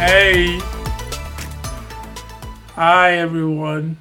Hey. 0.00 0.58
Hi 2.74 3.12
everyone. 3.14 3.96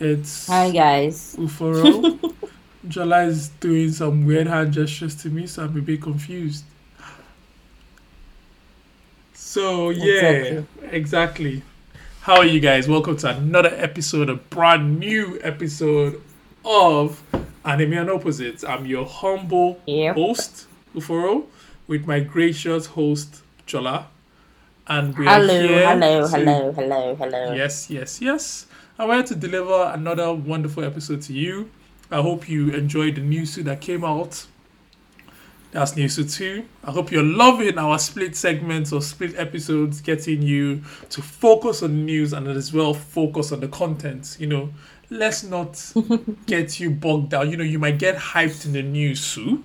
It's 0.00 0.46
Hi 0.48 0.70
guys. 0.70 1.36
Uforo. 1.38 2.34
Jala 2.88 3.24
is 3.24 3.50
doing 3.60 3.92
some 3.92 4.24
weird 4.24 4.46
hand 4.46 4.72
gestures 4.72 5.14
to 5.22 5.28
me, 5.28 5.46
so 5.46 5.64
I'm 5.64 5.76
a 5.76 5.80
bit 5.80 6.02
confused. 6.02 6.64
So 9.50 9.90
yeah, 9.90 10.28
Exactly. 10.30 10.64
exactly. 10.92 11.62
How 12.20 12.36
are 12.36 12.44
you 12.44 12.60
guys? 12.60 12.86
Welcome 12.88 13.16
to 13.16 13.30
another 13.36 13.74
episode, 13.74 14.30
a 14.30 14.36
brand 14.36 15.00
new 15.00 15.40
episode 15.42 16.22
of 16.64 17.20
Anime 17.64 17.94
and 17.94 18.10
Opposites. 18.10 18.62
I'm 18.62 18.86
your 18.86 19.04
humble 19.06 19.80
Yep. 19.86 20.14
host, 20.14 20.66
Uforo, 20.94 21.46
with 21.88 22.06
my 22.06 22.20
gracious 22.20 22.86
host, 22.94 23.42
Chola. 23.66 24.06
And 24.86 25.18
we 25.18 25.26
are 25.26 25.40
here 25.42 25.84
hello, 25.88 26.22
to- 26.22 26.28
hello, 26.28 26.72
hello, 26.72 27.14
hello. 27.16 27.52
Yes, 27.52 27.90
yes, 27.90 28.20
yes. 28.22 28.66
I 29.00 29.04
wanted 29.04 29.26
to 29.26 29.34
deliver 29.34 29.90
another 29.92 30.32
wonderful 30.32 30.84
episode 30.84 31.22
to 31.22 31.32
you. 31.32 31.70
I 32.08 32.20
hope 32.22 32.48
you 32.48 32.70
enjoyed 32.70 33.16
the 33.16 33.20
new 33.22 33.44
suit 33.46 33.64
that 33.64 33.80
came 33.80 34.04
out. 34.04 34.46
That's 35.72 35.94
new 35.96 36.08
suit 36.08 36.30
2. 36.30 36.64
I 36.84 36.90
hope 36.90 37.12
you're 37.12 37.22
loving 37.22 37.78
our 37.78 37.98
split 37.98 38.34
segments 38.34 38.92
or 38.92 39.00
split 39.00 39.36
episodes, 39.38 40.00
getting 40.00 40.42
you 40.42 40.82
to 41.10 41.22
focus 41.22 41.82
on 41.82 42.04
news 42.04 42.32
and 42.32 42.48
as 42.48 42.72
well 42.72 42.92
focus 42.92 43.52
on 43.52 43.60
the 43.60 43.68
content. 43.68 44.36
You 44.40 44.48
know, 44.48 44.70
let's 45.10 45.44
not 45.44 45.92
get 46.46 46.80
you 46.80 46.90
bogged 46.90 47.30
down. 47.30 47.50
You 47.50 47.56
know, 47.56 47.64
you 47.64 47.78
might 47.78 47.98
get 48.00 48.16
hyped 48.16 48.66
in 48.66 48.72
the 48.72 48.82
news, 48.82 49.20
Sue. 49.24 49.64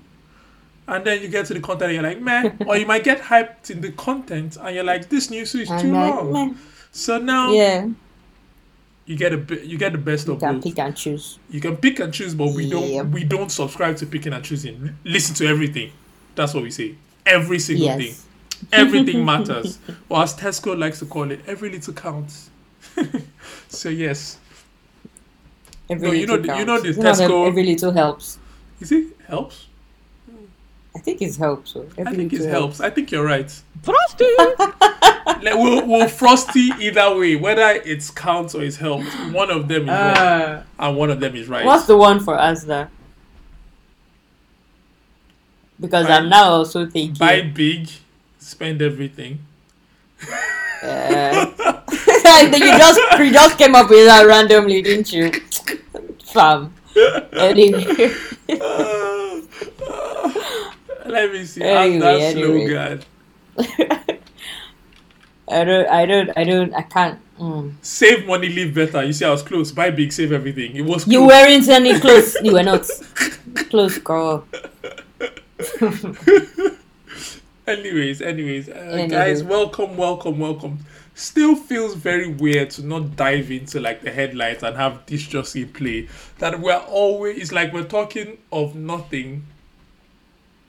And 0.88 1.04
then 1.06 1.22
you 1.22 1.28
get 1.30 1.48
to 1.48 1.56
the 1.56 1.60
content 1.60 1.92
and 1.92 1.94
you're 1.96 2.04
like, 2.04 2.22
man. 2.22 2.58
or 2.68 2.78
you 2.78 2.86
might 2.86 3.04
get 3.04 3.20
hyped 3.22 3.72
in 3.72 3.82
the 3.82 3.92
content 3.92 4.58
and 4.62 4.76
you're 4.76 4.84
like, 4.84 5.10
this 5.10 5.32
news 5.32 5.56
is 5.56 5.70
I'm 5.72 5.82
too 5.82 5.92
like, 5.92 6.14
long. 6.24 6.52
meh. 6.52 6.54
So 6.92 7.18
now 7.18 7.52
Yeah, 7.52 7.88
you 9.06 9.16
get 9.16 9.34
a 9.34 9.66
you 9.66 9.78
get 9.78 9.92
the 9.92 9.98
best 9.98 10.28
you 10.28 10.34
of 10.34 10.40
can 10.40 10.56
both. 10.56 10.64
pick 10.64 10.80
and 10.80 10.96
choose. 10.96 11.40
You 11.50 11.62
can 11.62 11.78
pick 11.78 12.00
and 12.00 12.14
choose, 12.14 12.34
but 12.34 12.54
we 12.54 12.70
don't 12.70 13.12
we 13.12 13.24
don't 13.24 13.52
subscribe 13.52 13.98
to 13.98 14.06
picking 14.06 14.34
and 14.34 14.44
choosing. 14.44 14.96
Listen 15.04 15.36
to 15.36 15.48
everything. 15.48 15.92
That's 16.36 16.54
what 16.54 16.64
we 16.64 16.72
say. 16.72 16.96
Every 17.26 17.60
single 17.60 17.86
Yes. 17.86 17.98
thing. 18.00 18.16
Everything 18.72 19.24
matters. 19.32 19.80
Or 20.10 20.24
as 20.24 20.36
Tesco 20.36 20.78
likes 20.78 21.00
to 21.00 21.06
call 21.06 21.30
it, 21.32 21.40
every 21.48 21.70
little 21.70 21.94
counts. 21.94 22.50
so 23.70 23.90
yes. 23.90 24.38
Every 25.90 26.08
No, 26.08 26.14
you 26.14 26.26
know 26.28 26.36
little 26.36 26.58
you 26.58 26.66
know 26.66 26.74
counts. 26.78 26.84
the 26.84 26.90
You 26.90 26.96
know 26.98 27.14
that 27.14 27.30
Tesco- 27.30 27.48
Every 27.48 27.64
little 27.64 27.92
helps. 27.92 28.40
Is 28.80 28.92
it 28.92 29.08
helps? 29.28 29.68
I 30.96 31.00
think 31.00 31.22
it 31.22 31.36
helps. 31.36 31.72
So 31.72 31.82
every 31.98 32.14
I 32.14 32.16
think 32.16 32.34
it 32.34 32.40
little 32.40 32.54
helps. 32.62 32.80
I 32.80 32.90
think 32.90 33.12
you're 33.12 33.26
right. 33.26 33.52
Frosty. 33.84 34.26
like, 34.40 35.44
we'll, 35.56 35.86
we'll 35.86 36.08
frosty 36.08 36.70
either 36.80 37.16
way, 37.18 37.36
whether 37.36 37.82
it's 37.86 38.10
counts 38.10 38.56
or 38.56 38.64
it's 38.64 38.78
helps. 38.78 39.14
One 39.32 39.52
of 39.52 39.68
them 39.68 39.84
is 39.84 39.90
wrong, 39.90 40.18
Uh, 40.18 40.64
and 40.80 40.98
one 40.98 41.10
of 41.10 41.20
them 41.20 41.36
is 41.36 41.48
right. 41.48 41.66
what's 41.66 41.86
the 41.86 41.98
one 41.98 42.20
for 42.20 42.40
us 42.40 42.64
there? 42.64 42.90
Because 45.80 46.08
Buy- 46.08 46.18
I'm 46.18 46.30
now 46.30 46.46
also 46.46 46.86
thinking. 46.86 47.18
Buy 47.18 47.42
big, 47.42 47.90
spend 48.40 48.82
everything. 48.82 49.40
Uh, 50.82 51.52
you 52.54 52.78
just 52.78 53.20
you 53.20 53.32
just 53.32 53.58
came 53.58 53.76
up 53.76 53.90
with 53.90 54.06
that 54.08 54.26
randomly, 54.26 54.82
didn't 54.82 55.12
you? 55.12 55.32
Fam. 56.24 56.74
Anyway. 57.34 58.14
Let 61.16 61.32
me 61.32 61.46
see. 61.46 61.62
Anyway, 61.64 62.06
How's 62.06 62.20
that 62.20 62.36
anyway. 62.36 62.68
slogan? 62.68 63.04
I 65.48 65.64
don't, 65.64 65.88
I 65.88 66.06
don't, 66.06 66.30
I 66.38 66.44
don't, 66.44 66.74
I 66.74 66.82
can't. 66.82 67.20
Mm. 67.40 67.74
Save 67.82 68.26
money, 68.28 68.50
live 68.50 68.74
better. 68.74 69.02
You 69.02 69.14
see, 69.14 69.24
I 69.24 69.30
was 69.30 69.42
close. 69.42 69.72
Buy 69.72 69.92
big, 69.92 70.12
save 70.12 70.34
everything. 70.34 70.76
It 70.76 70.82
was 70.82 71.06
close. 71.06 71.14
You 71.14 71.26
weren't 71.26 71.70
any 71.70 71.98
close. 72.02 72.36
You 72.44 72.52
were 72.52 72.64
not 72.64 72.86
close, 73.70 73.98
girl. 74.00 74.46
anyways, 77.66 78.22
anyways, 78.22 78.68
uh, 78.68 78.74
Anyway. 78.74 79.08
guys, 79.08 79.42
welcome, 79.42 79.96
welcome, 79.96 80.38
welcome. 80.38 80.80
Still 81.14 81.56
feels 81.56 81.96
very 81.96 82.28
weird 82.28 82.72
to 82.72 82.86
not 82.86 83.16
dive 83.16 83.52
into 83.52 83.80
like 83.80 84.02
the 84.02 84.12
headlines 84.12 84.64
and 84.64 84.76
have 84.76 85.06
this 85.06 85.26
just 85.26 85.56
in 85.56 85.70
play. 85.70 86.10
That 86.40 86.60
we're 86.60 86.76
always 86.76 87.38
it's 87.38 87.52
like 87.54 87.72
we're 87.72 87.86
talking 87.86 88.38
of 88.52 88.76
nothing 88.76 89.46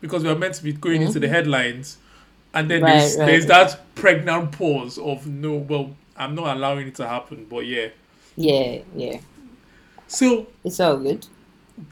because 0.07 0.25
we're 0.25 0.35
meant 0.37 0.55
to 0.55 0.65
be 0.65 0.73
going 0.73 1.03
into 1.03 1.21
the 1.21 1.29
headlines, 1.29 1.99
and 2.55 2.71
then 2.71 2.85
Right, 2.85 2.87
there's, 2.87 3.17
right. 3.17 3.27
there's 3.27 3.47
that 3.47 3.95
pregnant 3.95 4.53
pause 4.53 4.99
of 4.99 5.27
no, 5.27 5.55
well, 5.55 5.97
I'm 6.17 6.35
not 6.35 6.57
allowing 6.57 6.89
it 6.89 6.95
to 6.97 7.09
happen, 7.09 7.47
but 7.51 7.67
yeah. 7.67 7.89
Yeah, 8.37 8.83
yeah. 8.95 9.21
So 10.09 10.49
It's 10.65 10.81
all 10.81 10.99
good. 10.99 11.27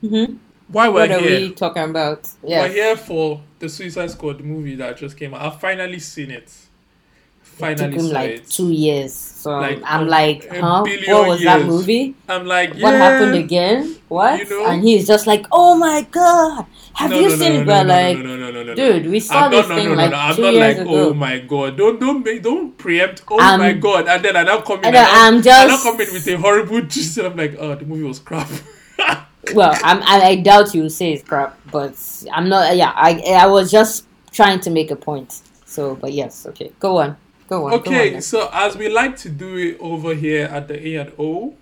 hmm 0.01 0.37
why 0.69 0.89
we're 0.89 1.07
What 1.07 1.13
are 1.13 1.21
here? 1.21 1.23
we 1.23 1.55
talking 1.55 1.85
about? 1.85 2.29
We're 2.43 2.69
here 2.73 2.97
for 2.97 3.43
the 3.59 3.69
Suicide 3.69 4.11
Squad 4.11 4.41
movie 4.41 4.77
that 4.77 4.97
just 4.97 5.17
came 5.17 5.35
out. 5.35 5.43
I've 5.43 5.61
finally 5.61 5.99
seen 6.01 6.31
it. 6.31 6.53
It 7.61 7.79
took 7.79 7.93
him 7.93 8.09
like 8.11 8.49
two 8.49 8.71
years. 8.73 9.13
So 9.15 9.59
Like, 9.61 9.81
I'm 9.85 10.07
a- 10.07 10.11
like, 10.11 10.49
huh? 10.49 10.85
What 11.07 11.29
was 11.29 11.43
that 11.45 11.67
movie? 11.67 12.15
I'm 12.29 12.47
like, 12.47 12.71
What 12.81 12.93
yeah. 12.93 12.99
happened 12.99 13.35
again? 13.37 13.97
What? 14.09 14.41
You 14.41 14.49
know? 14.51 14.67
And 14.67 14.83
he's 14.83 15.07
just 15.07 15.27
like, 15.27 15.47
oh 15.53 15.77
my 15.77 16.03
god, 16.11 16.65
have 16.95 17.11
No, 17.11 17.19
you 17.21 17.29
no, 17.29 17.37
seen 17.37 17.53
no, 17.53 17.61
it? 17.61 17.65
no, 17.67 17.83
like, 17.95 18.17
no, 18.19 18.23
no, 18.25 18.37
no, 18.37 18.51
no, 18.51 18.63
no, 18.63 18.63
no. 18.63 18.75
dude, 18.75 19.11
we 19.11 19.21
saw 19.21 19.45
I'm 19.47 19.51
this 19.51 19.69
not, 19.69 19.77
no, 19.77 19.83
thing 19.83 19.97
like 19.97 20.37
two 20.37 20.43
years 20.43 20.57
like, 20.59 20.77
ago. 20.79 21.09
oh 21.11 21.15
my 21.15 21.39
god, 21.41 21.77
don't, 21.77 22.01
don't, 22.01 22.25
make, 22.25 22.43
don't 22.43 22.77
preempt. 22.79 23.23
Oh 23.31 23.39
Um, 23.39 23.61
my 23.61 23.73
god, 23.73 24.09
and 24.09 24.25
then 24.25 24.35
I 24.37 24.43
now 24.45 24.61
come 24.63 24.79
in. 24.79 24.85
I 24.87 24.89
and 24.89 24.97
I 24.97 25.27
I'm 25.29 25.39
I 25.39 25.41
just- 25.43 25.83
come 25.83 26.01
in 26.01 26.13
with 26.13 26.27
a 26.29 26.37
horrible 26.39 26.81
gist, 26.83 27.19
I'm 27.19 27.37
like, 27.37 27.57
oh, 27.59 27.75
the 27.75 27.85
movie 27.85 28.05
was 28.05 28.19
crap. 28.21 28.49
well, 29.55 29.77
I'm, 29.83 30.03
I, 30.05 30.23
I 30.29 30.35
doubt 30.37 30.75
you 30.75 30.89
say 30.89 31.13
it's 31.13 31.23
crap, 31.29 31.59
but 31.71 31.95
I'm 32.33 32.49
not. 32.49 32.77
Yeah, 32.77 32.93
I 32.95 33.21
I 33.45 33.47
was 33.47 33.71
just 33.71 34.07
trying 34.33 34.61
to 34.61 34.71
make 34.71 34.91
a 34.91 34.97
point. 34.97 35.41
So, 35.67 35.97
but 35.97 36.13
yes, 36.13 36.47
okay, 36.47 36.73
go 36.79 36.99
on, 36.99 37.17
go 37.59 37.67
on. 37.67 37.83
go 37.83 37.93
Okay, 37.93 38.17
on. 38.17 38.23
so 38.23 38.49
as 38.53 38.77
we 38.77 38.89
like 38.89 39.17
to 39.19 39.29
do 39.29 39.57
it 39.57 39.79
over 39.81 40.15
here 40.15 40.47
at 40.47 40.69
the 40.69 40.87
A 40.89 40.95
and 40.97 41.13
O, 41.19 41.55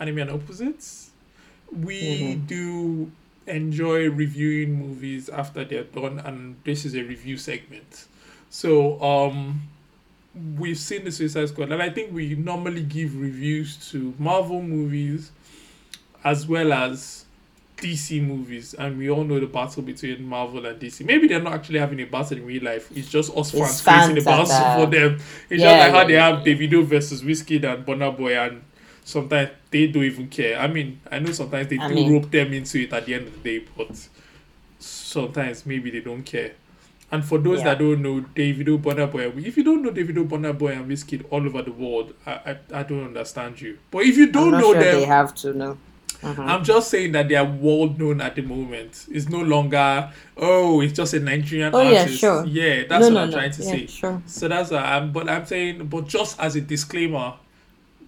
anime 0.00 0.18
and 0.18 0.30
opposites, 0.30 1.10
we 1.70 2.36
Mm-hmm. 2.36 2.46
do 2.46 3.12
enjoy 3.46 4.10
reviewing 4.10 4.74
movies 4.74 5.28
after 5.28 5.64
they're 5.64 5.84
done, 5.84 6.18
and 6.20 6.56
this 6.64 6.84
is 6.84 6.94
a 6.94 7.02
review 7.02 7.36
segment. 7.36 8.06
So, 8.50 9.00
um, 9.02 9.62
we've 10.58 10.78
seen 10.78 11.04
the 11.04 11.12
Suicide 11.12 11.48
Squad, 11.48 11.72
and 11.72 11.82
I 11.82 11.90
think 11.90 12.12
we 12.12 12.34
normally 12.34 12.82
give 12.82 13.20
reviews 13.20 13.76
to 13.90 14.14
Marvel 14.18 14.62
movies 14.62 15.32
as 16.24 16.46
well 16.48 16.72
as 16.72 17.25
DC 17.76 18.26
movies, 18.26 18.74
and 18.74 18.96
we 18.96 19.10
all 19.10 19.22
know 19.24 19.38
the 19.38 19.46
battle 19.46 19.82
between 19.82 20.26
Marvel 20.26 20.64
and 20.64 20.80
DC. 20.80 21.04
Maybe 21.04 21.28
they're 21.28 21.42
not 21.42 21.52
actually 21.52 21.78
having 21.78 22.00
a 22.00 22.04
battle 22.06 22.38
in 22.38 22.46
real 22.46 22.64
life. 22.64 22.90
It's 22.96 23.08
just 23.08 23.36
us 23.36 23.50
fans 23.50 23.70
It's 23.70 23.82
creating 23.82 24.18
a 24.18 24.24
battle 24.24 24.46
that 24.46 24.78
for 24.78 24.86
them. 24.86 25.18
It's 25.50 25.62
Yeah, 25.62 25.70
just 25.70 25.80
like 25.80 25.90
how 25.92 25.98
yeah, 26.00 26.04
they 26.06 26.12
yeah, 26.14 26.36
have 26.36 26.44
Davido 26.44 26.84
versus 26.84 27.22
Wizkid 27.22 27.64
and 27.64 27.84
Burna 27.84 28.16
Boy, 28.16 28.38
and 28.38 28.62
sometimes 29.04 29.50
they 29.70 29.86
don't 29.88 30.04
even 30.04 30.28
care. 30.28 30.58
I 30.58 30.66
mean, 30.68 31.00
I 31.10 31.18
know 31.18 31.32
sometimes 31.32 31.68
they 31.68 31.78
I 31.78 31.88
do 31.88 31.94
mean- 31.94 32.12
rope 32.12 32.30
them 32.30 32.52
into 32.54 32.78
it 32.82 32.92
at 32.92 33.04
the 33.06 33.14
end 33.14 33.26
of 33.28 33.42
the 33.42 33.58
day, 33.60 33.66
but 33.76 34.08
sometimes 34.78 35.66
maybe 35.66 35.90
they 35.90 36.00
don't 36.00 36.22
care. 36.22 36.52
And 37.12 37.24
for 37.24 37.38
those 37.38 37.62
that 37.62 37.78
don't 37.78 38.02
know 38.02 38.20
Davido, 38.34 38.78
Burna 38.82 39.10
Boy, 39.10 39.28
if 39.36 39.56
you 39.56 39.62
don't 39.62 39.80
know 39.82 39.92
Davido, 39.92 40.26
Burna 40.28 40.56
Boy, 40.58 40.72
and 40.72 40.90
Wizkid 40.90 41.24
all 41.30 41.46
over 41.46 41.62
the 41.62 41.70
world, 41.70 42.14
I, 42.26 42.32
I 42.32 42.80
I 42.80 42.82
don't 42.82 43.04
understand 43.04 43.60
you. 43.60 43.78
But 43.92 44.02
if 44.02 44.16
you 44.16 44.26
don't 44.32 44.50
know 44.50 44.72
sure 44.72 44.82
them, 44.82 44.94
they 45.00 45.04
have 45.04 45.32
to 45.36 45.52
know. 45.54 45.78
Mhm. 46.26 46.38
I'm 46.48 46.64
just 46.64 46.90
saying 46.90 47.12
that 47.12 47.28
they 47.28 47.36
are 47.36 47.44
world 47.44 47.98
known 47.98 48.20
at 48.20 48.34
the 48.34 48.42
moment. 48.42 49.06
It's 49.10 49.28
no 49.28 49.40
longer 49.42 50.12
oh, 50.36 50.80
it's 50.80 50.92
just 50.92 51.14
a 51.14 51.20
Nigerian 51.20 51.74
Oh, 51.74 51.80
yeah, 51.82 52.00
artist. 52.00 52.18
sure. 52.20 52.44
Yeah, 52.46 52.84
that's 52.88 53.08
no, 53.08 53.08
what 53.08 53.10
no, 53.14 53.20
I'm 53.20 53.30
no. 53.30 53.36
trying 53.36 53.52
to 53.52 53.62
yeah, 53.62 53.70
say. 53.70 53.86
Sure. 53.86 54.22
So 54.26 54.48
that's 54.48 54.70
what 54.70 54.82
I'm. 54.82 55.12
But 55.12 55.28
I'm 55.28 55.46
saying, 55.46 55.86
but 55.86 56.06
just 56.08 56.38
as 56.40 56.56
a 56.56 56.60
disclaimer, 56.60 57.34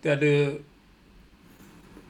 that 0.03 0.20
the 0.20 0.61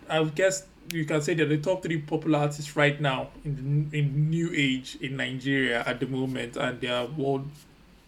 I 0.08 0.24
guess 0.24 0.66
you 0.92 1.04
can 1.04 1.20
say 1.20 1.34
they're 1.34 1.46
the 1.46 1.58
top 1.58 1.82
three 1.82 1.98
popular 1.98 2.38
artists 2.40 2.74
right 2.76 2.98
now 3.00 3.28
in 3.44 3.88
the, 3.90 3.98
in 3.98 4.30
new 4.30 4.50
age 4.54 4.96
in 5.00 5.16
Nigeria 5.16 5.82
at 5.86 6.00
the 6.00 6.06
moment, 6.06 6.56
and 6.56 6.80
they 6.80 6.88
are 6.88 7.06
world. 7.06 7.48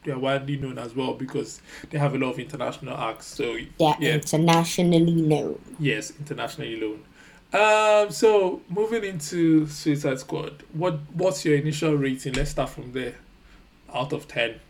They 0.02 0.12
are 0.12 0.18
widely 0.18 0.56
known 0.56 0.78
as 0.78 0.96
well 0.96 1.12
because 1.12 1.60
they 1.90 1.98
have 1.98 2.14
a 2.14 2.18
lot 2.18 2.30
of 2.30 2.38
international 2.38 2.96
acts. 2.96 3.26
So 3.26 3.58
They're 3.78 3.96
yeah, 4.00 4.14
internationally 4.14 5.12
known. 5.12 5.58
Yes, 5.78 6.12
internationally 6.18 6.80
known. 6.80 7.04
Um, 7.52 8.10
so 8.10 8.62
moving 8.68 9.02
into 9.04 9.66
Suicide 9.66 10.20
Squad, 10.20 10.62
what 10.72 11.00
what's 11.12 11.44
your 11.44 11.56
initial 11.56 11.94
rating? 11.94 12.34
Let's 12.34 12.50
start 12.52 12.70
from 12.70 12.92
there. 12.92 13.14
out 13.94 14.12
of 14.12 14.28
10. 14.28 14.60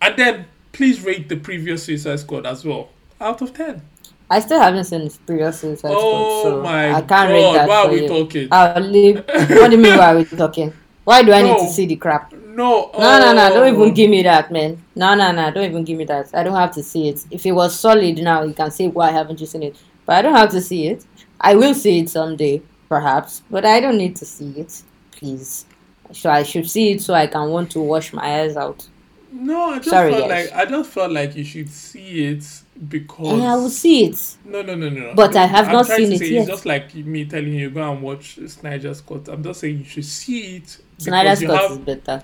And 0.00 0.16
then 0.16 0.46
please 0.72 1.02
rate 1.02 1.28
the 1.28 1.36
previous 1.36 1.84
Suicide 1.84 2.20
Squad 2.20 2.46
as 2.46 2.64
well 2.64 2.90
out 3.20 3.42
of 3.42 3.52
10. 3.54 3.82
I 4.30 4.40
still 4.40 4.60
haven't 4.60 4.84
seen 4.84 5.04
the 5.08 5.18
previous 5.26 5.60
Suicide 5.60 5.90
Oh 5.94 6.40
Squad, 6.42 6.50
so 6.50 6.62
my 6.62 6.92
I 6.94 7.02
can't 7.02 7.30
rate 7.32 7.54
god, 7.54 7.54
that 7.54 7.68
why 7.68 7.76
are 7.82 7.86
for 7.86 7.92
we 7.92 8.02
you. 8.02 8.08
talking? 8.08 8.48
I'll 8.52 8.80
leave. 8.82 9.16
what 9.26 9.70
do 9.70 9.76
you 9.76 9.82
mean? 9.82 9.96
Why 9.98 10.14
are 10.14 10.16
we 10.18 10.24
talking? 10.26 10.72
Why 11.04 11.22
do 11.22 11.32
I 11.32 11.42
need 11.42 11.58
to 11.58 11.68
see 11.68 11.86
the 11.86 11.96
crap? 11.96 12.32
no, 12.32 12.90
No, 12.98 13.18
no, 13.20 13.32
no! 13.32 13.48
Don't 13.54 13.64
oh. 13.64 13.82
even 13.82 13.94
give 13.94 14.10
me 14.10 14.22
that, 14.22 14.50
man. 14.52 14.82
No, 14.94 15.14
no, 15.14 15.32
no! 15.32 15.50
Don't 15.50 15.64
even 15.70 15.84
give 15.84 15.96
me 15.98 16.04
that. 16.04 16.30
I 16.34 16.42
don't 16.42 16.54
have 16.56 16.72
to 16.74 16.82
see 16.82 17.08
it. 17.08 17.24
If 17.30 17.46
it 17.46 17.52
was 17.52 17.78
solid 17.78 18.18
now, 18.18 18.42
you 18.42 18.54
can 18.54 18.70
say 18.70 18.88
why 18.88 19.10
haven't 19.10 19.40
you 19.40 19.46
seen 19.46 19.62
it? 19.64 19.76
But 20.04 20.16
I 20.16 20.22
don't 20.22 20.34
have 20.34 20.50
to 20.50 20.60
see 20.60 20.88
it. 20.88 21.04
I 21.40 21.54
will 21.56 21.74
see 21.74 22.00
it 22.00 22.10
someday, 22.10 22.62
perhaps, 22.88 23.42
but 23.50 23.64
I 23.64 23.80
don't 23.80 23.98
need 23.98 24.16
to 24.16 24.24
see 24.26 24.50
it. 24.60 24.82
Please. 25.12 25.66
So 26.12 26.30
I 26.30 26.42
should 26.42 26.68
see 26.70 26.92
it 26.92 27.02
so 27.02 27.14
I 27.14 27.26
can 27.26 27.50
want 27.50 27.70
to 27.72 27.80
wash 27.80 28.12
my 28.12 28.40
eyes 28.42 28.56
out. 28.56 28.88
No, 29.30 29.72
I 29.72 29.80
just 29.80 29.90
Sorry, 29.90 30.10
felt 30.10 30.28
guys. 30.28 30.50
like 30.50 30.52
I 30.52 30.64
just 30.70 30.90
felt 30.90 31.12
like 31.12 31.36
you 31.36 31.44
should 31.44 31.70
see 31.70 32.24
it 32.28 32.44
because 32.88 33.40
And 33.40 33.42
I 33.42 33.56
will 33.56 33.68
see 33.70 34.06
it. 34.06 34.36
no, 34.44 34.62
no, 34.62 34.74
no, 34.74 34.88
no. 34.88 35.14
But 35.14 35.36
I 35.36 35.46
have 35.46 35.68
I'm 35.68 35.72
not 35.72 35.86
seen 35.86 36.12
it 36.12 36.18
say, 36.18 36.28
yet. 36.30 36.42
It's 36.42 36.46
just 36.48 36.66
like 36.66 36.94
me 36.94 37.26
telling 37.26 37.52
you 37.54 37.70
go 37.70 37.90
and 37.92 38.02
watch 38.02 38.38
Snyder's 38.46 39.00
Cut. 39.02 39.28
I'm 39.28 39.42
just 39.42 39.60
saying 39.60 39.78
you 39.78 39.84
should 39.84 40.04
see 40.06 40.56
it 40.56 40.78
Snyder's 40.98 41.40
because 41.40 41.42
you 41.42 41.48
Cut 41.48 41.62
have 41.62 41.70
is 41.70 41.78
better. 41.78 42.22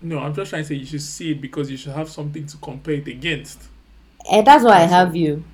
no. 0.00 0.18
I'm 0.20 0.34
just 0.34 0.50
trying 0.50 0.62
to 0.62 0.68
say 0.68 0.74
you 0.76 0.86
should 0.86 1.02
see 1.02 1.32
it 1.32 1.40
because 1.40 1.70
you 1.70 1.76
should 1.76 1.92
have 1.92 2.08
something 2.08 2.46
to 2.46 2.56
compare 2.58 2.94
it 2.94 3.08
against. 3.08 3.70
And 4.30 4.46
that's 4.46 4.64
why 4.64 4.82
I 4.82 4.86
That's 4.86 4.92
have 4.92 5.16
you. 5.16 5.44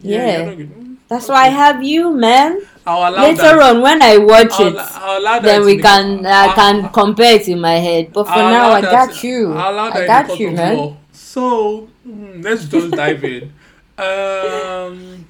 Yeah. 0.00 0.38
you're 0.38 0.46
not 0.46 0.56
good. 0.56 0.70
Mm, 0.70 0.87
That's 1.08 1.24
okay. 1.24 1.32
why 1.32 1.46
I 1.46 1.48
have 1.48 1.82
you, 1.82 2.12
man. 2.12 2.60
Later 2.86 3.42
that. 3.42 3.58
on, 3.60 3.82
when 3.82 4.02
I 4.02 4.16
watch 4.18 4.52
I'll, 4.52 4.66
it, 4.68 4.76
I'll 4.78 5.40
then 5.42 5.64
we 5.64 5.76
can 5.78 6.24
I 6.24 6.54
can 6.54 6.88
compare 6.90 7.34
it 7.36 7.48
in 7.48 7.60
my 7.60 7.74
head. 7.74 8.12
But 8.12 8.24
for 8.24 8.32
I'll 8.32 8.50
now, 8.50 8.70
I 8.70 8.80
that- 8.80 8.90
got 8.92 9.24
you. 9.24 9.52
I'll 9.52 9.72
allow 9.74 9.90
that 9.90 10.02
I 10.02 10.06
got 10.06 10.38
you, 10.38 10.50
man. 10.52 10.96
So 11.12 11.88
mm, 12.06 12.42
let's 12.44 12.64
just 12.66 12.90
dive 12.92 13.24
in. 13.24 13.52
Um, 13.98 15.26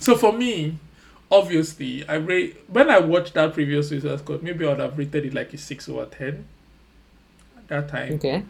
so 0.00 0.16
for 0.16 0.32
me, 0.32 0.78
obviously, 1.30 2.08
I 2.08 2.14
rate 2.14 2.56
when 2.68 2.88
I 2.88 2.98
watched 2.98 3.34
that 3.34 3.52
previous 3.52 3.90
Suicide 3.90 4.20
Squad, 4.20 4.42
maybe 4.42 4.64
I 4.64 4.70
would 4.70 4.78
have 4.80 4.96
rated 4.96 5.26
it 5.26 5.34
like 5.34 5.52
a 5.52 5.58
six 5.58 5.86
over 5.86 6.06
ten 6.06 6.46
at 7.58 7.68
that 7.68 7.88
time. 7.90 8.14
Okay. 8.14 8.42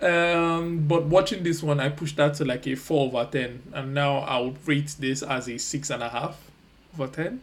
Um, 0.00 0.86
but 0.86 1.04
watching 1.04 1.42
this 1.42 1.62
one, 1.62 1.80
I 1.80 1.88
pushed 1.88 2.16
that 2.16 2.34
to 2.34 2.44
like 2.44 2.66
a 2.66 2.74
four 2.74 3.06
over 3.06 3.26
ten, 3.30 3.62
and 3.72 3.94
now 3.94 4.18
I 4.18 4.38
would 4.40 4.56
rate 4.68 4.94
this 4.98 5.22
as 5.22 5.48
a 5.48 5.56
six 5.58 5.90
and 5.90 6.02
a 6.02 6.08
half 6.08 6.38
over 6.98 7.06
ten. 7.10 7.40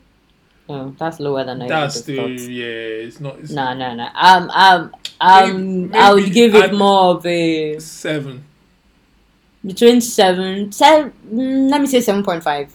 Oh, 0.69 0.95
that's 0.97 1.19
lower 1.19 1.44
than 1.44 1.61
I 1.63 1.67
That's 1.67 2.01
the 2.01 2.15
have 2.17 2.39
yeah. 2.39 2.65
It's 2.65 3.19
not. 3.19 3.39
It's 3.39 3.51
No, 3.51 3.73
no, 3.73 3.95
no. 3.95 4.07
Um, 4.15 4.50
um, 4.51 4.95
um, 5.19 5.81
Maybe- 5.89 5.95
I 5.95 6.13
would 6.13 6.31
give 6.31 6.55
it 6.55 6.73
more 6.73 7.15
of 7.15 7.25
a 7.25 7.79
seven. 7.79 8.45
between 9.65 9.99
seven, 9.99 10.71
seven. 10.71 11.11
mm, 11.33 11.69
Let 11.71 11.81
me 11.81 11.88
say 11.88 12.01
seven 12.01 12.23
point 12.23 12.44
five. 12.44 12.71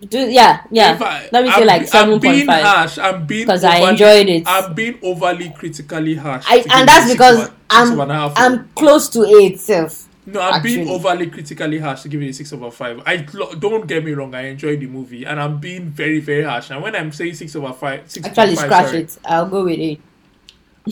Do 0.00 0.18
yeah, 0.18 0.64
yeah. 0.70 0.94
If 0.94 1.02
I- 1.02 1.28
Let 1.32 1.44
me 1.44 1.50
say 1.50 1.60
I'm 1.62 1.66
like 1.66 1.94
I'm 1.94 2.18
being 2.18 2.46
7.5. 2.46 2.62
harsh. 2.62 2.98
I'm 2.98 3.26
being 3.26 3.46
Because 3.46 3.64
I 3.64 3.90
enjoyed 3.90 4.28
it. 4.28 4.42
I'm 4.46 4.74
being 4.74 4.98
overly 5.02 5.50
critically 5.50 6.14
harsh. 6.16 6.44
I, 6.48 6.64
and 6.72 6.88
that's 6.88 7.10
because 7.12 7.50
I'm 7.70 7.92
over 7.92 8.02
and 8.02 8.12
a 8.12 8.14
half. 8.14 8.32
I'm 8.36 8.68
close 8.70 9.08
to 9.10 9.24
eight 9.24 9.60
self. 9.60 10.06
no, 10.26 10.40
I'm 10.40 10.62
being 10.62 10.88
overly 10.88 11.28
critically 11.28 11.78
harsh 11.78 12.02
to 12.02 12.08
give 12.08 12.20
it 12.22 12.28
a 12.28 12.32
six 12.32 12.52
over 12.52 12.70
five. 12.70 13.02
I 13.06 13.18
don't 13.18 13.86
get 13.86 14.04
me 14.04 14.12
wrong. 14.12 14.34
I 14.34 14.48
enjoyed 14.48 14.80
the 14.80 14.86
movie, 14.88 15.24
and 15.24 15.40
I'm 15.40 15.58
being 15.58 15.86
very 15.86 16.18
very 16.20 16.42
harsh. 16.42 16.70
And 16.70 16.82
when 16.82 16.94
I'm 16.96 17.12
saying 17.12 17.34
six 17.34 17.54
over 17.56 17.72
five, 17.72 18.10
six 18.10 18.26
Actually, 18.26 18.56
point 18.56 18.58
five, 18.58 18.66
scratch 18.66 18.86
sorry. 18.88 19.02
it. 19.02 19.18
I'll 19.24 19.46
go 19.48 19.64
with 19.64 19.78
eight. 19.78 20.00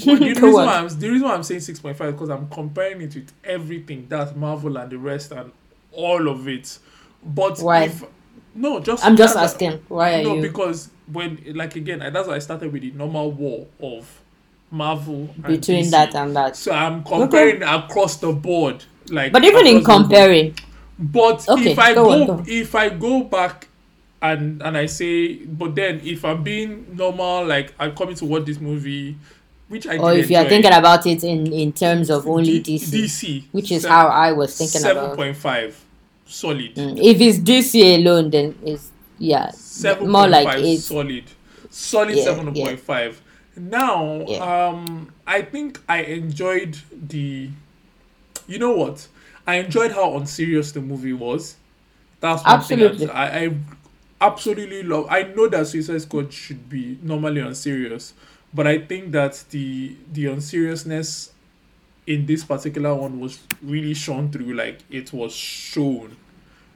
Well, 0.06 0.16
the, 0.16 0.24
reason 0.28 0.52
why 0.52 0.64
I'm, 0.78 0.88
the 0.88 1.10
reason 1.10 1.28
why 1.28 1.34
I'm 1.34 1.42
saying 1.42 1.60
six 1.60 1.80
point 1.80 1.96
five 1.98 2.08
is 2.08 2.12
because 2.14 2.30
I'm 2.30 2.48
comparing 2.48 3.02
it 3.02 3.14
with 3.14 3.32
everything 3.44 4.06
that's 4.08 4.34
Marvel 4.34 4.76
and 4.78 4.90
the 4.90 4.96
rest 4.98 5.32
and 5.32 5.50
all 5.90 6.28
of 6.28 6.46
it. 6.48 6.78
But 7.24 7.58
Why? 7.60 7.84
if 7.84 8.02
no, 8.54 8.80
just 8.80 9.04
I'm 9.04 9.16
just 9.16 9.36
asking. 9.36 9.80
Why 9.88 10.20
are 10.20 10.22
no, 10.22 10.34
you 10.36 10.42
because 10.42 10.90
when 11.12 11.38
like 11.54 11.76
again, 11.76 11.98
that's 12.12 12.28
why 12.28 12.34
I 12.36 12.38
started 12.38 12.72
with 12.72 12.82
the 12.82 12.90
normal 12.92 13.30
war 13.32 13.66
of 13.80 14.20
Marvel 14.70 15.26
between 15.46 15.84
DC. 15.84 15.90
that 15.90 16.14
and 16.14 16.34
that? 16.36 16.56
So 16.56 16.72
I'm 16.72 17.02
comparing 17.04 17.62
across 17.62 18.16
the 18.16 18.32
board, 18.32 18.84
like. 19.08 19.32
But 19.32 19.44
even 19.44 19.66
in 19.66 19.78
across 19.78 19.84
the 19.86 19.88
board. 19.88 20.10
comparing, 20.10 20.54
But 20.98 21.48
Okay, 21.48 21.72
if 21.72 21.78
I 21.78 21.94
go 21.94 22.04
go, 22.04 22.10
on, 22.12 22.26
go. 22.26 22.44
if 22.46 22.74
I 22.74 22.88
go 22.88 23.24
back 23.24 23.68
and 24.22 24.62
and 24.62 24.76
I 24.76 24.86
say, 24.86 25.34
but 25.44 25.74
then 25.74 26.00
if 26.04 26.24
I'm 26.24 26.42
being 26.42 26.86
normal, 26.96 27.44
like 27.46 27.74
I'm 27.78 27.94
coming 27.94 28.14
to 28.16 28.24
watch 28.24 28.44
this 28.44 28.60
movie, 28.60 29.16
which 29.68 29.86
I 29.86 29.98
or 29.98 30.12
if 30.14 30.30
you're 30.30 30.44
thinking 30.48 30.72
about 30.72 31.06
it 31.06 31.24
in 31.24 31.52
in 31.52 31.72
terms 31.72 32.08
of 32.08 32.26
only 32.28 32.60
D- 32.60 32.76
DC, 32.78 33.02
DC, 33.04 33.44
which 33.52 33.72
is 33.72 33.82
seven- 33.82 33.96
how 33.96 34.06
I 34.08 34.32
was 34.32 34.56
thinking 34.56 34.80
seven 34.80 35.04
about. 35.04 35.16
point 35.16 35.36
five, 35.36 35.81
solid. 36.32 36.74
Mm, 36.74 36.98
If 36.98 37.20
it's 37.20 37.38
DC 37.38 37.96
alone, 37.96 38.30
then 38.30 38.58
it's 38.64 38.90
yeah, 39.18 39.50
Seven 39.50 40.08
more 40.10 40.26
like 40.28 40.48
eight. 40.58 40.78
solid, 40.80 41.24
solid 41.70 42.16
Yeah, 42.16 42.24
seven 42.24 42.52
point 42.54 42.80
five. 42.80 43.20
Now, 43.56 44.24
Yeah. 44.26 44.68
um, 44.68 45.12
I 45.26 45.42
think 45.42 45.80
I 45.88 46.02
enjoyed 46.02 46.76
the. 46.90 47.50
You 48.46 48.58
know 48.58 48.72
what? 48.72 49.06
I 49.46 49.56
enjoyed 49.56 49.92
how 49.92 50.16
unserious 50.16 50.72
the 50.72 50.80
movie 50.80 51.12
was. 51.12 51.56
That's 52.20 52.42
one 52.44 52.54
Absolutely. 52.54 53.06
thing 53.06 53.10
I, 53.10 53.44
I 53.46 53.54
absolutely 54.20 54.82
love. 54.84 55.06
I 55.10 55.24
know 55.24 55.48
that 55.48 55.66
Suicide 55.66 56.02
Squad 56.02 56.32
should 56.32 56.68
be 56.68 56.98
normally 57.02 57.40
unserious, 57.40 58.14
but 58.54 58.66
I 58.66 58.78
think 58.78 59.12
that 59.12 59.44
the 59.50 59.96
the 60.12 60.26
unseriousness 60.26 61.31
in 62.06 62.26
this 62.26 62.44
particular 62.44 62.94
one 62.94 63.20
was 63.20 63.38
really 63.62 63.94
shown 63.94 64.30
through. 64.30 64.54
Like 64.54 64.80
it 64.90 65.12
was 65.12 65.34
shown, 65.34 66.16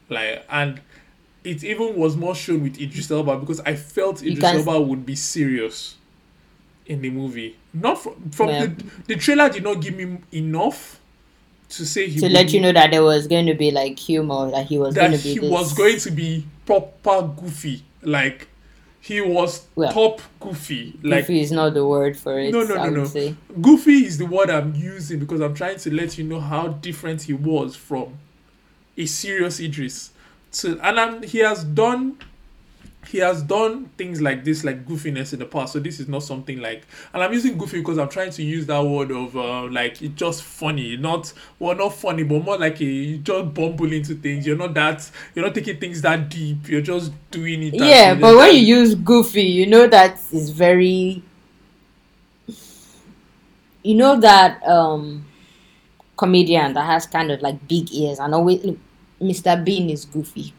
like 0.08 0.44
and 0.48 0.80
it 1.44 1.62
even 1.64 1.96
was 1.96 2.16
more 2.16 2.34
shown 2.34 2.62
with 2.62 2.80
Idris 2.80 3.10
Elba 3.10 3.38
because 3.38 3.60
I 3.60 3.76
felt 3.76 4.22
Idris 4.22 4.44
Elba 4.44 4.80
would 4.80 5.06
be 5.06 5.14
serious 5.16 5.96
in 6.86 7.00
the 7.02 7.10
movie. 7.10 7.56
Not 7.74 8.00
from, 8.02 8.30
from 8.30 8.48
Yeah. 8.48 8.66
the 8.66 8.84
the 9.08 9.16
trailer 9.16 9.48
did 9.48 9.62
not 9.62 9.80
give 9.80 9.94
me 9.96 10.18
enough 10.32 11.00
to 11.68 11.84
say 11.84 12.08
he 12.08 12.20
to 12.20 12.28
let 12.28 12.52
you 12.52 12.60
know 12.60 12.72
that 12.72 12.92
there 12.92 13.02
was 13.02 13.26
going 13.26 13.46
to 13.46 13.54
be 13.54 13.70
like 13.72 13.98
humor, 13.98 14.50
that 14.52 14.66
he 14.66 14.78
was 14.78 14.94
that 14.94 15.08
going 15.08 15.18
to 15.18 15.24
be 15.24 15.32
he 15.34 15.38
this. 15.40 15.50
was 15.50 15.72
going 15.72 15.98
to 15.98 16.10
be 16.12 16.46
proper 16.64 17.22
goofy. 17.22 17.82
Like 18.02 18.46
he 19.06 19.20
was 19.20 19.68
Well, 19.76 19.92
top 19.92 20.20
goofy. 20.40 20.98
Like 21.00 21.28
Goofy 21.28 21.40
is 21.40 21.52
not 21.52 21.74
the 21.74 21.86
word 21.86 22.16
for 22.16 22.40
it. 22.40 22.50
No, 22.50 22.64
no, 22.64 22.74
no, 22.74 22.90
no. 22.90 23.04
say. 23.04 23.36
goofy 23.60 24.04
is 24.04 24.18
the 24.18 24.26
word 24.26 24.50
I'm 24.50 24.74
using 24.74 25.20
because 25.20 25.40
I'm 25.40 25.54
trying 25.54 25.78
to 25.78 25.94
let 25.94 26.18
you 26.18 26.24
know 26.24 26.40
how 26.40 26.66
different 26.68 27.22
he 27.22 27.32
was 27.32 27.76
from 27.76 28.18
a 28.98 29.06
serious 29.06 29.60
Idris. 29.60 30.10
So 30.50 30.76
and 30.82 30.98
I'm, 30.98 31.22
he 31.22 31.38
has 31.38 31.62
done 31.62 32.18
he 33.08 33.18
has 33.18 33.42
done 33.42 33.86
things 33.96 34.20
like 34.20 34.44
this 34.44 34.64
like 34.64 34.84
goofiness 34.86 35.32
in 35.32 35.38
the 35.38 35.44
past 35.44 35.72
so 35.72 35.78
this 35.78 36.00
is 36.00 36.08
not 36.08 36.22
something 36.22 36.60
like 36.60 36.86
and 37.12 37.22
i'm 37.22 37.32
using 37.32 37.56
goofy 37.56 37.78
because 37.78 37.98
i'm 37.98 38.08
trying 38.08 38.30
to 38.30 38.42
use 38.42 38.66
that 38.66 38.82
word 38.84 39.10
of 39.10 39.36
uh, 39.36 39.64
like 39.68 40.02
it's 40.02 40.14
just 40.14 40.42
funny 40.42 40.96
not 40.96 41.32
well 41.58 41.74
not 41.74 41.94
funny 41.94 42.22
but 42.22 42.42
more 42.42 42.58
like 42.58 42.80
a 42.80 42.84
you 42.84 43.18
just 43.18 43.54
bumble 43.54 43.92
into 43.92 44.14
things 44.14 44.46
you're 44.46 44.56
not 44.56 44.74
that 44.74 45.08
you're 45.34 45.44
not 45.44 45.54
taking 45.54 45.78
things 45.78 46.02
that 46.02 46.28
deep 46.28 46.68
you're 46.68 46.80
just 46.80 47.12
doing 47.30 47.62
it 47.62 47.74
Yeah, 47.74 48.14
but 48.14 48.36
when 48.36 48.54
you 48.54 48.60
use 48.60 48.94
goofy, 48.94 49.42
you 49.42 49.66
know 49.66 49.86
that 49.86 50.18
is 50.32 50.50
very. 50.50 51.22
You 53.82 53.94
know 53.94 54.18
that 54.18 54.66
um, 54.66 55.24
comedian 56.16 56.74
that 56.74 56.86
has 56.86 57.06
kind 57.06 57.30
of 57.30 57.40
like 57.40 57.68
big 57.68 57.92
ears 57.92 58.18
and 58.18 58.34
always 58.34 58.64
look, 58.64 58.78
Mr. 59.20 59.62
Bean 59.64 59.90
is 59.90 60.04
goofy. 60.04 60.52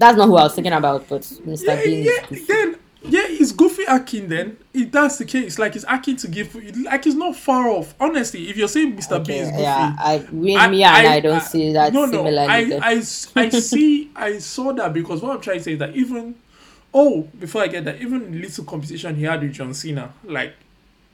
That's 0.00 0.16
not 0.16 0.28
who 0.28 0.36
I 0.36 0.44
was 0.44 0.54
thinking 0.54 0.72
about, 0.72 1.06
but 1.08 1.20
Mr. 1.20 1.66
yeah, 1.66 1.84
Bean 1.84 2.04
yeah, 2.04 2.38
then 2.48 2.76
yeah, 3.02 3.20
it's 3.24 3.52
goofy 3.52 3.84
acting. 3.86 4.28
Then 4.28 4.56
if 4.72 4.90
that's 4.90 5.18
the 5.18 5.26
case, 5.26 5.58
like 5.58 5.76
it's 5.76 5.84
acting 5.86 6.16
to 6.16 6.28
give, 6.28 6.54
like 6.84 7.06
it's 7.06 7.14
not 7.14 7.36
far 7.36 7.68
off. 7.68 7.94
Honestly, 8.00 8.48
if 8.48 8.56
you're 8.56 8.66
saying 8.66 8.96
Mr. 8.96 9.24
Bean 9.24 9.42
is 9.42 9.50
goofy, 9.50 9.62
yeah, 9.62 9.94
I 9.98 10.18
me, 10.32 10.56
me 10.56 10.82
and 10.84 11.06
I, 11.06 11.20
don't 11.20 11.42
see 11.42 11.74
that 11.74 11.92
no, 11.92 12.06
no. 12.06 12.26
I. 12.26 12.80
I, 12.82 13.02
I 13.36 13.48
see, 13.50 14.10
I 14.16 14.38
saw 14.38 14.72
that 14.72 14.94
because 14.94 15.20
what 15.20 15.36
I'm 15.36 15.40
trying 15.42 15.58
to 15.58 15.64
say 15.64 15.72
is 15.72 15.78
that 15.80 15.94
even, 15.94 16.34
oh, 16.94 17.28
before 17.38 17.60
I 17.62 17.66
get 17.66 17.84
that, 17.84 18.00
even 18.00 18.40
little 18.40 18.64
competition 18.64 19.14
he 19.16 19.24
had 19.24 19.42
with 19.42 19.52
John 19.52 19.74
Cena, 19.74 20.14
like 20.24 20.54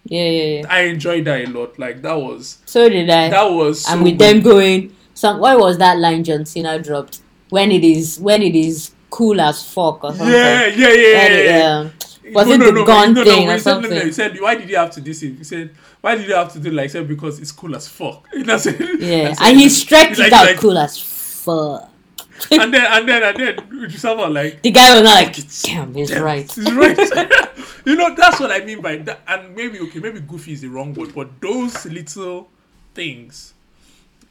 yeah, 0.05 0.23
yeah, 0.29 0.61
yeah. 0.61 0.67
I 0.71 0.83
enjoyed 0.83 1.25
that 1.25 1.45
a 1.45 1.51
lot. 1.51 1.77
Like 1.77 2.03
that 2.03 2.15
was, 2.15 2.59
So 2.67 2.89
did 2.89 3.11
I. 3.11 3.31
that 3.31 3.51
was, 3.51 3.85
so 3.85 3.95
and 3.95 4.05
with 4.05 4.17
good. 4.17 4.37
them 4.37 4.43
going 4.43 4.97
so 5.17 5.35
what 5.39 5.59
was 5.59 5.79
that 5.79 5.99
line 5.99 6.23
John 6.23 6.45
Cena 6.45 6.79
dropped 6.79 7.21
when 7.51 7.71
it 7.73 7.85
is 7.85 8.19
when 8.21 8.43
it 8.43 8.55
is 8.55 8.93
cool 9.11 9.41
as 9.41 9.63
fuck 9.65 10.05
or 10.05 10.11
something. 10.13 10.29
Yeah, 10.29 10.67
yeah, 10.67 10.89
yeah, 10.89 10.95
yeah. 10.95 11.27
it, 11.27 11.45
yeah. 11.47 11.67
um, 11.79 11.93
was 12.33 12.49
it 12.49 12.59
no, 12.59 12.67
the 12.67 12.73
no, 12.73 12.85
gun 12.85 13.15
no, 13.15 13.25
thing 13.25 13.47
no, 13.47 13.55
or 13.55 13.59
said, 13.59 13.71
no, 13.75 13.81
no, 13.81 13.89
something? 13.89 14.07
he 14.07 14.13
said, 14.13 14.41
why 14.41 14.55
did 14.57 14.69
you 14.69 14.77
have 14.77 14.91
to 14.91 15.01
do 15.01 15.11
this? 15.13 15.21
He 15.21 15.45
said, 15.45 15.71
why 16.01 16.17
did 16.17 16.27
you 16.29 16.35
have 16.35 16.53
to 16.55 16.59
do 16.59 16.71
like 16.71 16.85
he 16.85 16.89
said 16.89 17.07
because 17.09 17.39
it's 17.39 17.53
cool 17.53 17.75
as 17.77 17.87
fuck. 17.89 18.27
That's 18.45 18.67
it. 18.67 19.01
yeah, 19.01 19.29
That's 19.29 19.41
and 19.43 19.57
it. 19.57 19.61
he 19.63 19.69
stretched 19.69 20.19
Like- 20.19 20.29
it 20.29 20.33
out 20.33 20.47
like- 20.47 20.57
cool 20.59 20.77
as 20.79 21.01
fuck. 21.01 21.93
and 22.51 22.75
then 22.75 22.85
and 22.85 23.09
then 23.09 23.23
and 23.23 23.37
then 23.39 23.91
someone 23.91 24.35
like 24.35 24.61
The 24.61 24.71
guy 24.71 24.93
was 24.95 25.05
not 25.05 25.15
like, 25.15 25.37
damn, 25.63 25.95
he's 25.95 26.11
yeah, 26.11 26.19
right. 26.19 26.53
He's 26.53 26.71
right. 26.71 26.99
you 27.87 27.97
know, 27.97 28.15
that's 28.15 28.39
what 28.41 28.51
I 28.51 28.63
mean 28.63 28.83
by 28.83 28.97
that. 28.97 29.21
And 29.27 29.57
maybe 29.57 29.81
okay, 29.81 30.01
maybe 30.01 30.21
goofy 30.21 30.53
is 30.53 30.61
the 30.61 30.69
wrong 30.69 30.93
word, 30.93 31.15
but 31.15 31.41
those 31.41 31.87
little 31.87 32.51
things 32.95 33.55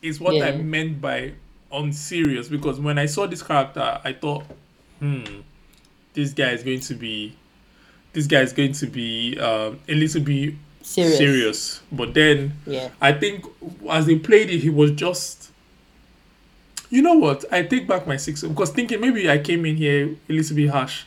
is 0.03 0.19
what 0.19 0.39
I 0.39 0.51
meant 0.57 1.01
by 1.01 1.33
unserious. 1.75 2.47
Because 2.47 2.79
when 2.79 2.97
I 2.97 3.05
saw 3.05 3.27
this 3.27 3.41
character, 3.43 3.99
I 4.03 4.13
thought, 4.13 4.43
hmm, 4.99 5.23
this 6.13 6.33
guy 6.33 6.51
is 6.51 6.63
going 6.63 6.79
to 6.81 6.93
be, 6.95 7.35
this 8.13 8.27
guy 8.27 8.41
is 8.41 8.53
going 8.53 8.73
to 8.73 8.87
be 8.87 9.37
um, 9.39 9.79
a 9.87 9.93
little 9.95 10.21
bit 10.21 10.53
Serious. 10.81 11.17
serious. 11.17 11.81
But 11.91 12.13
then 12.13 12.53
Yeah. 12.65 12.89
I 13.01 13.11
think 13.13 13.45
as 13.89 14.05
they 14.05 14.17
played 14.17 14.49
it, 14.49 14.59
he 14.59 14.69
was 14.69 14.91
just. 14.91 15.51
You 16.91 17.01
know 17.01 17.15
what? 17.15 17.43
I 17.51 17.63
take 17.63 17.87
back 17.87 18.05
my 18.07 18.15
six 18.15 18.43
because 18.43 18.69
thinking 18.69 19.01
maybe 19.01 19.29
I 19.29 19.39
came 19.39 19.65
in 19.65 19.75
here 19.75 20.15
a 20.29 20.33
little 20.33 20.55
bit 20.55 20.69
harsh. 20.69 21.03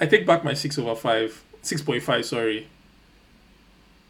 I 0.00 0.06
take 0.06 0.26
back 0.26 0.42
my 0.42 0.54
six 0.54 0.78
over 0.78 0.94
five, 0.96 1.44
six 1.60 1.82
point 1.82 2.02
five. 2.02 2.24
Sorry, 2.24 2.66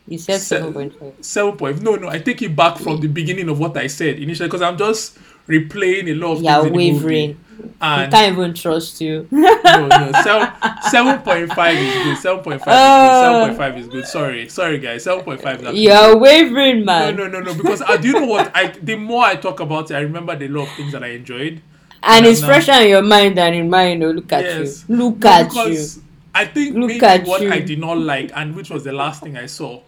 You 0.07 0.17
said 0.17 0.41
Se- 0.41 0.57
seven 0.59 0.73
point 0.73 0.99
five. 0.99 1.15
seven 1.21 1.57
point. 1.57 1.83
No, 1.83 1.97
no, 1.97 2.09
I 2.09 2.19
take 2.21 2.41
it 2.43 2.55
back 2.55 2.79
from 2.79 3.00
the 3.00 3.09
beginning 3.09 3.49
of 3.49 3.59
what 3.59 3.77
I 3.77 3.88
said 3.88 4.19
initially 4.21 4.49
because 4.49 4.62
I'm 4.62 4.79
just 4.79 5.19
replaying 5.49 6.09
a 6.09 6.14
lot 6.14 6.33
of 6.35 6.43
Yeah, 6.43 6.61
things 6.61 6.67
in 6.67 6.73
the 6.76 6.78
movie. 6.93 6.93
wavering. 6.93 7.38
We 7.59 7.71
And 7.81 8.12
can't 8.12 8.33
even 8.33 8.55
trust 8.55 9.00
you. 9.00 9.26
no, 9.33 9.88
no, 9.88 10.12
seven 10.23 10.52
seven 10.81 11.19
point 11.23 11.52
five 11.52 11.76
is 11.76 11.99
good. 11.99 12.19
Seven 12.19 12.43
point 12.45 12.62
five 12.62 12.85
is 12.85 12.97
good. 12.97 13.14
Seven 13.14 13.37
point 13.40 13.57
five 13.57 13.76
is 13.78 13.88
good. 13.88 14.07
Sorry, 14.07 14.49
sorry, 14.49 14.78
guys. 14.78 15.05
Seven 15.05 15.25
point 15.25 15.40
five. 15.43 15.61
is 15.61 15.67
actually 15.67 15.83
You're 15.85 16.17
wavering, 16.19 16.85
man. 16.85 17.17
no, 17.17 17.26
no, 17.26 17.40
no. 17.40 17.52
No. 17.52 17.55
Because 17.55 17.83
uh, 17.83 17.97
do 17.97 18.09
you 18.09 18.14
know 18.14 18.26
what? 18.26 18.50
I 18.55 18.69
the 18.69 18.97
more 18.97 19.25
I 19.25 19.37
talk 19.37 19.61
about 19.61 19.90
it, 19.90 19.95
I 19.95 20.00
remember 20.00 20.37
the 20.37 20.49
lot 20.49 20.69
of 20.69 20.75
things 20.75 20.93
that 20.93 21.02
I 21.02 21.09
enjoyed. 21.09 21.62
And 22.02 22.26
it's 22.26 22.45
fresher 22.45 22.73
in 22.73 22.88
your 22.90 23.02
mind 23.02 23.37
than 23.37 23.55
in 23.55 23.69
mine. 23.69 24.02
Oh, 24.05 24.11
look 24.12 24.33
at 24.33 24.45
Yes. 24.45 24.85
you. 24.88 24.97
Look 24.97 25.25
No, 25.25 25.31
at 25.31 25.43
you. 25.43 25.49
because 25.49 26.00
I 26.35 26.45
think 26.47 26.76
Look 26.76 26.88
maybe 26.88 27.05
at 27.07 27.26
what 27.26 27.43
you. 27.43 27.50
I 27.50 27.61
did 27.61 27.81
not 27.81 27.99
like, 27.99 28.31
and 28.37 28.55
which 28.55 28.71
was 28.71 28.85
the 28.85 28.93
last 28.93 29.23
thing 29.23 29.37
I 29.37 29.47
saw, 29.47 29.83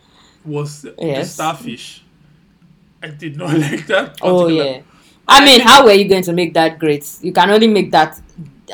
was 0.45 0.83
the 0.83 1.25
starfish. 1.25 2.03
I 3.03 3.09
did 3.09 3.37
not 3.37 3.57
like 3.59 3.87
that. 3.87 4.19
Oh 4.23 4.49
yeah. 4.49 4.81
I 5.31 5.45
mean, 5.45 5.61
how 5.61 5.85
were 5.85 5.93
you 5.93 6.09
going 6.09 6.23
to 6.25 6.33
make 6.33 6.55
that 6.55 6.79
great? 6.79 7.07
You 7.23 7.33
can 7.33 7.51
only 7.51 7.69
make 7.69 7.91
that 7.93 8.21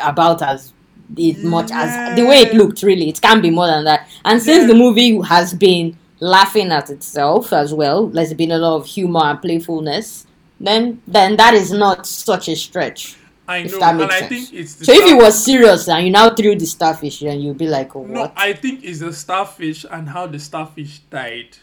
about 0.02 0.42
as 0.42 0.72
it 1.16 1.42
much 1.44 1.70
as 1.72 2.16
the 2.16 2.24
way 2.26 2.38
it 2.40 2.54
looked. 2.54 2.82
Really, 2.82 3.08
it 3.08 3.20
can't 3.20 3.42
be 3.42 3.50
more 3.50 3.66
than 3.66 3.84
that. 3.84 4.08
And 4.24 4.42
since 4.42 4.62
Yeah. 4.62 4.68
the 4.68 4.74
movie 4.74 5.20
has 5.22 5.54
been 5.54 5.96
laughing 6.20 6.72
at 6.72 6.90
itself 6.90 7.52
as 7.52 7.72
well, 7.74 8.06
there's 8.08 8.34
been 8.34 8.50
a 8.52 8.58
lot 8.58 8.76
of 8.76 8.86
humor 8.86 9.20
and 9.24 9.40
playfulness. 9.40 10.26
Then, 10.58 11.02
then 11.06 11.36
that 11.36 11.54
is 11.54 11.70
not 11.70 12.06
such 12.06 12.48
a 12.48 12.56
stretch. 12.56 13.16
I 13.48 13.62
know, 13.62 13.80
and 13.80 13.98
makes 13.98 14.14
I 14.14 14.22
think 14.26 14.52
it's 14.54 14.74
the 14.74 14.84
So 14.86 14.92
if 14.92 15.06
it 15.06 15.14
was 15.16 15.44
serious 15.44 15.88
and 15.88 16.04
you 16.04 16.10
now 16.10 16.30
threw 16.30 16.56
the 16.56 16.66
starfish, 16.66 17.20
then 17.20 17.40
you'd 17.40 17.58
be 17.58 17.68
like, 17.68 17.94
oh, 17.94 18.04
no, 18.04 18.20
what? 18.22 18.32
I 18.36 18.54
think 18.54 18.82
it's 18.82 18.98
the 18.98 19.12
starfish 19.12 19.84
and 19.88 20.08
how 20.08 20.26
the 20.26 20.38
starfish 20.40 20.98
died. 21.10 21.56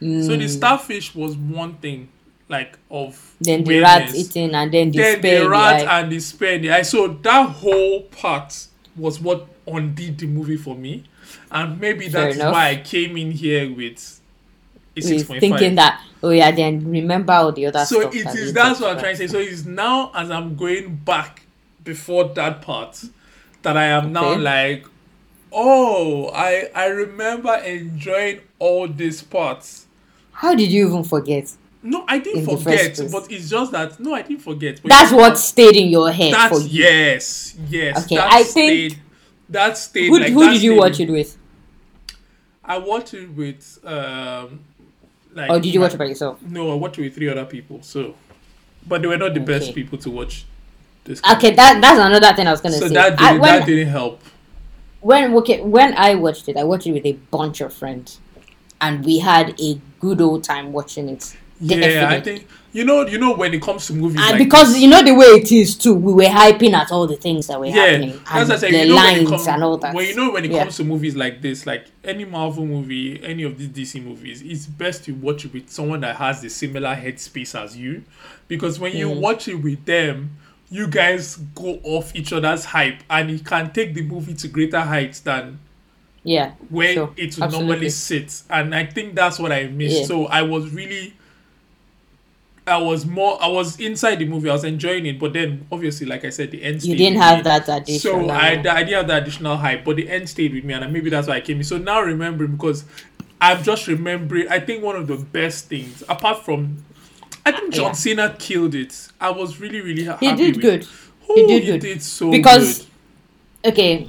So 0.00 0.36
the 0.36 0.44
Mm. 0.44 0.48
starfish 0.50 1.14
was 1.14 1.36
one 1.36 1.74
thing, 1.76 2.08
like 2.48 2.78
of 2.90 3.34
then 3.40 3.64
the 3.64 3.80
rat 3.80 4.14
eating 4.14 4.54
and 4.54 4.72
then 4.72 4.90
the 4.90 4.98
then 4.98 5.18
spear. 5.18 5.40
the 5.40 5.48
rat 5.48 5.80
the 5.80 5.92
and 5.92 6.12
the 6.12 6.58
the 6.58 6.70
eye. 6.70 6.82
So 6.82 7.08
that 7.08 7.50
whole 7.50 8.02
part 8.02 8.66
was 8.96 9.20
what 9.20 9.46
undid 9.66 10.18
the 10.18 10.26
movie 10.26 10.56
for 10.56 10.74
me, 10.76 11.04
and 11.50 11.80
maybe 11.80 12.08
Fair 12.08 12.26
that's 12.26 12.36
enough. 12.36 12.52
why 12.52 12.68
I 12.70 12.76
came 12.76 13.16
in 13.16 13.32
here 13.32 13.72
with 13.72 14.20
a 14.96 15.00
six 15.00 15.24
point 15.24 15.40
thinking 15.40 15.74
that 15.74 16.02
oh 16.22 16.30
yeah, 16.30 16.50
then 16.50 16.88
remember 16.90 17.32
all 17.32 17.52
the 17.52 17.66
other 17.66 17.84
So 17.84 18.10
it 18.10 18.24
that 18.24 18.34
is 18.36 18.52
that's 18.52 18.80
what 18.80 18.92
I'm 18.92 18.98
trying 18.98 19.16
to 19.16 19.18
say. 19.18 19.26
So 19.26 19.38
it's 19.38 19.64
now 19.64 20.12
as 20.14 20.30
I'm 20.30 20.56
going 20.56 20.96
back 20.96 21.42
before 21.82 22.24
that 22.34 22.62
part 22.62 23.04
that 23.62 23.76
I 23.76 23.86
am 23.86 24.12
now 24.12 24.36
like, 24.36 24.86
oh, 25.52 26.30
I 26.32 26.70
I 26.74 26.86
remember 26.86 27.54
enjoying 27.56 28.40
all 28.58 28.86
these 28.86 29.22
parts. 29.22 29.86
How 30.32 30.54
did 30.54 30.70
you 30.70 30.86
even 30.86 31.02
forget? 31.02 31.50
No, 31.86 32.04
I 32.08 32.18
didn't 32.18 32.40
In 32.40 32.44
the 32.46 32.56
first 32.56 32.96
forget, 32.96 33.12
but 33.12 33.30
it's 33.30 33.48
just 33.48 33.70
that 33.72 34.00
no, 34.00 34.14
I 34.14 34.22
didn't 34.22 34.42
forget. 34.42 34.80
That's 34.84 35.12
what 35.12 35.38
stayed 35.38 35.76
in 35.76 35.88
your 35.88 36.10
head 36.10 36.32
for 36.34 36.58
That's 36.58 36.68
you. 36.68 36.82
yes, 36.84 37.56
yes. 37.68 38.04
Okay, 38.04 38.16
that 38.16 38.32
I 38.32 38.42
think- 38.42 38.92
stayed, 38.92 38.98
that 39.50 39.78
stayed. 39.78 40.08
Who, 40.08 40.18
like, 40.18 40.32
who 40.32 40.44
that 40.44 40.52
did 40.54 40.62
you 40.62 40.72
stayed 40.72 40.78
watch 40.78 41.00
it 41.00 41.10
with? 41.10 41.38
I 42.64 42.78
watched 42.78 43.14
it 43.14 43.28
with 43.30 43.78
um, 43.84 44.60
like. 45.34 45.50
Or 45.50 45.60
did 45.60 45.72
you 45.72 45.78
my- 45.80 45.86
watch 45.86 45.94
it 45.94 45.98
by 45.98 46.06
yourself? 46.06 46.42
No, 46.42 46.72
I 46.72 46.74
watched 46.74 46.98
it 46.98 47.02
with 47.02 47.14
three 47.14 47.28
other 47.28 47.44
people. 47.44 47.78
So, 47.82 48.14
but 48.86 49.00
they 49.02 49.08
were 49.08 49.16
not 49.16 49.34
the 49.34 49.40
best 49.40 49.74
people 49.74 49.98
to 49.98 50.10
watch. 50.10 50.44
This. 51.04 51.20
Okay, 51.34 51.54
that 51.54 51.80
that's 51.80 52.00
another 52.00 52.34
thing 52.34 52.48
I 52.48 52.50
was 52.50 52.60
gonna 52.60 52.74
So 52.78 52.88
say. 52.88 52.94
that 52.94 53.20
I, 53.20 53.30
didn't, 53.30 53.42
when, 53.42 53.60
that 53.60 53.66
didn't 53.66 53.88
help. 53.88 54.20
when 55.00 55.34
okay 55.34 55.60
when 55.60 55.94
I 55.96 56.16
watched 56.16 56.48
it, 56.48 56.56
I 56.56 56.64
watched 56.64 56.88
it 56.88 56.92
with 56.92 57.06
a 57.06 57.12
bunch 57.12 57.60
of 57.60 57.72
friends, 57.72 58.18
and 58.80 59.04
we 59.04 59.20
had 59.20 59.54
a 59.60 59.80
good 60.00 60.20
old 60.20 60.42
time 60.42 60.72
watching 60.72 61.08
it. 61.08 61.36
Yeah, 61.60 62.08
I 62.10 62.20
think 62.20 62.46
you 62.72 62.84
know. 62.84 63.06
You 63.06 63.18
know 63.18 63.34
when 63.34 63.54
it 63.54 63.62
comes 63.62 63.86
to 63.86 63.94
movies, 63.94 64.20
and 64.20 64.32
like 64.32 64.38
because 64.38 64.74
this, 64.74 64.82
you 64.82 64.88
know 64.88 65.02
the 65.02 65.14
way 65.14 65.26
it 65.26 65.50
is 65.50 65.74
too, 65.76 65.94
we 65.94 66.12
were 66.12 66.22
hyping 66.24 66.72
at 66.74 66.92
all 66.92 67.06
the 67.06 67.16
things 67.16 67.46
that 67.46 67.58
were 67.58 67.66
yeah, 67.66 67.74
happening 67.74 68.10
and 68.10 68.20
what 68.48 68.50
I 68.50 68.56
said. 68.56 68.72
the 68.74 68.78
You 68.84 68.88
know 68.88 68.96
when 68.96 69.04
it 69.04 69.16
lines 69.18 69.30
comes, 69.30 69.46
and 69.48 69.64
all 69.64 69.78
that. 69.78 69.94
when 69.94 70.06
you 70.06 70.16
know 70.16 70.30
when 70.32 70.44
it 70.44 70.50
Yeah. 70.50 70.62
comes 70.64 70.76
to 70.76 70.84
movies 70.84 71.16
like 71.16 71.40
this, 71.40 71.64
like 71.66 71.86
any 72.04 72.24
Marvel 72.26 72.66
movie, 72.66 73.18
any 73.24 73.44
of 73.44 73.56
these 73.56 73.68
DC 73.68 74.00
movies, 74.04 74.42
it's 74.42 74.66
best 74.66 75.04
to 75.04 75.12
watch 75.12 75.46
it 75.46 75.54
with 75.54 75.70
someone 75.70 76.00
that 76.00 76.16
has 76.16 76.42
the 76.42 76.50
similar 76.50 76.94
headspace 76.94 77.58
as 77.58 77.76
you, 77.76 78.02
because 78.48 78.78
when 78.78 78.94
you 78.94 79.08
Mm. 79.08 79.20
watch 79.20 79.48
it 79.48 79.54
with 79.54 79.84
them, 79.86 80.36
you 80.68 80.88
guys 80.88 81.36
go 81.54 81.78
off 81.84 82.14
each 82.14 82.32
other's 82.34 82.66
hype, 82.66 82.98
and 83.08 83.30
it 83.30 83.44
can 83.46 83.72
take 83.72 83.94
the 83.94 84.02
movie 84.02 84.34
to 84.34 84.48
greater 84.48 84.80
heights 84.80 85.20
than 85.20 85.58
yeah, 86.24 86.50
where 86.68 86.92
sure, 86.92 87.10
it 87.16 87.36
would 87.36 87.44
absolutely. 87.44 87.66
normally 87.68 87.88
sit. 87.90 88.42
And 88.50 88.74
I 88.74 88.84
think 88.84 89.14
that's 89.14 89.38
what 89.38 89.52
I 89.52 89.68
missed. 89.68 90.00
Yeah. 90.00 90.06
So 90.06 90.26
I 90.26 90.42
was 90.42 90.70
really 90.70 91.14
I 92.68 92.78
was 92.78 93.06
more 93.06 93.40
I 93.42 93.46
was 93.46 93.78
inside 93.78 94.16
the 94.16 94.24
movie, 94.26 94.50
I 94.50 94.52
was 94.52 94.64
enjoying 94.64 95.06
it, 95.06 95.18
but 95.20 95.32
then 95.32 95.66
obviously 95.70 96.06
like 96.06 96.24
I 96.24 96.30
said, 96.30 96.50
the 96.50 96.62
end 96.62 96.82
You 96.82 96.96
didn't 96.96 97.20
have 97.20 97.38
me. 97.38 97.42
that 97.44 97.68
addition. 97.68 98.00
So 98.00 98.28
I, 98.28 98.48
I 98.50 98.56
didn't 98.56 98.88
have 98.88 99.06
the 99.06 99.16
additional 99.16 99.56
hype, 99.56 99.84
but 99.84 99.96
the 99.96 100.08
end 100.08 100.28
stayed 100.28 100.52
with 100.52 100.64
me, 100.64 100.74
and 100.74 100.92
maybe 100.92 101.08
that's 101.10 101.28
why 101.28 101.34
I 101.36 101.40
came 101.40 101.58
in. 101.58 101.64
So 101.64 101.78
now 101.78 102.00
remembering 102.00 102.52
because 102.56 102.84
I'm 103.40 103.62
just 103.62 103.86
remembering. 103.86 104.48
I 104.48 104.58
think 104.58 104.82
one 104.82 104.96
of 104.96 105.06
the 105.06 105.16
best 105.16 105.66
things, 105.68 106.02
apart 106.08 106.44
from, 106.44 106.82
I 107.44 107.52
think 107.52 107.72
John 107.72 107.86
Yeah. 107.86 107.92
Cena 107.92 108.36
killed 108.38 108.74
it. 108.74 109.08
I 109.20 109.30
was 109.30 109.60
really 109.60 109.80
really 109.80 110.04
ha- 110.04 110.16
he 110.18 110.34
did 110.34 110.60
good. 110.60 110.86
Oh, 111.28 111.34
He 111.34 111.46
did 111.46 111.62
he 111.64 111.70
good. 111.72 111.80
did 111.80 112.02
so 112.02 112.30
Because- 112.30 112.78
good. 113.62 113.72
Okay, 113.72 114.08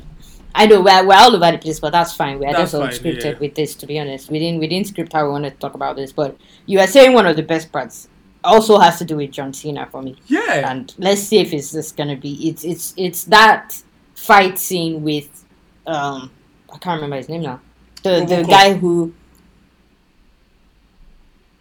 I 0.55 0.65
know 0.67 0.81
we're, 0.81 1.05
we're 1.05 1.15
all 1.15 1.35
over 1.35 1.51
the 1.51 1.57
place, 1.57 1.79
but 1.79 1.91
that's 1.91 2.13
fine. 2.13 2.39
We're 2.39 2.53
That's 2.53 2.71
just 2.73 3.01
unscripted 3.03 3.23
yeah. 3.33 3.39
with 3.39 3.55
this, 3.55 3.73
to 3.75 3.85
be 3.87 3.99
honest. 3.99 4.29
We 4.31 4.39
didn't 4.39 4.59
we 4.59 4.67
didn't 4.67 4.87
script 4.87 5.13
how 5.13 5.25
we 5.25 5.31
wanted 5.31 5.51
to 5.51 5.57
talk 5.57 5.73
about 5.75 5.95
this, 5.95 6.11
but 6.11 6.37
you 6.65 6.79
are 6.79 6.87
saying 6.87 7.13
one 7.13 7.25
of 7.27 7.35
the 7.35 7.43
best 7.43 7.71
parts 7.71 8.07
also 8.47 8.77
has 8.79 8.97
to 8.99 9.05
do 9.05 9.17
with 9.17 9.31
John 9.31 9.53
Cena 9.53 9.85
for 9.91 10.01
me. 10.01 10.15
Yeah, 10.27 10.71
And 10.71 10.93
let's 10.97 11.21
see 11.21 11.37
if 11.39 11.53
it's 11.53 11.71
just 11.71 11.95
gonna 11.97 12.15
be 12.15 12.49
it's 12.49 12.63
it's 12.63 12.93
it's 12.97 13.23
that 13.25 13.75
fight 14.15 14.57
scene 14.57 15.03
with 15.03 15.45
um 15.85 16.31
I 16.73 16.77
can't 16.79 16.97
remember 16.97 17.17
his 17.17 17.29
name 17.29 17.41
now. 17.43 17.61
The 18.03 18.25
the 18.25 18.43
guy 18.43 18.73
who 18.73 19.13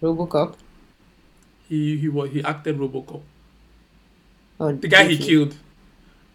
Robocop. 0.02 0.54
he 1.68 1.96
he 1.98 2.08
was 2.08 2.30
he 2.30 2.42
acted 2.44 2.78
RoboCop. 2.78 3.22
Oh, 4.60 4.72
The 4.72 4.88
guy 4.88 5.04
he 5.04 5.16
did 5.16 5.26
killed. 5.26 5.56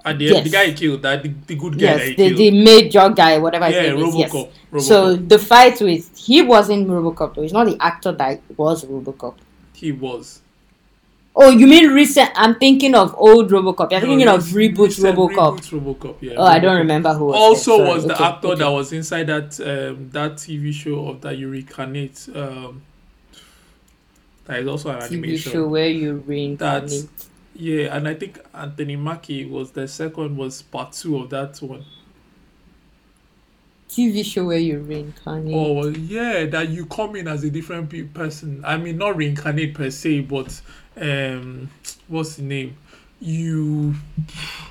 At 0.04 0.18
the 0.18 0.36
end, 0.36 0.46
the 0.46 0.50
guy 0.50 0.66
he 0.66 0.74
killed, 0.74 1.02
that 1.04 1.22
the, 1.22 1.30
the 1.30 1.56
good 1.56 1.74
guy 1.78 1.98
that 1.98 2.08
Yes, 2.08 2.18
he 2.18 2.30
the, 2.30 2.34
the 2.36 2.52
major 2.64 3.10
guy, 3.10 3.38
whatever 3.38 3.66
his 3.68 3.76
yeah, 3.76 3.82
name 3.94 3.98
is. 4.06 4.16
Yes. 4.16 4.32
RoboCop. 4.32 4.50
RoboCop. 4.74 4.82
So 4.82 5.16
the 5.16 5.38
fight 5.40 5.80
with 5.82 6.18
he 6.18 6.42
wasn't 6.42 6.88
Robocop 6.88 7.36
though. 7.36 7.44
He's 7.44 7.54
not 7.54 7.66
the 7.68 7.78
actor 7.80 8.12
that 8.14 8.42
was 8.58 8.84
Robocop. 8.86 9.36
He 9.82 9.92
was. 9.92 10.42
Oh, 11.36 11.50
you 11.50 11.66
mean 11.68 11.92
recent? 11.94 12.30
I'm 12.36 12.56
thinking 12.56 12.94
of 12.94 13.16
old 13.18 13.50
Robocop. 13.52 13.92
You're 13.92 14.02
No, 14.02 14.08
thinking 14.08 14.28
of 14.28 14.42
reboot 14.48 15.00
Robocop. 15.00 15.62
Reboot 15.62 15.72
RoboCop. 15.72 16.18
Yeah. 16.22 16.34
Oh, 16.38 16.44
I 16.44 16.60
don't 16.60 16.78
remember 16.78 17.14
who 17.14 17.26
was. 17.28 17.36
Also, 17.36 17.78
there. 17.78 17.94
Was 17.96 18.06
the 18.06 18.16
Okay, 18.16 18.24
actor 18.24 18.48
okay. 18.50 18.60
that 18.60 18.70
was 18.70 18.94
inside 18.94 19.28
that 19.28 19.60
um, 19.62 20.10
that 20.12 20.34
TV 20.34 20.74
show 20.74 21.08
of 21.10 21.22
that 21.22 21.38
you 21.38 21.50
reincarnate. 21.50 22.28
Um, 22.36 22.84
that 24.46 24.60
is 24.60 24.68
also 24.68 24.90
an 24.92 25.00
TV 25.10 25.14
animation. 25.20 25.52
show 25.54 25.68
where 25.68 25.88
you 25.90 26.24
reincarnate. 26.28 27.10
Yeah, 27.54 27.96
and 27.96 28.08
I 28.08 28.14
think 28.16 28.40
Anthony 28.54 28.96
Mackie 28.96 29.46
was 29.46 29.72
the 29.72 29.88
second 29.88 30.38
was 30.38 30.62
part 30.62 30.94
two 30.94 31.18
of 31.18 31.30
that 31.32 31.58
one. 31.62 31.86
TV 33.92 34.24
show 34.24 34.46
where 34.46 34.58
you 34.58 34.80
reincarnate. 34.80 35.54
Oh 35.54 35.88
yeah, 35.90 36.46
that 36.46 36.70
you 36.70 36.86
come 36.86 37.16
in 37.18 37.28
as 37.28 37.44
a 37.44 37.50
different 37.50 37.90
pe- 37.90 38.04
person. 38.04 38.64
I 38.66 38.78
mean, 38.78 38.98
not 38.98 39.18
reincarnate 39.18 39.74
per 39.74 39.90
se, 39.90 40.22
but 40.22 40.62
um, 41.00 41.70
what's 42.08 42.36
the 42.38 42.44
name? 42.44 42.78
You, 43.20 43.94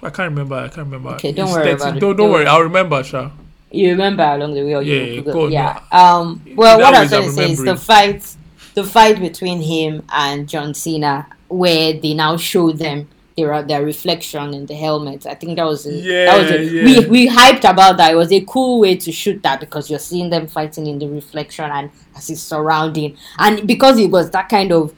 I 0.03 0.11
can't 0.11 0.31
remember. 0.31 0.57
I 0.57 0.69
can't 0.69 0.87
remember. 0.91 1.11
Okay, 1.11 1.33
don't 1.33 1.47
It's 1.47 1.55
worry 1.55 1.65
30 1.65 1.75
about 1.77 1.97
it. 1.97 2.01
Don't, 2.01 2.17
don't 2.17 2.17
Don't 2.17 2.31
worry. 2.31 2.45
worry. 2.45 2.47
I'll 2.47 2.63
remember, 2.63 3.05
Sha. 3.05 3.31
You 3.71 3.91
remember 3.91 4.25
along 4.25 4.55
the 4.55 4.65
way, 4.65 4.75
or 4.75 4.83
Yeah, 4.83 5.03
you 5.03 5.23
go 5.23 5.47
yeah. 5.49 5.81
Um. 5.93 6.43
Well, 6.57 6.79
That 6.79 6.85
what 6.85 6.95
I 6.95 7.01
was 7.03 7.11
trying 7.11 7.23
to 7.23 7.31
say 7.31 7.51
is 7.53 7.63
the 7.63 7.77
fight, 7.77 8.37
the 8.75 8.85
fight 8.85 9.21
between 9.21 9.61
him 9.61 10.03
and 10.13 10.49
John 10.49 10.75
Cena, 10.75 11.27
where 11.49 11.93
they 11.93 12.15
now 12.15 12.37
show 12.37 12.73
them 12.73 13.09
their, 13.41 13.63
their 13.63 13.85
reflection 13.85 14.55
in 14.55 14.67
the 14.67 14.75
helmet. 14.75 15.27
I 15.27 15.35
think 15.35 15.57
that 15.57 15.65
was 15.67 15.87
a, 15.87 15.93
Yeah, 15.93 16.25
that 16.27 16.39
was 16.43 16.51
a, 16.51 16.65
yeah. 16.65 16.85
we 16.85 17.09
we 17.09 17.29
hyped 17.29 17.69
about 17.71 17.97
that. 17.97 18.13
It 18.13 18.17
was 18.17 18.33
a 18.33 18.41
cool 18.43 18.81
way 18.81 18.97
to 18.97 19.13
shoot 19.13 19.43
that 19.43 19.61
because 19.61 19.91
you're 19.91 19.99
seeing 19.99 20.31
them 20.31 20.47
fighting 20.47 20.87
in 20.87 20.99
the 20.99 21.09
reflection 21.09 21.65
and 21.71 21.91
as 22.17 22.31
it's 22.31 22.41
surrounding, 22.43 23.17
and 23.39 23.67
because 23.67 23.99
it 23.99 24.11
was 24.11 24.31
that 24.31 24.49
kind 24.49 24.73
of 24.73 24.95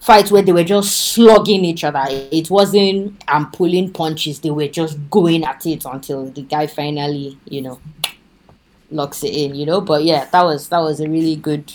fight 0.00 0.30
where 0.30 0.42
they 0.42 0.52
were 0.52 0.64
just 0.64 1.12
slugging 1.12 1.64
each 1.64 1.84
other. 1.84 2.04
It 2.08 2.50
wasn't 2.50 3.22
um 3.28 3.50
pulling 3.50 3.92
punches. 3.92 4.40
They 4.40 4.50
were 4.50 4.68
just 4.68 4.98
going 5.10 5.44
at 5.44 5.64
it 5.66 5.84
until 5.84 6.26
the 6.30 6.42
guy 6.42 6.66
finally, 6.66 7.38
you 7.44 7.62
know, 7.62 7.80
locks 8.90 9.22
it 9.22 9.34
in. 9.34 9.54
You 9.54 9.66
know, 9.66 9.80
but 9.80 10.04
yeah, 10.04 10.24
that 10.26 10.42
was 10.44 10.68
that 10.68 10.80
was 10.80 11.00
a 11.00 11.08
really 11.08 11.36
good. 11.36 11.72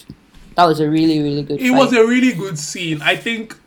That 0.56 0.66
was 0.66 0.80
a 0.80 0.90
really 0.90 1.22
really 1.22 1.44
good. 1.44 1.62
It 1.62 1.70
fight. 1.70 1.78
was 1.78 1.94
a 1.94 2.06
really 2.06 2.34
good 2.34 2.58
scene. 2.58 3.02
I 3.02 3.16
think 3.16 3.58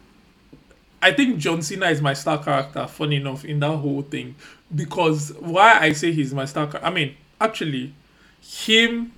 I 1.00 1.12
think 1.12 1.38
John 1.38 1.62
Cena 1.62 1.87
is 1.87 2.02
my 2.02 2.12
star 2.12 2.43
character, 2.43 2.87
funny 2.87 3.17
enough, 3.17 3.45
in 3.45 3.61
that 3.61 3.76
whole 3.76 4.02
thing. 4.02 4.35
Because 4.75 5.33
why 5.38 5.78
I 5.78 5.93
say 5.93 6.12
he's 6.12 6.35
my 6.35 6.45
star 6.45 6.67
character 6.67 6.87
I 6.87 6.90
mean, 6.90 7.17
actually, 7.40 7.95
him 8.40 9.12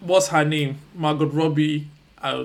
what's 0.00 0.28
her 0.28 0.44
name? 0.44 0.78
Margot 0.94 1.26
Robbie, 1.26 1.88
uh, 2.22 2.44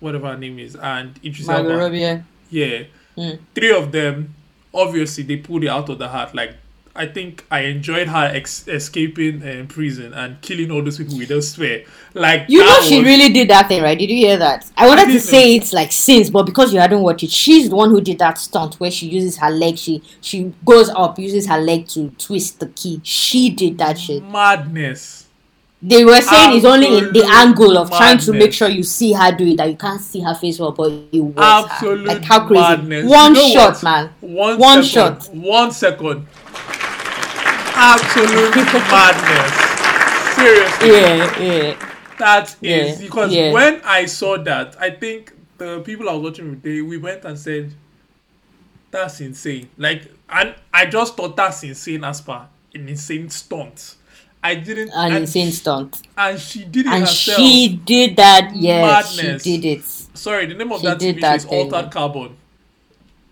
whatever 0.00 0.28
her 0.28 0.36
name 0.36 0.58
is, 0.58 0.76
and 0.76 1.18
Idris 1.24 1.46
Margot 1.46 1.70
Elba. 1.70 1.82
Robbie. 1.82 1.98
yeah. 1.98 2.22
Yeah. 2.50 2.84
Mm. 3.16 3.38
Three 3.54 3.74
of 3.74 3.92
them, 3.92 4.34
obviously, 4.72 5.24
they 5.24 5.36
pulled 5.36 5.64
it 5.64 5.68
out 5.68 5.88
of 5.88 5.98
the 5.98 6.08
heart. 6.08 6.34
Like, 6.34 6.54
I 6.96 7.06
think 7.06 7.44
I 7.50 7.60
enjoyed 7.60 8.08
her 8.08 8.30
ex- 8.34 8.66
escaping 8.68 9.42
uh, 9.42 9.66
prison 9.68 10.12
and 10.14 10.40
killing 10.40 10.70
all 10.70 10.82
those 10.82 10.98
people 10.98 11.16
with 11.18 11.30
a 11.30 11.42
swear. 11.42 11.84
Like, 12.14 12.46
You 12.48 12.60
know 12.64 12.80
she 12.82 12.96
was- 12.98 13.04
really 13.06 13.28
did 13.32 13.48
that 13.50 13.68
thing, 13.68 13.82
right? 13.82 13.98
Did 13.98 14.10
you 14.10 14.16
hear 14.16 14.36
that? 14.38 14.64
I 14.76 14.88
wanted 14.88 15.06
to 15.06 15.12
didn't. 15.12 15.22
say 15.22 15.54
it's 15.56 15.72
like 15.72 15.92
since, 15.92 16.30
but 16.30 16.44
because 16.44 16.72
you 16.72 16.80
hadn't 16.80 17.02
watched 17.02 17.22
it, 17.24 17.30
she's 17.30 17.68
the 17.70 17.76
one 17.76 17.90
who 17.90 18.00
did 18.00 18.18
that 18.20 18.38
stunt 18.38 18.76
where 18.76 18.90
she 18.90 19.06
uses 19.08 19.36
her 19.38 19.50
leg. 19.50 19.76
She 19.78 20.02
she 20.20 20.52
goes 20.64 20.88
up, 20.90 21.18
uses 21.18 21.46
her 21.46 21.58
leg 21.58 21.86
to 21.88 22.10
twist 22.18 22.60
the 22.60 22.66
key. 22.68 23.00
She 23.04 23.50
did 23.50 23.78
that 23.78 23.98
shit. 23.98 24.22
madness. 24.24 25.24
They 25.82 26.04
were 26.06 26.20
saying 26.22 26.56
it's 26.56 26.64
only 26.64 26.86
in 26.98 27.12
the 27.12 27.22
angle 27.26 27.76
of 27.76 27.90
trying 27.90 28.16
to 28.18 28.32
make 28.32 28.52
sure 28.54 28.66
you 28.66 28.82
see 28.82 29.12
her 29.12 29.30
do 29.30 29.46
it 29.48 29.58
that 29.58 29.68
you 29.68 29.76
can't 29.76 30.00
see 30.00 30.20
her 30.20 30.34
face 30.34 30.58
well, 30.58 30.72
but 30.72 30.90
it 31.12 31.20
was 31.20 31.34
Absolute 31.36 31.98
her. 32.00 32.04
Like 32.06 32.24
how 32.24 32.46
crazy! 32.46 32.62
madness. 32.62 33.10
One 33.10 33.34
You 33.34 33.42
know 33.42 33.52
shot, 33.52 33.74
what? 33.74 33.82
man. 33.82 34.10
One, 34.22 34.58
One 34.58 34.82
second, 34.82 35.22
shot. 35.22 35.34
One 35.34 35.70
second. 35.70 36.26
Absolute 37.78 38.56
madness. 38.90 40.34
Seriously. 40.34 40.88
Yeah, 40.88 41.38
yeah. 41.40 41.92
That 42.18 42.56
is 42.62 43.00
Yeah, 43.00 43.06
because 43.06 43.32
yeah. 43.32 43.52
when 43.52 43.80
I 43.84 44.06
saw 44.06 44.38
that, 44.38 44.76
I 44.80 44.90
think 44.90 45.32
the 45.58 45.80
people 45.80 46.08
I 46.08 46.14
was 46.14 46.22
watching 46.30 46.50
with, 46.50 46.62
they 46.62 46.80
we 46.80 46.96
went 46.96 47.24
and 47.24 47.38
said, 47.38 47.72
"That's 48.90 49.20
insane." 49.20 49.68
Like, 49.76 50.10
and 50.28 50.54
I 50.72 50.86
just 50.86 51.16
thought 51.16 51.36
that's 51.36 51.62
insane 51.62 52.04
as 52.04 52.20
per 52.22 52.46
an 52.74 52.88
insane 52.88 53.28
stunt. 53.30 53.96
I 54.42 54.54
didn't, 54.54 54.90
An 54.90 55.12
and, 55.12 55.16
insane 55.24 55.50
stunt, 55.50 56.02
and 56.16 56.38
she 56.38 56.64
did 56.64 56.86
it 56.86 56.92
and 56.92 57.00
herself. 57.00 57.38
she 57.38 57.80
did 57.84 58.16
that. 58.16 58.54
Yeah, 58.54 58.82
Madness. 58.86 59.42
she 59.42 59.58
did 59.58 59.78
it. 59.78 59.84
Sorry, 59.84 60.46
the 60.46 60.54
name 60.54 60.70
of 60.72 60.80
she 60.80 60.86
that 60.86 60.98
did 60.98 61.16
TV 61.16 61.20
show 61.20 61.26
that 61.26 61.36
is 61.36 61.44
thing. 61.44 61.72
Altered 61.74 61.90
Carbon. 61.90 62.36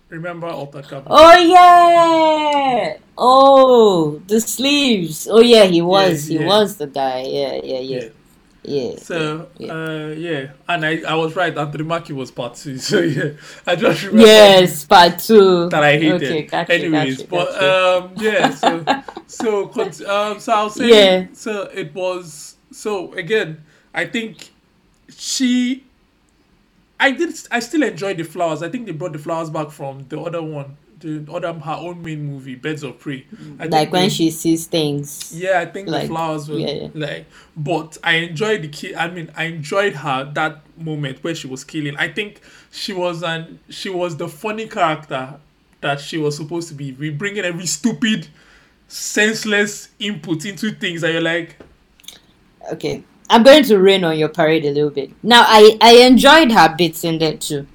Remember 0.08 0.46
Altered 0.46 0.88
Carbon? 0.88 1.08
Oh 1.10 1.36
yeah. 1.38 2.96
Oh, 3.16 4.20
the 4.26 4.40
sleeves. 4.40 5.28
Oh 5.30 5.40
yeah, 5.40 5.64
he 5.64 5.82
was. 5.82 6.28
Yeah, 6.28 6.38
he 6.38 6.38
yeah. 6.40 6.46
was 6.46 6.76
the 6.76 6.86
guy. 6.86 7.22
Yeah, 7.22 7.60
yeah, 7.62 7.78
yeah, 7.80 8.00
yeah. 8.00 8.08
yeah. 8.62 8.96
So 8.98 9.48
yeah. 9.58 9.72
uh 9.72 10.08
yeah, 10.08 10.46
and 10.68 10.84
I, 10.86 11.00
I 11.08 11.14
was 11.14 11.34
right. 11.36 11.56
Anthony 11.56 11.84
Mackie 11.84 12.12
was 12.12 12.30
part 12.30 12.54
two. 12.54 12.78
So 12.78 13.00
yeah, 13.00 13.32
I 13.66 13.76
just 13.76 14.02
remember 14.04 14.26
Yes, 14.26 14.84
part 14.84 15.18
two. 15.18 15.68
that 15.70 15.82
I 15.82 15.92
hated. 15.98 16.22
Okay, 16.22 16.42
gotcha, 16.42 16.72
Anyways, 16.72 17.16
gotcha, 17.22 17.30
but 17.30 17.48
gotcha. 17.54 18.04
um 18.04 18.12
yeah, 18.16 18.50
so 18.50 18.84
so 19.26 19.64
um 20.08 20.40
so 20.40 20.52
I'll 20.52 20.70
say 20.70 20.88
Yeah. 20.88 21.26
so 21.32 21.62
it 21.74 21.94
was 21.94 22.56
so 22.70 23.12
again 23.14 23.64
I 23.94 24.06
think 24.06 24.50
she 25.08 25.84
I 27.04 27.10
did 27.10 27.34
I 27.50 27.60
still 27.60 27.82
enjoyed 27.82 28.16
the 28.16 28.22
flowers. 28.22 28.62
I 28.62 28.70
think 28.70 28.86
they 28.86 28.92
brought 28.92 29.12
the 29.12 29.18
flowers 29.18 29.50
back 29.50 29.70
from 29.70 30.06
the 30.08 30.18
other 30.18 30.42
one, 30.42 30.78
the 31.00 31.22
other 31.30 31.52
her 31.52 31.72
own 31.72 32.00
main 32.02 32.24
movie, 32.24 32.54
Birds 32.54 32.82
of 32.82 32.98
Prey. 32.98 33.26
I 33.58 33.66
mm. 33.66 33.70
like 33.70 33.92
when 33.92 34.04
they- 34.04 34.08
she 34.08 34.30
sees 34.30 34.66
things. 34.66 35.30
yeah, 35.36 35.60
I 35.60 35.66
think 35.66 35.88
Like, 35.88 36.02
the 36.02 36.08
flowers 36.08 36.48
were 36.48 36.56
yeah, 36.56 36.88
like, 36.94 37.26
but 37.54 37.98
I 38.02 38.14
enjoyed 38.14 38.62
the 38.62 38.68
kid. 38.68 38.94
I 38.94 39.10
mean, 39.10 39.30
I 39.36 39.44
enjoyed 39.44 39.92
her 39.96 40.32
that 40.32 40.62
moment 40.78 41.22
where 41.22 41.34
she 41.34 41.46
was 41.46 41.62
killing. 41.62 41.94
I 41.98 42.08
think 42.08 42.40
she 42.70 42.94
was 42.94 43.22
an 43.22 43.58
she 43.68 43.90
was 43.90 44.16
the 44.16 44.28
funny 44.28 44.66
character 44.66 45.34
that 45.82 46.00
she 46.00 46.16
was 46.16 46.38
supposed 46.38 46.68
to 46.68 46.74
be. 46.74 46.92
We 46.92 47.10
bringing 47.10 47.44
every 47.44 47.66
stupid, 47.66 48.28
senseless 48.88 49.90
input 49.98 50.46
into 50.46 50.70
things 50.70 51.02
that 51.02 51.12
you're 51.12 51.20
like, 51.20 51.56
Okay, 52.72 53.04
I'm 53.30 53.42
going 53.42 53.64
to 53.64 53.78
rain 53.78 54.04
on 54.04 54.18
your 54.18 54.28
parade 54.28 54.64
a 54.64 54.70
little 54.70 54.90
bit. 54.90 55.10
Now, 55.22 55.44
I 55.46 55.78
I 55.80 55.94
enjoyed 56.06 56.52
her 56.52 56.74
bits 56.76 57.04
in 57.04 57.18
there 57.18 57.36
too, 57.36 57.66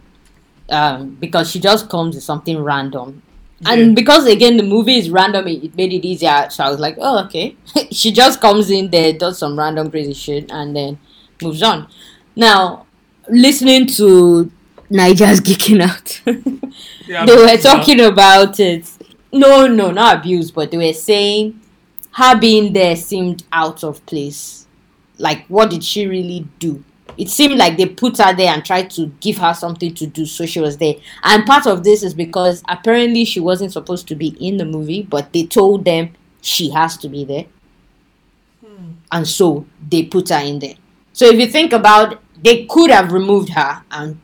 um, 0.69 1.15
because 1.19 1.49
she 1.49 1.59
just 1.59 1.89
comes 1.89 2.15
with 2.15 2.23
something 2.23 2.62
random, 2.62 3.21
and 3.65 3.95
because 3.95 4.25
again 4.27 4.57
the 4.57 4.63
movie 4.63 4.97
is 4.97 5.09
random, 5.09 5.47
it, 5.47 5.75
made 5.75 5.91
it 5.91 6.05
easier. 6.05 6.47
So 6.49 6.63
I 6.63 6.69
was 6.69 6.79
like, 6.79 6.97
oh 6.99 7.25
okay, 7.25 7.55
she 7.91 8.12
just 8.12 8.39
comes 8.39 8.69
in 8.69 8.89
there, 8.89 9.13
does 9.13 9.39
some 9.39 9.57
random 9.57 9.89
crazy 9.89 10.13
shit, 10.13 10.51
and 10.51 10.75
then 10.75 10.99
moves 11.41 11.63
on. 11.63 11.88
Now, 12.35 12.85
listening 13.27 13.88
to 13.88 14.51
Niger's 14.89 15.41
geeking 15.41 15.81
out, 15.81 16.21
yeah, 17.07 17.25
they 17.25 17.35
were 17.35 17.45
yeah. 17.45 17.57
talking 17.57 17.99
about 18.01 18.59
it. 18.59 18.88
No, 19.31 19.67
no, 19.67 19.91
not 19.91 20.17
abuse, 20.17 20.51
but 20.51 20.71
they 20.71 20.77
were 20.77 20.93
saying 20.93 21.59
her 22.12 22.39
being 22.39 22.73
there 22.73 22.95
seemed 22.95 23.43
out 23.51 23.83
of 23.83 24.05
place. 24.05 24.59
Like, 25.19 25.45
what 25.47 25.69
did 25.69 25.84
she 25.84 26.08
really 26.08 26.47
do? 26.58 26.84
It 27.17 27.29
seemed 27.29 27.55
like 27.55 27.77
they 27.77 27.86
put 27.86 28.17
her 28.17 28.34
there 28.34 28.53
and 28.53 28.63
tried 28.63 28.89
to 28.91 29.08
give 29.19 29.38
her 29.38 29.53
something 29.53 29.93
to 29.95 30.08
do, 30.08 30.25
so 30.25 30.45
she 30.45 30.62
was 30.62 30.77
there. 30.77 30.95
And 31.23 31.45
part 31.45 31.67
of 31.67 31.84
this 31.84 32.01
is 32.01 32.13
because 32.13 32.63
apparently 32.67 33.25
she 33.25 33.39
wasn't 33.39 33.73
supposed 33.73 34.08
to 34.08 34.15
be 34.15 34.29
in 34.39 34.58
the 34.58 34.65
movie, 34.65 35.03
but 35.03 35.34
they 35.34 35.45
told 35.45 35.86
them 35.86 36.13
she 36.41 36.69
has 36.69 36.97
to 36.97 37.10
be 37.10 37.25
there. 37.25 37.45
Hmm. 38.65 38.91
And 39.12 39.27
so 39.27 39.65
they 39.89 40.03
put 40.03 40.29
her 40.29 40.39
in 40.39 40.60
there. 40.60 40.75
So 41.12 41.25
if 41.25 41.39
you 41.39 41.47
think 41.47 41.73
about 41.73 42.21
they 42.41 42.65
could 42.65 42.89
have 42.89 43.12
removed 43.12 43.49
her 43.49 43.84
and 43.91 44.19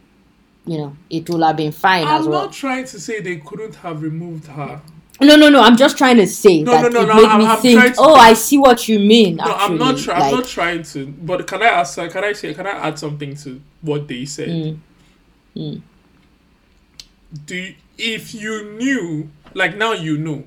you 0.65 0.77
know 0.77 0.95
it 1.09 1.29
would 1.29 1.43
have 1.43 1.57
been 1.57 1.71
fine 1.71 2.07
as 2.07 2.25
I'm 2.25 2.31
well. 2.31 2.45
not 2.45 2.53
trying 2.53 2.85
to 2.85 2.99
say 2.99 3.19
they 3.19 3.37
couldn't 3.37 3.75
have 3.75 4.01
removed 4.01 4.47
her. 4.47 4.81
No, 5.21 5.35
no, 5.37 5.49
no. 5.49 5.61
I'm 5.61 5.77
just 5.77 5.97
trying 5.97 6.17
to 6.17 6.27
say 6.27 6.61
No, 6.61 6.71
that 6.73 6.91
no, 6.91 6.99
no, 6.99 7.01
it 7.03 7.07
no, 7.07 7.15
made 7.15 7.25
I'm- 7.25 7.39
me 7.39 7.45
I'm 7.45 7.57
think. 7.61 7.79
trying 7.79 7.93
to- 7.93 7.99
Oh, 8.01 8.15
I 8.15 8.33
see 8.33 8.57
what 8.57 8.87
you 8.89 8.99
mean. 8.99 9.37
No, 9.37 9.43
actually. 9.45 9.63
I'm 9.63 9.77
not. 9.77 9.97
Try- 9.97 10.19
like, 10.19 10.23
I'm 10.33 10.39
not 10.39 10.47
trying 10.47 10.83
to. 10.83 11.05
But 11.07 11.47
can 11.47 11.61
I 11.63 11.67
ask? 11.67 11.95
Can 11.95 12.23
I 12.23 12.33
say? 12.33 12.53
Can 12.53 12.67
I 12.67 12.71
add 12.71 12.99
something 12.99 13.35
to 13.37 13.61
what 13.81 14.07
they 14.07 14.25
said? 14.25 14.49
Mm, 14.49 14.77
mm. 15.55 15.81
do 17.45 17.55
you- 17.55 17.75
if 17.97 18.33
you 18.33 18.71
knew 18.77 19.29
like 19.53 19.77
now 19.77 19.93
you 19.93 20.17
know 20.17 20.43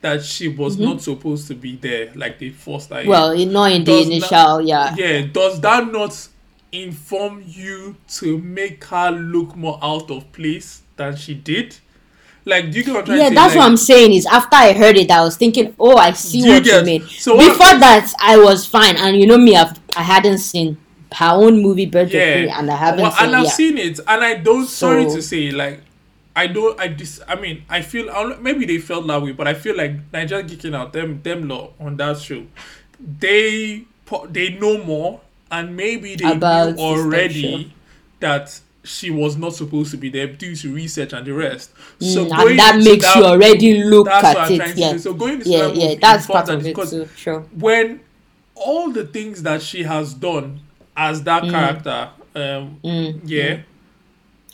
that 0.00 0.22
she 0.24 0.46
was 0.48 0.78
not 0.78 1.02
supposed 1.02 1.48
to 1.48 1.54
be 1.54 1.74
there 1.76 2.12
like 2.14 2.38
they 2.38 2.50
forced 2.50 2.90
her. 2.90 2.96
Mm-hmm. 3.00 3.08
Well, 3.08 3.30
it- 3.32 3.46
not 3.46 3.72
in 3.72 3.82
the 3.84 3.92
Does 3.92 4.06
initial, 4.06 4.60
yeah. 4.60 4.94
yeah 4.96 5.22
does 5.32 5.60
that 5.60 5.90
not 5.90 6.28
inform 6.70 7.42
you 7.46 7.96
to 8.08 8.38
make 8.38 8.84
her 8.84 9.10
look 9.10 9.56
more 9.56 9.78
out 9.82 10.08
of 10.10 10.30
place 10.32 10.82
than 10.96 11.16
she 11.16 11.34
did 11.34 11.76
like 12.48 12.70
do 12.70 12.78
you 12.78 12.84
get 12.84 12.94
what 12.94 13.00
I'm 13.00 13.06
trying 13.06 13.18
Yeah, 13.18 13.24
to 13.24 13.28
say? 13.30 13.34
that's 13.34 13.54
like, 13.54 13.58
what 13.60 13.66
I'm 13.70 13.76
saying. 13.76 14.12
Is 14.12 14.26
after 14.26 14.56
I 14.56 14.72
heard 14.72 14.96
it, 14.96 15.10
I 15.10 15.20
was 15.22 15.36
thinking, 15.36 15.74
oh, 15.78 15.96
I 15.96 16.12
see 16.12 16.40
you 16.40 16.52
what 16.54 16.64
get- 16.64 16.80
you 16.80 16.84
mean. 16.86 17.08
so 17.08 17.36
Before 17.36 17.78
that, 17.78 18.12
I 18.20 18.38
was 18.38 18.66
fine, 18.66 18.96
and 18.96 19.16
you 19.20 19.26
know 19.26 19.38
me, 19.38 19.54
I've, 19.56 19.78
I 19.96 20.02
hadn't 20.02 20.38
seen 20.38 20.76
her 21.14 21.30
own 21.32 21.62
movie, 21.62 21.86
of 21.94 22.12
yeah 22.12 22.58
and 22.58 22.70
I 22.70 22.76
haven't 22.76 23.00
well, 23.02 23.12
seen. 23.12 23.26
and 23.26 23.36
I've 23.36 23.48
seen 23.52 23.78
it 23.78 23.98
and 24.06 24.22
I 24.24 24.34
don't 24.34 24.66
sorry 24.66 25.04
to 25.06 25.22
say 25.22 25.50
like 25.50 25.80
I 26.36 26.46
don't 26.46 26.78
I 26.78 26.88
dis 26.88 27.20
I 27.26 27.34
mean 27.34 27.64
I 27.68 27.80
feel 27.80 28.36
maybe 28.40 28.66
they 28.66 28.76
felt 28.78 29.06
that 29.06 29.22
way 29.22 29.32
but 29.32 29.48
I 29.48 29.54
feel 29.54 29.74
like 29.74 29.92
Nigeria 30.12 30.44
geeking 30.44 30.74
out 30.74 30.92
them 30.92 31.22
them 31.22 31.48
lot 31.48 31.72
on 31.80 31.96
that 31.96 32.18
show 32.20 32.44
they 33.00 33.84
they 34.30 34.50
know 34.50 34.84
more 34.84 35.20
and 35.50 35.74
maybe 35.76 36.14
they 36.14 36.30
About 36.32 36.74
knew 36.76 36.82
already 36.82 37.72
that 38.20 38.60
she 38.88 39.10
was 39.10 39.36
not 39.36 39.54
supposed 39.54 39.90
to 39.92 39.96
be 39.96 40.08
there 40.08 40.26
due 40.26 40.54
to 40.56 40.74
research 40.74 41.12
and 41.12 41.26
the 41.26 41.32
rest. 41.32 41.70
So 42.00 42.26
Mm, 42.26 42.48
and 42.50 42.58
that 42.58 42.76
makes 42.82 43.04
that 43.04 43.16
you 43.16 43.24
already 43.24 43.84
look 43.84 44.06
that's 44.06 44.22
what 44.24 44.36
at 44.36 44.46
I'm 44.46 44.52
it. 44.52 44.56
trying 44.56 44.78
Yeah, 44.78 44.90
say. 44.92 44.98
So 44.98 45.14
going 45.14 45.34
into 45.34 45.50
yeah, 45.50 45.58
that 45.68 45.76
yeah. 45.76 45.94
That's 46.00 46.26
part 46.26 46.48
of 46.48 46.60
it 46.60 46.64
because 46.64 46.90
too. 46.90 47.08
Sure. 47.16 47.40
when 47.52 48.00
all 48.54 48.90
the 48.90 49.04
things 49.06 49.42
that 49.44 49.62
she 49.62 49.82
has 49.84 50.14
done 50.14 50.60
as 50.96 51.22
that 51.24 51.44
character, 51.44 52.10
um, 52.34 52.80
Mm, 52.84 53.20
yeah, 53.24 53.60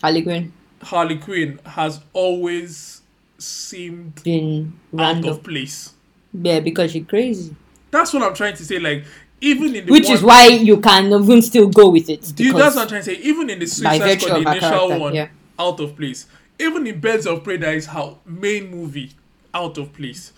Harley 0.01 0.21
Quinn 0.23 0.53
Harley 0.81 1.17
Quinn 1.17 1.59
has 1.65 1.99
always 2.13 3.01
seemed 3.37 4.21
been 4.23 4.73
out 4.97 4.99
random. 5.15 5.31
of 5.31 5.43
place. 5.43 5.93
Yeah, 6.33 6.59
because 6.59 6.91
she's 6.91 7.05
crazy. 7.07 7.55
That's 7.91 8.13
what 8.13 8.23
I'm 8.23 8.33
trying 8.33 8.55
to 8.55 8.65
say. 8.65 8.79
Like 8.79 9.05
even 9.45 9.75
in 9.75 9.85
the 9.85 9.91
Which 9.91 10.07
one, 10.07 10.13
is 10.17 10.23
why 10.23 10.47
you 10.47 10.79
can 10.79 11.05
even 11.13 11.41
still 11.41 11.67
go 11.67 11.89
with 11.89 12.09
it. 12.09 12.39
You, 12.39 12.53
that's 12.53 12.75
what 12.75 12.83
I'm 12.83 12.87
trying 12.87 13.03
to 13.03 13.05
say. 13.05 13.21
Even 13.21 13.49
in 13.51 13.59
the 13.59 13.67
Suicide 13.67 14.19
Squad, 14.19 14.43
the 14.43 14.51
initial 14.51 14.99
one, 14.99 15.13
yeah. 15.13 15.27
out 15.59 15.79
of 15.79 15.95
place. 15.95 16.25
even 16.57 16.87
in 16.87 16.99
Birds 16.99 17.27
of 17.27 17.43
Prey, 17.43 17.57
that 17.57 17.73
is 17.75 17.85
her 17.87 18.15
main 18.25 18.71
movie, 18.71 19.11
out 19.53 19.77
of 19.77 19.93
place. 19.93 20.31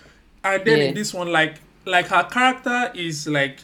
And 0.43 0.65
then 0.65 0.77
Yeah. 0.77 0.83
in 0.85 0.93
this 0.95 1.13
one, 1.13 1.31
like 1.31 1.55
like 1.85 2.07
her 2.07 2.23
character 2.23 2.91
is 2.95 3.27
like 3.27 3.59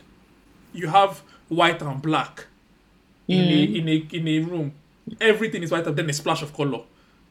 you 0.71 0.87
have 0.87 1.21
white 1.49 1.81
and 1.81 2.01
black 2.01 2.45
in 3.27 3.39
a 3.39 3.67
mm. 3.67 3.75
in 3.79 3.89
a 3.89 3.95
in 4.17 4.27
a 4.27 4.39
room. 4.49 4.71
Everything 5.19 5.61
is 5.63 5.71
white 5.71 5.85
and 5.85 5.95
then 5.95 6.09
a 6.09 6.13
splash 6.13 6.41
of 6.41 6.53
color. 6.53 6.81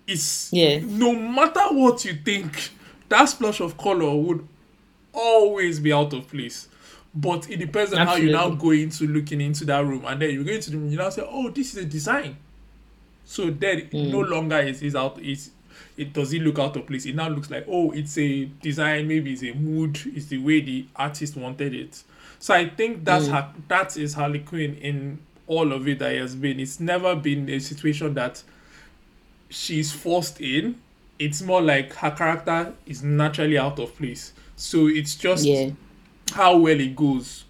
It's 0.07 0.53
Yeah. 0.53 0.81
no 0.85 1.14
matter 1.14 1.62
what 1.70 2.05
you 2.05 2.14
think, 2.14 2.70
that 3.09 3.27
splash 3.27 3.61
of 3.61 3.77
color 3.79 4.14
would 4.14 4.46
always 5.14 5.81
be 5.81 5.92
out 5.92 6.12
of 6.12 6.29
place. 6.29 6.68
But 7.14 7.51
it 7.51 7.59
depends 7.59 7.92
on 7.92 8.07
how 8.07 8.16
you 8.16 8.33
now 8.33 8.51
go 8.51 8.70
into 8.70 9.07
looking 9.07 9.40
into 9.40 9.64
that 9.66 9.85
room, 9.85 10.05
and 10.07 10.20
then 10.20 10.31
you 10.31 10.44
go 10.44 10.53
into 10.53 10.70
the 10.70 10.79
room, 10.79 10.90
you 10.90 10.96
now 10.96 11.11
say, 11.11 11.22
"Oh, 11.27 11.51
this 11.51 11.75
is 11.75 11.85
a 11.85 11.87
design." 11.87 12.37
So 13.25 13.51
then 13.51 13.79
it 13.79 13.92
no 13.92 14.20
longer 14.20 14.59
is 14.59 14.83
is 14.83 14.96
out 14.96 15.20
is 15.20 15.51
it 15.96 16.12
does 16.12 16.33
it 16.33 16.42
look 16.42 16.59
out 16.59 16.77
of 16.77 16.87
place. 16.87 17.07
It 17.07 17.14
now 17.14 17.29
looks 17.29 17.51
like 17.51 17.66
oh, 17.68 17.90
it's 17.92 18.16
a 18.18 18.46
design, 18.62 19.09
maybe 19.09 19.33
it's 19.33 19.42
a 19.42 19.53
mood, 19.53 19.98
it's 20.07 20.27
the 20.27 20.38
way 20.38 20.61
the 20.61 20.87
artist 20.96 21.37
wanted 21.37 21.75
it. 21.75 22.03
So 22.38 22.55
I 22.55 22.68
think 22.68 23.05
that's 23.05 23.27
hmm. 23.27 23.33
her 23.33 23.53
that 23.68 23.96
is 23.96 24.14
Harley 24.14 24.40
Quinn 24.40 24.75
in 24.77 25.18
all 25.46 25.72
of 25.72 25.87
it 25.87 25.98
that 25.98 26.14
has 26.16 26.35
been. 26.35 26.61
It's 26.61 26.81
never 26.81 27.14
been 27.14 27.48
a 27.48 27.59
situation 27.59 28.14
that 28.14 28.42
she's 29.48 29.92
forced 29.92 30.40
in. 30.40 30.81
It's 31.18 31.42
more 31.42 31.62
like 31.62 31.92
her 31.94 32.11
character 32.11 32.75
is 32.87 33.03
naturally 33.03 33.59
out 33.59 33.79
of 33.79 33.96
place. 33.96 34.33
So 34.57 34.87
it's 34.87 35.14
just 35.14 35.44
Yeah. 35.44 35.70
How 36.33 36.57
well 36.57 36.79
it 36.81 36.95
goes. 36.97 37.45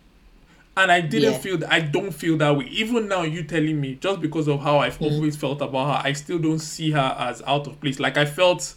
And 0.77 0.91
I 0.91 1.01
didn't 1.03 1.33
Yeah. 1.33 1.39
feel 1.39 1.59
that 1.59 1.73
I 1.73 1.81
don't 1.81 2.13
feel 2.13 2.37
that 2.39 2.57
way. 2.57 2.67
Even 2.71 3.07
now 3.09 3.23
you 3.23 3.43
telling 3.43 3.79
me, 3.81 3.99
just 4.01 4.21
because 4.23 4.49
of 4.49 4.61
how 4.61 4.79
I've 4.79 4.99
Mm. 4.99 5.13
always 5.13 5.37
felt 5.37 5.61
about 5.61 5.87
her, 5.97 6.09
I 6.09 6.13
still 6.15 6.39
don't 6.39 6.59
see 6.61 6.93
her 6.93 7.17
as 7.19 7.43
out 7.47 7.67
of 7.67 7.79
place. 7.81 8.01
Like 8.01 8.17
I 8.17 8.25
felt 8.25 8.75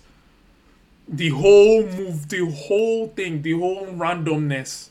the 1.08 1.30
whole 1.30 1.84
move, 1.84 2.28
the 2.30 2.46
whole 2.52 3.08
thing, 3.15 3.41
the 3.44 3.54
whole 3.54 3.86
randomness 3.88 4.89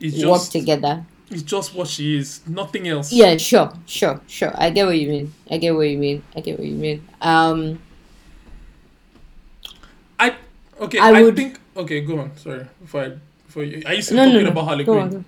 is 0.00 0.14
Work 0.16 0.24
just 0.40 0.52
together. 0.52 1.06
it's 1.30 1.42
just 1.42 1.74
what 1.74 1.88
she 1.88 2.16
is. 2.18 2.40
Nothing 2.46 2.86
else. 2.88 3.12
Yeah, 3.12 3.36
sure, 3.38 3.72
sure, 3.86 4.20
sure. 4.26 4.52
I 4.54 4.68
get 4.70 4.84
what 4.86 4.98
you 4.98 5.08
mean. 5.08 5.32
I 5.50 5.56
get 5.56 5.74
what 5.74 5.88
you 5.88 5.96
mean. 5.96 6.22
I 6.36 6.40
get 6.40 6.58
what 6.58 6.66
you 6.68 6.74
mean. 6.74 7.02
Um, 7.22 7.78
I 10.18 10.34
okay, 10.80 10.98
I 10.98 11.10
I, 11.18 11.22
would- 11.22 11.36
think 11.36 11.58
okay, 11.76 12.00
go 12.02 12.18
on. 12.20 12.36
Sorry. 12.36 12.66
Before 12.80 13.02
I 13.04 13.12
before 13.52 13.64
you 13.64 13.82
are 13.86 13.94
you 13.94 14.02
still 14.02 14.16
no, 14.16 14.24
talking 14.26 14.44
no. 14.44 14.50
about 14.50 14.64
Harley 14.64 14.84
Quinn? 14.84 14.98
on. 14.98 15.24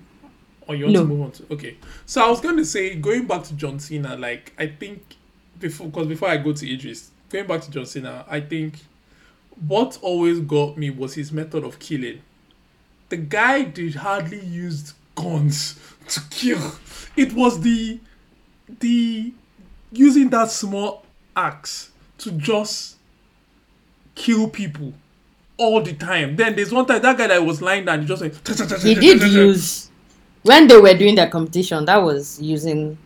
Or 0.66 0.68
oh, 0.68 0.72
you 0.72 0.84
want 0.84 0.94
No. 0.94 1.00
to 1.02 1.06
move 1.06 1.20
on 1.22 1.32
to 1.32 1.52
okay. 1.52 1.76
So 2.06 2.24
I 2.24 2.30
was 2.30 2.40
going 2.40 2.56
to 2.56 2.64
say 2.64 2.94
going 2.94 3.26
back 3.26 3.42
to 3.44 3.54
John 3.54 3.78
Cena, 3.78 4.16
like 4.16 4.52
I 4.58 4.66
think 4.68 5.16
before 5.60 5.88
because 5.88 6.06
before 6.06 6.28
I 6.28 6.38
go 6.38 6.52
to 6.52 6.72
Idris, 6.74 7.10
going 7.28 7.46
back 7.46 7.60
to 7.62 7.70
John 7.70 7.84
Cena, 7.86 8.24
I 8.28 8.40
think 8.40 8.78
what 9.66 9.98
always 10.00 10.40
got 10.40 10.78
me 10.78 10.90
was 10.90 11.14
his 11.14 11.32
method 11.32 11.64
of 11.64 11.78
killing. 11.78 12.22
The 13.10 13.18
guy 13.18 13.62
did 13.62 13.96
hardly 13.96 14.40
use 14.40 14.94
guns 15.14 15.78
to 16.08 16.20
kill. 16.30 16.72
It 17.16 17.34
was 17.34 17.60
the 17.60 18.00
the 18.80 19.32
using 19.92 20.30
that 20.30 20.50
small 20.50 21.04
axe 21.36 21.90
to 22.18 22.30
just 22.32 22.96
kill 24.14 24.48
people 24.48 24.94
all 25.56 25.80
the 25.82 25.92
time. 25.94 26.36
Then 26.36 26.56
there's 26.56 26.72
one 26.72 26.86
time 26.86 27.02
that 27.02 27.16
guy 27.16 27.26
that 27.28 27.44
was 27.44 27.62
lying 27.62 27.84
down, 27.84 28.00
he 28.00 28.06
just 28.06 28.22
like 28.22 28.34
He 28.82 28.94
did 28.94 29.22
use 29.22 29.90
when 30.42 30.68
they 30.68 30.76
were 30.78 30.94
doing 30.94 31.14
the 31.14 31.26
competition. 31.26 31.84
That 31.84 32.02
was 32.02 32.40
using 32.40 32.98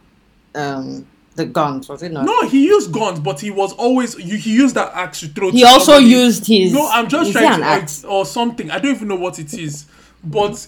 um 0.55 1.07
the 1.35 1.47
guns, 1.47 1.89
was 1.89 2.03
it 2.03 2.13
not? 2.13 2.25
No, 2.27 2.49
he 2.49 2.67
used 2.67 2.93
guns, 2.93 3.21
but 3.21 3.41
he 3.41 3.51
was 3.51 3.73
always 3.75 4.17
he 4.17 4.53
used 4.53 4.75
that 4.75 4.93
axe 4.93 5.21
to 5.21 5.29
throw. 5.29 5.51
he 5.51 5.65
also 5.65 5.93
somebody. 5.93 6.07
used 6.07 6.47
his. 6.47 6.73
No, 6.73 6.89
I'm 6.89 7.09
just 7.09 7.33
trying 7.33 7.59
to 7.61 7.65
axe? 7.65 8.05
or 8.05 8.27
something. 8.27 8.71
I 8.71 8.79
don't 8.79 8.95
even 8.95 9.09
know 9.09 9.17
what 9.17 9.39
it 9.39 9.55
is, 9.55 9.87
but 10.23 10.67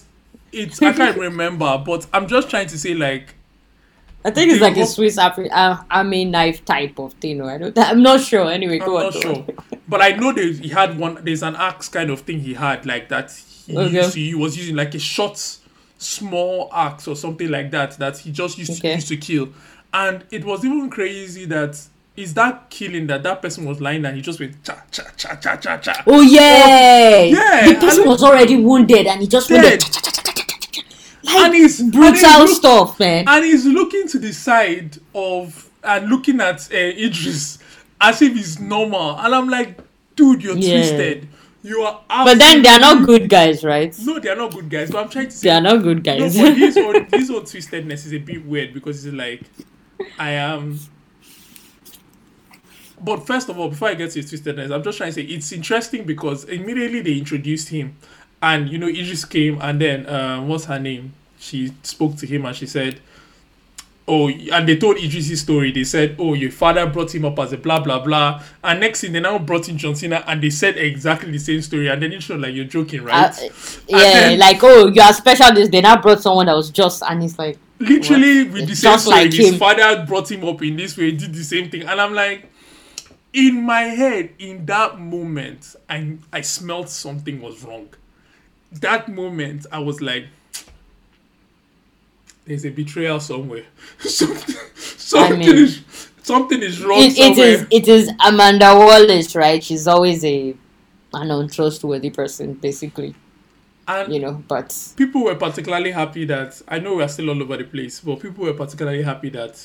it's 0.51 0.81
I 0.81 0.93
can't 0.93 1.17
remember. 1.29 1.81
But 1.85 2.07
I'm 2.13 2.27
just 2.27 2.49
trying 2.49 2.67
to 2.67 2.77
say 2.77 2.93
like 2.93 3.35
I 4.23 4.29
think 4.31 4.51
it's 4.51 4.61
like 4.61 4.77
a 4.77 4.85
Swiss 4.85 5.17
uh, 5.17 5.77
army 5.89 6.25
knife 6.25 6.63
type 6.63 6.99
of 6.99 7.13
thing. 7.13 7.41
I 7.41 7.57
don't. 7.57 7.77
I'm 7.79 8.01
not 8.03 8.21
sure. 8.21 8.49
Anyway, 8.49 8.79
I'm 8.79 8.85
go 8.87 8.97
on. 8.97 9.03
not 9.05 9.13
go 9.13 9.19
sure, 9.21 9.35
on. 9.35 9.47
but 9.87 10.01
I 10.01 10.09
know 10.11 10.33
he 10.33 10.69
had 10.69 10.97
one. 10.97 11.19
There's 11.23 11.43
an 11.43 11.55
axe 11.55 11.89
kind 11.89 12.09
of 12.11 12.21
thing 12.21 12.39
he 12.39 12.53
had 12.53 12.85
like 12.85 13.09
that. 13.09 13.31
He, 13.65 13.77
Okay. 13.77 13.89
used 14.03 14.15
he 14.15 14.35
was 14.35 14.57
using 14.57 14.75
like 14.75 14.93
a 14.95 14.99
short, 14.99 15.37
small 15.97 16.69
axe 16.73 17.07
or 17.07 17.15
something 17.15 17.49
like 17.49 17.71
that 17.71 17.97
that 17.99 18.17
he 18.17 18.31
just 18.31 18.57
used 18.57 18.73
to, 18.73 18.77
Okay. 18.79 18.95
used 18.95 19.07
to 19.07 19.17
kill, 19.17 19.49
and 19.93 20.23
it 20.31 20.45
was 20.45 20.63
even 20.65 20.89
crazy 20.89 21.45
that. 21.45 21.79
Is 22.17 22.33
that 22.33 22.69
killing 22.69 23.07
that 23.07 23.23
that 23.23 23.41
person 23.41 23.63
was 23.65 23.79
lying 23.79 24.03
and 24.03 24.17
he 24.17 24.21
just 24.21 24.37
went 24.37 24.61
cha 24.65 24.83
cha 24.91 25.01
cha 25.15 25.33
cha 25.35 25.55
cha 25.55 25.77
cha. 25.77 26.03
Oh 26.05 26.19
yeah, 26.21 27.21
yeah, 27.21 27.69
The 27.73 27.79
person 27.79 28.05
was 28.05 28.21
already 28.21 28.57
wounded, 28.57 29.07
and 29.07 29.21
he 29.21 29.27
just 29.27 29.47
Dead. 29.47 29.63
went 29.63 29.79
there. 30.35 30.40
Like 31.23 31.35
And 31.45 31.53
he's- 31.55 31.79
and 31.79 31.91
brutal 31.91 32.13
he's 32.13 32.23
look- 32.23 32.49
stuff, 32.49 32.99
man. 32.99 33.25
and 33.27 33.45
he's 33.45 33.65
looking 33.65 34.07
to 34.09 34.19
the 34.19 34.31
side 34.33 34.97
of 35.13 35.69
and 35.83 36.09
looking 36.09 36.39
at 36.41 36.67
uh, 36.71 36.75
Idris 36.77 37.59
as 37.99 38.21
if 38.21 38.33
he's 38.35 38.59
normal, 38.59 39.17
and 39.19 39.33
I'm 39.35 39.49
like, 39.49 39.79
dude, 40.15 40.43
you're 40.43 40.57
Yeah. 40.57 40.77
twisted. 40.77 41.27
You 41.63 41.81
are. 41.83 42.01
but 42.09 42.39
then 42.39 42.63
they 42.63 42.69
are 42.69 42.79
not 42.79 43.05
good 43.05 43.29
guys, 43.29 43.63
right? 43.63 43.95
No, 44.03 44.17
they 44.19 44.29
are 44.29 44.35
not 44.35 44.51
good 44.51 44.67
guys. 44.67 44.89
But 44.89 45.03
I'm 45.03 45.09
trying 45.09 45.25
to 45.27 45.31
say 45.31 45.47
They 45.49 45.55
are 45.55 45.61
not 45.61 45.83
good 45.83 45.97
no, 45.97 46.01
guys. 46.01 46.33
his 46.33 46.75
own 46.77 47.05
his 47.13 47.29
own 47.29 47.41
twistedness 47.43 48.05
is 48.07 48.13
a 48.13 48.17
bit 48.17 48.43
weird 48.43 48.73
because 48.73 49.05
it's 49.05 49.15
like, 49.15 49.41
I 50.17 50.31
am. 50.31 50.79
But 53.03 53.25
first 53.25 53.49
of 53.49 53.57
all, 53.59 53.69
before 53.69 53.89
I 53.89 53.93
get 53.95 54.11
to 54.11 54.21
his 54.21 54.31
twistedness, 54.31 54.71
I'm 54.73 54.83
just 54.83 54.97
trying 54.97 55.09
to 55.09 55.13
say 55.13 55.21
it's 55.23 55.51
interesting 55.51 56.03
because 56.03 56.43
immediately 56.45 57.01
they 57.01 57.17
introduced 57.17 57.69
him, 57.69 57.95
and 58.41 58.69
you 58.69 58.77
know 58.77 58.87
Idris 58.87 59.25
came, 59.25 59.59
and 59.61 59.79
then 59.79 60.07
um, 60.09 60.47
what's 60.47 60.65
her 60.65 60.79
name? 60.79 61.13
She 61.39 61.71
spoke 61.83 62.15
to 62.17 62.25
him 62.27 62.45
and 62.45 62.55
she 62.55 62.65
said, 62.67 62.99
"Oh," 64.07 64.29
and 64.29 64.67
they 64.67 64.77
told 64.77 64.97
Idris' 64.97 65.41
story. 65.41 65.71
They 65.71 65.83
said, 65.83 66.15
"Oh, 66.19 66.33
your 66.33 66.51
father 66.51 66.85
brought 66.87 67.13
him 67.13 67.25
up 67.25 67.37
as 67.39 67.53
a 67.53 67.57
blah 67.57 67.79
blah 67.79 67.99
blah," 68.03 68.41
and 68.63 68.79
next 68.79 69.01
thing 69.01 69.11
they 69.13 69.19
now 69.19 69.37
brought 69.39 69.69
in 69.69 69.77
John 69.77 69.95
Cena, 69.95 70.23
and 70.27 70.41
they 70.41 70.49
said 70.49 70.77
exactly 70.77 71.31
the 71.31 71.39
same 71.39 71.61
story, 71.61 71.87
and 71.87 72.01
then 72.01 72.11
it's 72.13 72.25
sure 72.25 72.37
like 72.37 72.53
you're 72.53 72.65
joking, 72.65 73.03
right? 73.03 73.31
Uh, 73.39 73.49
yeah, 73.87 73.97
then- 73.99 74.39
like 74.39 74.59
oh, 74.63 74.87
you 74.87 75.01
are 75.01 75.13
special. 75.13 75.53
This 75.53 75.69
they 75.69 75.81
now 75.81 76.01
brought 76.01 76.21
someone 76.21 76.45
that 76.47 76.55
was 76.55 76.69
just, 76.69 77.03
and 77.03 77.21
he's 77.21 77.37
like, 77.39 77.57
literally 77.79 78.43
What? 78.43 78.53
with 78.53 78.69
the 78.69 78.75
same 78.75 78.97
story. 78.99 79.15
like 79.23 79.33
his 79.33 79.57
father 79.57 80.05
brought 80.05 80.31
him 80.31 80.43
up 80.47 80.61
in 80.61 80.75
this 80.77 80.97
way, 80.97 81.11
did 81.11 81.33
the 81.33 81.43
same 81.43 81.69
thing, 81.69 81.83
and 81.83 81.99
I'm 82.01 82.13
like, 82.13 82.51
in 83.33 83.61
my 83.63 83.81
head, 83.81 84.31
in 84.39 84.65
that 84.65 84.99
moment, 84.99 85.75
I 85.89 86.17
I 86.33 86.41
smelled 86.41 86.89
something 86.89 87.41
was 87.41 87.63
wrong. 87.63 87.89
That 88.73 89.09
moment, 89.09 89.65
I 89.71 89.79
was 89.79 90.01
like, 90.01 90.27
there's 92.45 92.65
a 92.65 92.69
betrayal 92.69 93.19
somewhere. 93.19 93.65
something, 93.99 94.55
something 94.75 95.39
mean, 95.39 95.55
is 95.55 95.83
something 96.23 96.61
is 96.61 96.83
wrong 96.83 97.01
it, 97.01 97.17
it 97.17 97.37
is, 97.37 97.67
it 97.69 97.87
is 97.87 98.11
Amanda 98.25 98.73
Waller, 98.75 99.21
right? 99.35 99.63
She's 99.63 99.87
always 99.87 100.23
a 100.25 100.55
an 101.13 101.31
untrustworthy 101.31 102.09
person, 102.09 102.53
basically, 102.53 103.15
and 103.87 104.13
you 104.13 104.19
know. 104.19 104.43
But 104.47 104.93
people 104.95 105.25
were 105.25 105.35
particularly 105.35 105.91
happy 105.91 106.25
that 106.25 106.61
I 106.67 106.79
know 106.79 106.95
we 106.95 107.03
are 107.03 107.09
still 107.09 107.29
all 107.29 107.41
over 107.41 107.57
the 107.57 107.65
place, 107.65 107.99
but 107.99 108.19
people 108.19 108.45
were 108.45 108.53
particularly 108.53 109.03
happy 109.03 109.29
that 109.31 109.63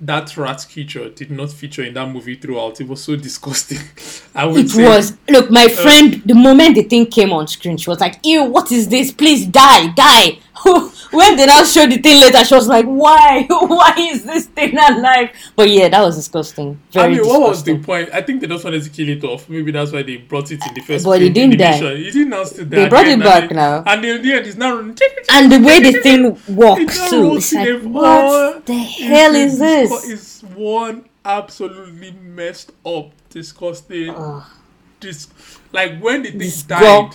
that 0.00 0.36
rat 0.36 0.66
creature 0.70 1.08
did 1.08 1.30
not 1.30 1.50
feature 1.50 1.82
in 1.82 1.94
that 1.94 2.08
movie 2.08 2.36
throughout. 2.36 2.80
It 2.80 2.88
was 2.88 3.02
so 3.02 3.16
disgusting. 3.16 3.78
I 4.34 4.46
would 4.46 4.66
it 4.66 4.70
say 4.70 4.84
was 4.84 5.16
look, 5.28 5.50
my 5.50 5.64
uh, 5.64 5.68
friend. 5.68 6.22
The 6.24 6.34
moment 6.34 6.76
the 6.76 6.82
thing 6.82 7.06
came 7.06 7.32
on 7.32 7.48
screen, 7.48 7.76
she 7.76 7.90
was 7.90 8.00
like, 8.00 8.18
"Ew, 8.24 8.44
what 8.44 8.70
is 8.70 8.88
this? 8.88 9.12
Please 9.12 9.46
die, 9.46 9.88
die." 9.88 10.38
when 11.10 11.36
they 11.36 11.46
now 11.46 11.64
show 11.64 11.86
the 11.86 11.98
thing 11.98 12.20
later, 12.20 12.44
she 12.44 12.54
was 12.54 12.68
like, 12.68 12.84
"Why? 12.84 13.46
Why 13.48 13.94
is 13.98 14.24
this 14.24 14.46
thing 14.46 14.76
alive?" 14.76 15.30
But 15.56 15.70
yeah, 15.70 15.88
that 15.88 16.00
was 16.00 16.16
disgusting. 16.16 16.80
Very 16.90 17.14
I 17.14 17.18
mean, 17.18 17.28
what 17.28 17.40
was 17.42 17.62
the 17.62 17.78
point? 17.78 18.10
I 18.12 18.22
think 18.22 18.40
they 18.40 18.46
just 18.46 18.64
wanted 18.64 18.82
to 18.82 18.90
kill 18.90 19.08
it 19.08 19.22
off. 19.24 19.48
Maybe 19.48 19.70
that's 19.70 19.92
why 19.92 20.02
they 20.02 20.16
brought 20.16 20.50
it 20.50 20.60
in 20.66 20.74
the 20.74 20.80
first. 20.80 21.04
But 21.04 21.22
in 21.22 21.32
didn't 21.32 21.58
die. 21.58 21.96
He 21.96 22.10
didn't 22.10 22.30
now 22.30 22.44
still 22.44 22.64
die. 22.64 22.76
They 22.76 22.88
brought 22.88 23.06
it 23.06 23.20
back 23.20 23.44
and 23.44 23.56
now. 23.56 23.82
And 23.86 24.04
in 24.04 24.22
the 24.22 24.32
end, 24.32 24.46
he's 24.46 24.56
now. 24.56 24.78
and 24.78 25.52
the 25.52 25.60
way 25.60 25.80
the 25.80 26.00
thing 26.00 26.38
walks 26.48 26.82
It's 26.82 27.10
too, 27.10 27.36
it's 27.36 27.52
like, 27.52 27.82
what 27.82 28.66
the 28.66 28.74
hell 28.74 29.34
it's 29.34 29.54
is 29.54 29.58
this? 29.58 30.10
It's 30.10 30.42
one 30.54 31.04
absolutely 31.24 32.12
messed 32.12 32.72
up, 32.84 33.12
disgusting. 33.30 34.14
Dis- 35.00 35.28
like 35.72 36.00
when 36.00 36.22
the 36.22 36.30
thing 36.30 36.38
This 36.38 36.62
died, 36.62 37.14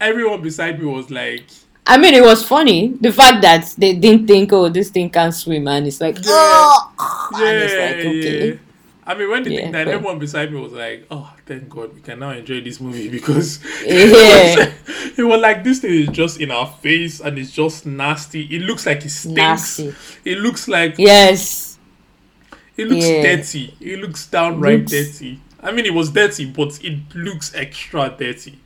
everyone 0.00 0.42
beside 0.42 0.78
me 0.78 0.86
was 0.86 1.10
like, 1.10 1.46
I 1.86 1.98
mean, 1.98 2.14
it 2.14 2.22
was 2.22 2.46
funny 2.46 2.88
the 3.00 3.12
fact 3.12 3.42
that 3.42 3.74
they 3.76 3.94
didn't 3.94 4.26
think, 4.26 4.52
oh, 4.52 4.68
this 4.70 4.88
thing 4.90 5.10
can 5.10 5.32
swim, 5.32 5.68
and 5.68 5.86
it's 5.86 6.00
like, 6.00 6.16
Yeah. 6.16 6.22
oh, 6.30 7.30
yeah, 7.38 7.46
and 7.48 7.62
it's 7.62 7.74
like, 7.74 8.06
okay, 8.06 8.48
yeah. 8.48 8.54
I 9.06 9.14
mean, 9.14 9.30
when 9.30 9.42
the 9.42 9.50
Yeah, 9.50 9.60
thing 9.60 9.72
died, 9.72 9.84
but- 9.84 9.94
everyone 9.94 10.18
beside 10.18 10.50
me 10.50 10.58
was 10.58 10.72
like, 10.72 11.04
"Oh, 11.10 11.30
thank 11.44 11.68
God, 11.68 11.94
we 11.94 12.00
can 12.00 12.20
now 12.20 12.30
enjoy 12.30 12.62
this 12.62 12.80
movie 12.80 13.08
because 13.18 13.60
Yeah. 13.86 14.72
it 15.18 15.22
was 15.22 15.38
like 15.42 15.62
this 15.62 15.80
thing 15.80 15.92
is 15.92 16.08
just 16.08 16.40
in 16.40 16.50
our 16.50 16.66
face 16.80 17.20
and 17.20 17.38
it's 17.38 17.52
just 17.52 17.84
nasty. 17.84 18.44
It 18.50 18.62
looks 18.62 18.86
like 18.86 19.04
it 19.04 19.10
stinks. 19.10 19.36
Nasty. 19.36 19.94
It 20.24 20.38
looks 20.38 20.68
like 20.68 20.94
yes, 20.96 21.78
it 22.78 22.88
looks 22.88 23.04
Yeah. 23.06 23.22
dirty. 23.36 23.74
It 23.78 23.98
looks 24.00 24.26
downright 24.26 24.90
Looks- 24.90 24.92
dirty. 25.18 25.38
I 25.62 25.70
mean, 25.70 25.84
it 25.84 25.92
was 25.92 26.08
dirty, 26.10 26.46
but 26.46 26.78
it 26.82 26.98
looks 27.14 27.54
extra 27.54 28.08
dirty. 28.18 28.58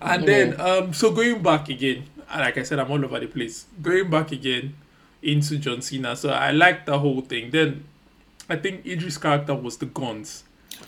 And 0.00 0.26
then, 0.26 0.60
um, 0.60 0.92
so 0.92 1.10
going 1.10 1.42
back 1.42 1.68
again, 1.68 2.04
like 2.30 2.58
I 2.58 2.62
said, 2.62 2.78
I'm 2.78 2.90
all 2.90 3.04
over 3.04 3.18
the 3.20 3.26
place. 3.26 3.66
Going 3.80 4.10
back 4.10 4.32
again 4.32 4.74
into 5.22 5.58
John 5.58 5.82
Cena, 5.82 6.16
so 6.16 6.30
I 6.30 6.50
like 6.50 6.86
the 6.86 6.98
whole 6.98 7.20
thing. 7.20 7.50
Then, 7.50 7.84
I 8.48 8.56
think 8.56 8.86
Idris' 8.86 9.18
character 9.18 9.54
was 9.54 9.76
the 9.76 9.86
guns. 9.86 10.44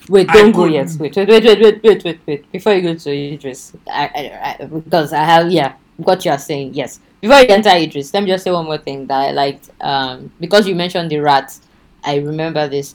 Wait, 0.09 0.29
don't 0.29 0.53
go 0.53 0.65
yet. 0.67 0.91
Wait, 0.99 1.15
wait, 1.17 1.29
wait, 1.29 1.45
wait, 1.45 1.61
wait, 1.61 1.83
wait, 1.83 2.05
wait, 2.05 2.21
wait. 2.27 2.53
Before 2.53 2.75
you 2.75 2.83
go 2.83 2.95
to 2.95 3.35
Idris, 3.35 3.73
I, 3.87 4.05
I, 4.15 4.57
I, 4.63 4.67
because 4.67 5.13
I 5.13 5.25
have, 5.25 5.51
yeah, 5.51 5.75
what 5.97 6.25
you 6.25 6.31
are 6.31 6.39
saying, 6.39 6.75
yes. 6.75 7.01
Before 7.21 7.39
you 7.41 7.47
enter 7.49 7.71
Idris, 7.71 8.13
let 8.13 8.23
me 8.23 8.29
just 8.29 8.45
say 8.45 8.51
one 8.51 8.67
more 8.67 8.79
thing 8.79 9.07
that 9.07 9.29
I 9.29 9.31
liked. 9.31 9.71
Um, 9.81 10.33
because 10.41 10.67
you 10.67 10.75
mentioned 10.75 11.11
the 11.11 11.19
rats, 11.21 11.61
I 12.03 12.17
remember 12.17 12.69
this. 12.69 12.95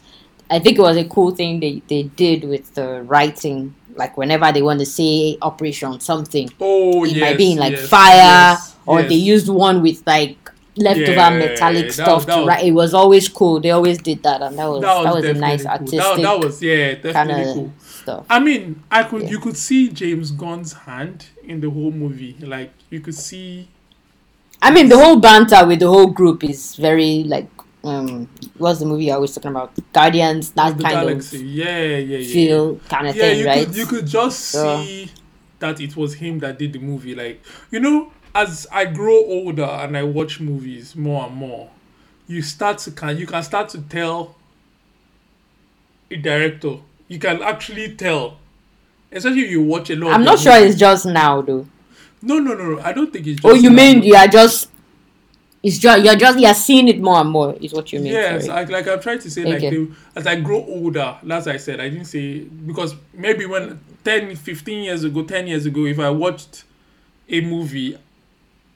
I 0.52 0.60
think 0.60 0.78
it 0.78 0.82
was 0.82 0.97
a 0.97 1.06
cool 1.06 1.32
thing 1.32 1.60
they, 1.60 1.82
they 1.88 2.04
did 2.04 2.43
with 2.43 2.73
the 2.73 3.04
writing. 3.04 3.73
Like 3.95 4.17
whenever 4.17 4.52
they 4.52 4.62
want 4.62 4.80
to 4.80 4.86
say 4.86 5.38
Operation 5.41 5.99
something, 5.99 6.49
Oh, 6.60 7.04
it 7.06 7.12
yes. 7.12 7.21
might 7.21 7.38
be 7.38 7.52
in 7.54 7.58
like 7.58 7.73
yes, 7.73 7.89
fire, 7.89 8.15
yes, 8.15 8.75
or 8.86 9.02
they 9.04 9.15
used 9.15 9.49
one 9.49 9.82
with 9.82 10.06
like 10.08 10.38
leftover 10.75 11.12
Yeah, 11.12 11.30
metallic 11.38 11.86
that- 11.88 11.93
stuff 11.93 12.25
that 12.25 12.36
to 12.36 12.39
was- 12.41 12.47
write. 12.47 12.65
It 12.65 12.71
was 12.71 12.93
always 12.93 13.28
cool. 13.28 13.60
They 13.60 13.71
always 13.71 13.97
did 13.97 14.23
that, 14.23 14.41
and 14.41 14.58
that 14.58 14.65
was 14.69 14.82
that 14.82 15.04
was, 15.13 15.23
a 15.25 15.28
definitely 15.34 15.39
nice 15.41 15.62
cool. 15.63 15.71
artistic 15.71 15.99
That, 15.99 16.21
that 16.21 16.39
was 16.39 16.62
yeah, 16.63 16.93
definitely 16.95 17.54
cool. 17.54 17.73
stuff. 17.80 18.25
I 18.30 18.39
mean, 18.39 18.82
I 18.89 19.04
could 19.04 19.23
Yeah. 19.23 19.30
you 19.30 19.39
could 19.39 19.58
see 19.58 19.89
James 19.89 20.32
Gunn's 20.32 20.73
hand 20.73 21.25
in 21.43 21.60
the 21.62 21.69
whole 21.69 21.91
movie. 21.91 22.36
Like 22.39 22.71
you 22.89 22.99
could 23.02 23.15
see 23.15 23.67
I 24.62 24.71
mean, 24.71 24.89
the 24.89 24.97
whole 24.97 25.15
banter 25.19 25.65
with 25.65 25.80
the 25.80 25.88
whole 25.88 26.08
group 26.08 26.43
is 26.43 26.75
very 26.75 27.23
like 27.23 27.47
um, 27.84 28.28
what's 28.58 28.80
the 28.80 28.86
movie 28.86 29.12
I 29.12 29.18
was 29.18 29.34
talking 29.34 29.52
about? 29.52 29.72
Guardians, 29.94 30.52
that 30.52 30.78
the 30.78 30.84
kind 30.84 30.96
galaxy. 31.08 31.39
Yeah, 31.46 31.80
yeah, 31.84 31.98
yeah. 31.98 32.18
of 32.20 32.26
feel 32.28 32.76
kind 32.89 33.08
of 33.08 33.15
yeah, 33.15 33.22
thing, 33.24 33.39
you 33.39 33.46
right? 33.46 33.65
could 33.68 33.76
you 33.76 33.86
could 33.86 34.08
just 34.08 34.39
So- 34.39 34.84
see 34.84 35.12
that 35.60 35.80
it 35.82 35.96
was 35.96 36.13
him 36.15 36.39
that 36.39 36.58
did 36.60 36.74
the 36.74 36.80
movie. 36.80 37.15
Like 37.15 37.42
you 37.72 37.80
know, 37.80 38.12
as 38.36 38.68
I 38.72 38.86
grow 38.86 39.15
older 39.18 39.63
and 39.63 39.96
I 39.98 40.04
watch 40.04 40.39
movies 40.39 40.96
more 40.96 41.26
and 41.28 41.36
more, 41.36 41.70
you 42.28 42.42
start 42.42 42.80
to 42.80 42.92
can 42.92 43.18
you 43.18 43.26
can 43.28 43.44
start 43.44 43.70
to 43.70 43.82
tell 43.82 44.36
a 46.12 46.15
director. 46.18 46.78
You 47.08 47.20
can 47.20 47.42
actually 47.42 47.96
tell, 47.96 48.38
especially 49.12 49.42
if 49.42 49.52
you 49.52 49.63
watch 49.63 49.89
a 49.89 49.96
lot. 49.96 50.13
I'm 50.13 50.22
of 50.22 50.26
not 50.26 50.39
sure 50.39 50.54
movies. 50.54 50.72
it's 50.72 50.80
just 50.80 51.06
now 51.06 51.42
though. 51.42 51.68
No, 52.22 52.38
no, 52.39 52.54
no, 52.54 52.76
no. 52.76 52.82
I 52.82 52.92
don't 52.94 53.12
think 53.12 53.26
it's. 53.28 53.42
Just 53.42 53.46
Oh, 53.46 53.56
you 53.56 53.70
now. 53.70 53.76
mean 53.78 54.04
you 54.04 54.15
are 54.15 54.28
just? 54.28 54.70
It's 55.62 55.78
just 55.78 56.04
you're 56.04 56.15
just 56.15 56.39
you're 56.39 56.54
seeing 56.54 56.88
it 56.88 57.02
more 57.02 57.19
and 57.19 57.30
more. 57.30 57.54
Is 57.60 57.74
what 57.74 57.91
you 57.91 58.00
mean? 58.00 58.13
Yes, 58.13 58.45
sorry. 58.45 58.65
like, 58.65 58.69
like 58.69 58.88
I'm 58.88 59.02
trying 59.02 59.19
to 59.19 59.30
say, 59.30 59.43
like 59.43 59.60
the, 59.60 59.91
as 60.15 60.26
I 60.26 60.39
grow 60.39 60.63
older, 60.63 61.17
as 61.30 61.48
I 61.48 61.58
said, 61.58 61.80
I 61.82 61.89
didn't 61.89 62.06
say 62.06 62.39
because 62.39 62.95
maybe 63.13 63.45
when 63.45 63.80
10, 64.06 64.36
15 64.38 64.84
years 64.84 65.04
ago, 65.04 65.24
10 65.24 65.48
years 65.48 65.65
ago, 65.65 65.86
if 65.86 66.00
I 66.00 66.10
watched 66.10 66.63
a 67.28 67.41
movie, 67.41 67.98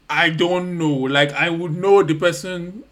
I 0.10 0.30
don't 0.30 0.78
know. 0.78 0.94
Like 0.94 1.32
I 1.32 1.50
would 1.50 1.76
know 1.76 2.04
the 2.04 2.16
person 2.16 2.84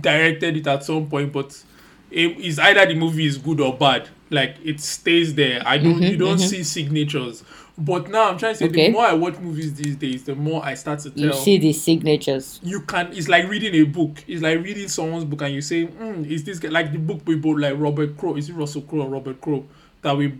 directed 0.00 0.56
it 0.56 0.66
at 0.66 0.84
some 0.84 1.06
point, 1.08 1.32
but 1.32 1.62
it 2.10 2.38
is 2.38 2.58
either 2.58 2.86
the 2.86 2.94
movie 2.94 3.26
is 3.26 3.36
good 3.36 3.60
or 3.60 3.76
bad. 3.76 4.08
Like 4.30 4.56
it 4.64 4.80
stays 4.80 5.34
there. 5.34 5.62
I 5.66 5.78
don't. 5.78 6.00
Mhm, 6.00 6.10
you 6.10 6.16
don't 6.16 6.38
mhm. 6.38 6.48
see 6.48 6.62
signatures. 6.62 7.44
But 7.76 8.08
now 8.08 8.30
I'm 8.30 8.38
trying 8.38 8.54
to 8.54 8.58
say, 8.58 8.64
Okay. 8.66 8.86
the 8.86 8.92
more 8.92 9.04
I 9.04 9.14
watch 9.14 9.38
movies 9.40 9.74
these 9.74 9.96
days, 9.96 10.22
the 10.24 10.36
more 10.36 10.64
I 10.64 10.74
start 10.74 11.00
to 11.00 11.10
tell 11.10 11.24
you 11.26 11.32
see 11.32 11.58
the 11.58 11.72
signatures. 11.72 12.60
you 12.62 12.80
can 12.82 13.12
it's 13.12 13.28
like 13.28 13.48
reading 13.48 13.74
a 13.74 13.82
book 13.84 14.22
it's 14.28 14.42
like 14.42 14.62
reading 14.62 14.86
someone's 14.88 15.24
book 15.24 15.42
and 15.42 15.52
you 15.54 15.60
say 15.60 15.86
mm, 15.86 16.24
is 16.30 16.44
this 16.44 16.58
guy 16.60 16.68
like 16.68 16.92
the 16.92 16.98
book 16.98 17.20
we 17.26 17.34
bought 17.34 17.58
like 17.58 17.74
robert 17.76 18.16
crow 18.16 18.36
is 18.36 18.48
it 18.48 18.52
russell 18.54 18.82
crowe 18.82 19.02
or 19.02 19.08
robert 19.08 19.40
crow 19.40 19.64
that 20.02 20.16
we 20.16 20.32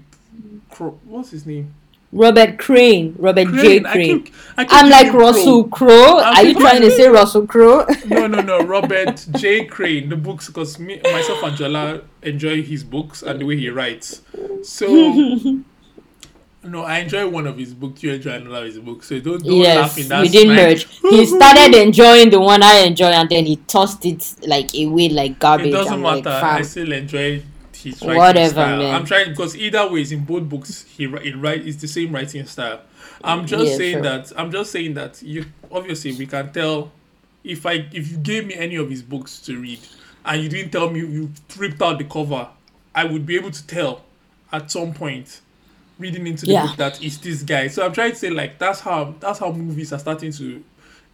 crow 0.71 0.99
what's 1.05 1.31
his 1.31 1.45
name 1.47 1.75
Robert 2.13 2.59
Crane, 2.59 3.17
Robert 3.19 3.49
J. 3.49 3.81
Crane. 3.81 3.87
I 3.87 3.93
Crane. 3.93 4.33
I 4.57 4.67
I'm 4.71 4.89
like 4.89 5.13
Russell 5.13 5.65
Crowe. 5.65 6.21
Are 6.23 6.45
you 6.45 6.55
trying 6.55 6.81
to 6.83 6.91
say 6.93 7.09
Russell 7.09 7.45
Crowe? 7.45 7.85
Crowe. 7.85 7.97
no 8.09 8.29
no 8.29 8.41
no 8.41 8.61
robert 8.61 9.27
j 9.37 9.65
crane 9.65 10.09
the 10.11 10.17
books 10.17 10.47
because 10.47 10.79
me 10.79 11.01
myself 11.03 11.43
and 11.43 11.57
jola 11.59 12.05
enjoy 12.23 12.63
his 12.63 12.85
books 12.85 13.23
and 13.25 13.41
the 13.41 13.45
way 13.45 13.57
he 13.57 13.69
writes 13.69 14.23
so 14.63 14.87
no 16.65 16.83
i 16.83 16.99
enjoy 16.99 17.29
one 17.29 17.47
of 17.47 17.59
his 17.59 17.75
books 17.75 18.03
you 18.03 18.13
enjoy 18.13 18.33
another 18.33 18.59
of 18.59 18.65
his 18.67 18.79
books 18.79 19.09
so 19.09 19.21
don't, 19.21 19.45
don't 19.45 19.73
laugh 19.73 19.97
in 19.99 20.05
yes, 20.05 20.09
that 20.09 20.23
we 20.23 20.29
didn't 20.29 20.55
merge. 20.57 20.87
He 21.01 21.27
started 21.37 21.75
enjoying 21.75 22.31
the 22.31 22.41
one 22.41 22.63
I 22.63 22.81
enjoy, 22.81 23.07
and 23.07 23.29
then 23.29 23.47
he 23.47 23.57
tossed 23.57 24.05
it 24.07 24.35
like 24.47 24.75
away 24.75 25.09
like 25.11 25.39
garbage. 25.39 25.67
It 25.69 25.71
doesn't 25.71 25.93
I'm 25.93 26.03
matter. 26.03 26.31
Like, 26.31 26.61
I 26.61 26.63
still 26.63 26.93
enjoy 26.93 27.43
his 27.75 28.07
writing 28.07 28.17
Whatever, 28.17 28.49
style. 28.49 28.79
man. 28.79 28.95
I'm 28.95 29.05
trying 29.05 29.31
because 29.31 29.57
either 29.57 29.87
ways 29.91 30.13
in 30.13 30.25
both 30.25 30.49
books 30.49 30.85
he 30.85 31.05
it 31.05 31.37
write 31.37 31.67
it's 31.67 31.81
the 31.81 31.89
same 31.89 32.13
writing 32.15 32.47
style. 32.47 32.81
I'm 33.23 33.47
just 33.47 33.73
Yeah, 33.73 33.77
saying 33.77 33.93
sure. 33.95 34.03
that 34.03 34.33
I'm 34.37 34.51
just 34.51 34.73
saying 34.73 34.95
that 34.95 35.23
you 35.23 35.47
obviously 35.71 36.13
we 36.13 36.27
can 36.27 36.53
tell 36.53 36.93
if 37.43 37.67
I 37.67 37.87
if 37.93 38.11
you 38.11 38.17
gave 38.19 38.47
me 38.47 38.55
any 38.55 38.77
of 38.77 38.89
his 38.91 39.03
books 39.03 39.39
to 39.43 39.61
read 39.61 39.81
and 40.25 40.43
you 40.43 40.49
didn't 40.49 40.71
tell 40.73 40.89
me 40.91 41.01
you 41.01 41.31
ripped 41.57 41.83
out 41.83 41.99
the 41.99 42.05
cover, 42.05 42.49
I 42.95 43.05
would 43.05 43.27
be 43.27 43.37
able 43.37 43.51
to 43.51 43.67
tell 43.67 44.05
at 44.53 44.71
some 44.71 44.95
point 44.95 45.41
reading 45.99 46.27
into 46.27 46.47
the 46.47 46.53
Yeah. 46.53 46.67
book 46.67 46.77
that 46.77 47.03
it's 47.03 47.19
this 47.19 47.43
guy. 47.43 47.69
So 47.69 47.85
I'm 47.85 47.93
trying 47.93 48.11
to 48.13 48.17
say 48.17 48.31
like 48.31 48.59
that's 48.59 48.81
how 48.81 49.15
that's 49.21 49.39
how 49.39 49.53
movies 49.53 49.93
are 49.93 49.99
starting 49.99 50.33
to 50.33 50.63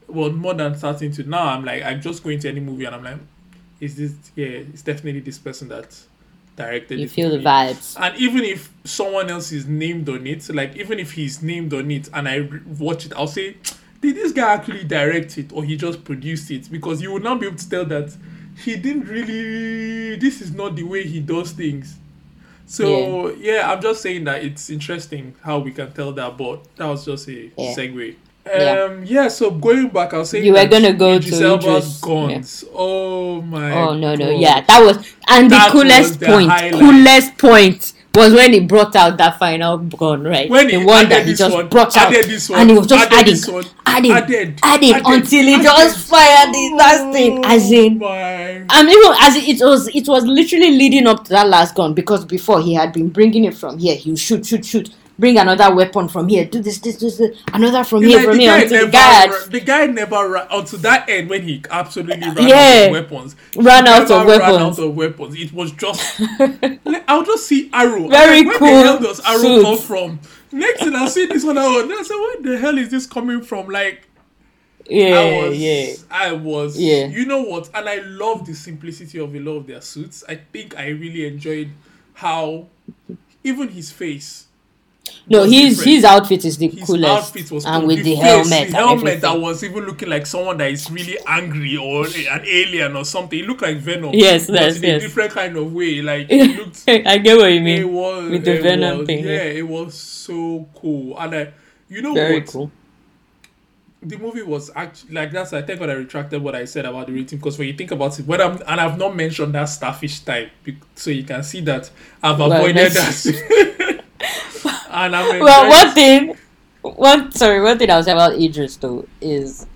well 0.08 0.30
more 0.30 0.54
than 0.54 0.76
starting 0.76 1.12
to 1.12 1.22
now 1.24 1.44
I'm 1.48 1.64
like 1.64 1.82
I'm 1.82 2.00
just 2.00 2.22
going 2.22 2.38
to 2.40 2.48
any 2.48 2.60
movie 2.60 2.84
and 2.84 2.94
I'm 2.96 3.04
like 3.04 3.18
is 3.80 3.96
this 3.96 4.12
yeah 4.34 4.46
it's 4.46 4.82
definitely 4.82 5.20
this 5.20 5.38
person 5.38 5.68
that 5.68 5.96
directed 6.56 6.98
You 6.98 7.08
feel 7.08 7.30
the 7.30 7.38
vibes. 7.38 7.96
and 7.98 8.16
even 8.16 8.42
if 8.44 8.70
someone 8.84 9.30
else 9.30 9.52
is 9.52 9.66
named 9.66 10.08
on 10.08 10.26
it 10.26 10.48
like 10.54 10.76
even 10.76 10.98
if 10.98 11.12
he's 11.12 11.42
named 11.42 11.72
on 11.72 11.90
it 11.90 12.08
and 12.12 12.28
I 12.28 12.36
re- 12.36 12.60
watch 12.78 13.06
it 13.06 13.12
I'll 13.14 13.26
say 13.28 13.56
did 14.00 14.16
this 14.16 14.32
guy 14.32 14.54
actually 14.54 14.84
direct 14.84 15.38
it 15.38 15.52
or 15.52 15.62
he 15.62 15.76
just 15.76 16.04
produced 16.04 16.50
it 16.50 16.70
because 16.70 17.00
you 17.00 17.12
will 17.12 17.20
not 17.20 17.38
be 17.40 17.46
able 17.46 17.56
to 17.58 17.68
tell 17.70 17.84
that 17.86 18.14
he 18.64 18.76
didn't 18.76 19.04
really 19.06 20.16
this 20.16 20.40
is 20.42 20.52
not 20.52 20.74
the 20.76 20.82
way 20.82 21.04
he 21.06 21.20
does 21.20 21.52
things 21.52 21.96
so 22.70 23.34
yeah, 23.34 23.70
I'm 23.70 23.80
just 23.82 24.02
saying 24.02 24.24
that 24.24 24.44
it's 24.44 24.70
interesting 24.70 25.34
how 25.42 25.58
we 25.58 25.72
can 25.72 25.92
tell 25.92 26.12
that, 26.12 26.36
but 26.36 26.64
that 26.76 26.86
was 26.86 27.04
just 27.04 27.28
a 27.28 27.50
Yeah. 27.56 27.74
segue. 27.76 28.14
Yeah. 28.46 28.84
Um, 28.88 29.04
yeah. 29.04 29.28
So 29.28 29.50
going 29.50 29.88
back, 29.88 30.14
I 30.14 30.18
was 30.18 30.30
saying 30.30 30.44
You 30.44 30.54
were 30.54 30.66
gonna 30.66 30.92
go 30.94 31.18
to 31.18 31.54
Idris, 31.54 32.00
guns. 32.00 32.64
Oh 32.74 33.42
my. 33.42 33.72
Oh 33.72 33.94
no 33.94 34.14
no 34.14 34.26
God. 34.32 34.40
yeah 34.40 34.60
that 34.62 34.80
was 34.80 34.96
and 35.28 35.50
the 35.50 35.56
That 35.56 35.74
was 35.74 35.82
coolest 35.82 36.20
the 36.20 36.26
point 36.26 36.72
coolest 36.72 37.38
point 37.38 37.92
was 38.14 38.32
when 38.34 38.52
he 38.52 38.60
brought 38.60 38.96
out 38.96 39.16
that 39.18 39.38
final 39.38 39.78
gun 39.78 40.22
right? 40.24 40.50
When 40.50 40.68
the 40.68 40.78
he 40.78 40.84
one 40.84 41.08
that 41.10 41.26
he 41.26 41.34
just 41.34 41.54
one, 41.54 41.68
brought 41.68 41.96
out. 41.96 42.20
this 42.26 42.48
one, 42.50 42.58
and 42.60 42.70
he 42.70 42.76
was 42.76 42.86
just 42.86 43.10
adding 43.12 43.40
one, 43.46 43.64
adding 43.86 44.12
added, 44.12 44.60
adding 44.62 45.02
added, 45.04 45.06
until 45.06 45.44
he 45.46 45.60
just 45.60 46.08
fired 46.08 46.52
the 46.52 46.74
last 46.76 47.12
thing 47.12 47.38
oh 47.38 47.42
as 47.44 47.70
in 47.70 47.98
Oh 48.02 48.08
my. 48.08 48.66
and 48.70 48.88
even 48.88 49.12
as 49.20 49.36
it, 49.36 49.60
it 49.60 49.64
was 49.64 49.88
it 49.94 50.08
was 50.08 50.24
literally 50.24 50.72
leading 50.72 51.06
up 51.06 51.24
to 51.24 51.30
that 51.30 51.48
last 51.48 51.74
gun 51.74 51.94
because 51.94 52.24
before 52.24 52.60
he 52.60 52.74
had 52.74 52.92
been 52.92 53.08
bringing 53.10 53.44
it 53.44 53.54
from 53.54 53.78
here 53.78 53.96
he 53.96 54.16
shoot 54.16 54.44
shoot 54.46 54.64
shoot 54.64 54.90
bring 55.20 55.38
another 55.38 55.74
weapon 55.74 56.08
from 56.08 56.26
here 56.28 56.44
do 56.46 56.60
this 56.62 56.78
this 56.78 56.96
this, 56.96 57.18
this 57.18 57.38
another 57.52 57.84
from 57.84 58.02
It's 58.02 58.08
here 58.12 58.18
like 58.18 58.26
from 58.28 58.36
the 58.38 58.42
here 58.42 58.52
guy 58.52 58.62
until 58.62 58.78
the 58.78 58.86
never 58.86 58.90
guy 58.92 58.98
had 58.98 59.30
ra- 59.30 59.46
the 59.50 59.60
guy 59.60 59.86
never 59.86 60.28
ran 60.30 60.46
until 60.50 60.78
that 60.80 61.08
end 61.08 61.30
when 61.30 61.42
he 61.42 61.62
absolutely 61.70 62.28
ran 62.28 62.38
out 62.38 62.86
of 62.86 62.90
weapons. 62.92 63.36
Ran 63.56 63.86
out 63.86 64.10
of 64.10 64.26
Ran 64.26 64.40
weapons. 64.40 64.78
out 64.78 64.84
of 64.84 64.96
weapons. 64.96 65.34
It 65.38 65.52
was 65.52 65.72
just 65.72 66.20
I'll 67.08 67.24
just 67.24 67.46
see 67.46 67.70
arrow. 67.72 68.08
Very 68.08 68.44
like, 68.44 68.56
cool 68.58 68.68
Where 68.68 68.82
the 68.82 68.88
hell 68.88 68.98
does 69.00 69.20
arrow 69.26 69.38
suit. 69.40 69.62
come 69.64 69.78
from? 69.78 70.20
Next 70.52 70.82
thing 70.82 70.94
I 70.96 71.06
see 71.08 71.26
this 71.26 71.44
one 71.44 71.58
out. 71.58 71.82
And 71.82 71.92
I 71.92 72.02
said, 72.02 72.16
where 72.16 72.42
the 72.42 72.58
hell 72.58 72.78
is 72.78 72.90
this 72.90 73.06
coming 73.06 73.42
from? 73.42 73.68
Like 73.68 74.08
yeah 74.88 75.14
I 75.20 75.48
was, 75.48 75.58
yeah 75.58 75.94
I 76.10 76.32
was, 76.32 76.78
Yeah. 76.78 77.06
You 77.06 77.26
know 77.26 77.42
what? 77.42 77.70
And 77.74 77.88
I 77.88 77.96
love 77.96 78.46
the 78.46 78.54
simplicity 78.54 79.18
of 79.20 79.34
a 79.34 79.38
lot 79.40 79.56
of 79.58 79.66
their 79.66 79.80
suits. 79.82 80.24
I 80.28 80.36
think 80.36 80.76
I 80.76 80.88
really 80.88 81.26
enjoyed 81.26 81.70
how 82.14 82.66
even 83.44 83.68
his 83.68 83.90
face. 83.92 84.46
No 85.28 85.44
his 85.44 85.76
different. 85.78 85.94
his 85.96 86.04
outfit 86.04 86.44
is 86.44 86.58
the 86.58 86.68
his 86.68 86.84
coolest 86.86 87.08
outfit 87.28 87.50
was 87.50 87.64
and 87.66 87.86
with 87.86 88.02
the, 88.04 88.14
helmet 88.14 88.68
the 88.68 88.74
helmet 88.76 89.20
that 89.20 89.38
was 89.38 89.62
even 89.64 89.84
looking 89.84 90.08
like 90.08 90.26
someone 90.26 90.56
that 90.58 90.70
is 90.70 90.90
really 90.90 91.16
angry 91.26 91.76
or 91.76 92.06
an 92.06 92.42
alien 92.46 92.96
or 92.96 93.04
something. 93.04 93.38
It 93.38 93.46
looked 93.46 93.62
like 93.62 93.76
Venom. 93.78 94.10
Yes, 94.14 94.46
but 94.46 94.54
yes, 94.60 94.76
in 94.78 94.84
a 94.96 95.00
different 95.00 95.32
kind 95.32 95.56
of 95.56 95.72
way. 95.72 96.02
Like 96.02 96.26
it 96.30 96.56
looked. 96.56 96.84
I 96.88 97.18
get 97.18 97.36
what 97.36 97.50
you 97.52 97.58
it 97.58 97.62
mean. 97.62 97.92
was 97.92 98.30
with 98.30 98.44
the 98.44 98.54
it 98.56 98.62
Venom 98.62 98.98
was- 98.98 99.06
thing, 99.06 99.24
Yeah, 99.24 99.42
it 99.42 99.66
was 99.68 99.94
so 99.94 100.68
cool. 100.74 101.18
And 101.18 101.34
I, 101.34 101.52
you 101.88 102.02
know 102.02 102.14
Very 102.14 102.40
what? 102.40 102.46
cool. 102.48 102.70
the 104.02 104.16
movie 104.16 104.42
was 104.42 104.70
actually 104.74 105.12
like 105.12 105.30
that's 105.30 105.52
I 105.52 105.60
think 105.62 105.78
what 105.78 105.90
I 105.90 105.92
retracted 105.92 106.40
what 106.42 106.54
I 106.54 106.64
said 106.64 106.86
about 106.86 107.06
the 107.06 107.12
rating 107.12 107.38
because 107.38 107.58
when 107.58 107.68
you 107.68 107.74
think 107.74 107.90
about 107.90 108.18
it, 108.18 108.26
when 108.26 108.40
I'm 108.40 108.58
and 108.66 108.80
I've 108.80 108.96
not 108.96 109.14
mentioned 109.14 109.54
that 109.54 109.66
starfish 109.66 110.20
type, 110.20 110.50
so 110.94 111.10
you 111.10 111.22
can 111.24 111.42
see 111.42 111.60
that 111.62 111.90
I've 112.22 112.40
avoided 112.40 112.76
that's- 112.76 113.24
that. 113.24 113.99
and 114.90 115.14
I'm 115.16 115.40
Well, 115.44 115.68
one 115.68 115.94
thing, 115.94 116.36
one 116.82 117.32
sorry, 117.32 117.60
one 117.60 117.78
thing 117.78 117.90
I'll 117.90 118.02
say 118.02 118.12
about 118.12 118.34
Idris 118.34 118.76
though 118.76 119.06
is 119.20 119.66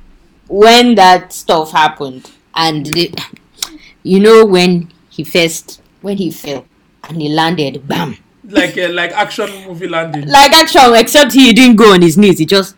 when 0.49 0.95
that 0.97 1.33
stuff 1.33 1.73
happened 1.73 2.31
and 2.55 2.87
the, 2.87 3.13
you 4.03 4.21
know 4.21 4.45
when 4.45 4.91
he 5.11 5.25
first 5.25 5.81
when 6.03 6.17
he 6.19 6.31
fell 6.31 6.67
and 7.09 7.21
he 7.21 7.29
landed, 7.29 7.87
bam, 7.87 8.17
like 8.49 8.77
a 8.77 8.89
like 8.89 9.13
action 9.13 9.51
movie 9.67 9.89
landing. 9.89 10.27
like 10.29 10.53
action, 10.53 10.95
except 10.95 11.33
he 11.33 11.53
didn't 11.53 11.77
go 11.77 11.93
on 11.95 12.03
his 12.03 12.17
knees. 12.19 12.39
He 12.39 12.47
just. 12.47 12.77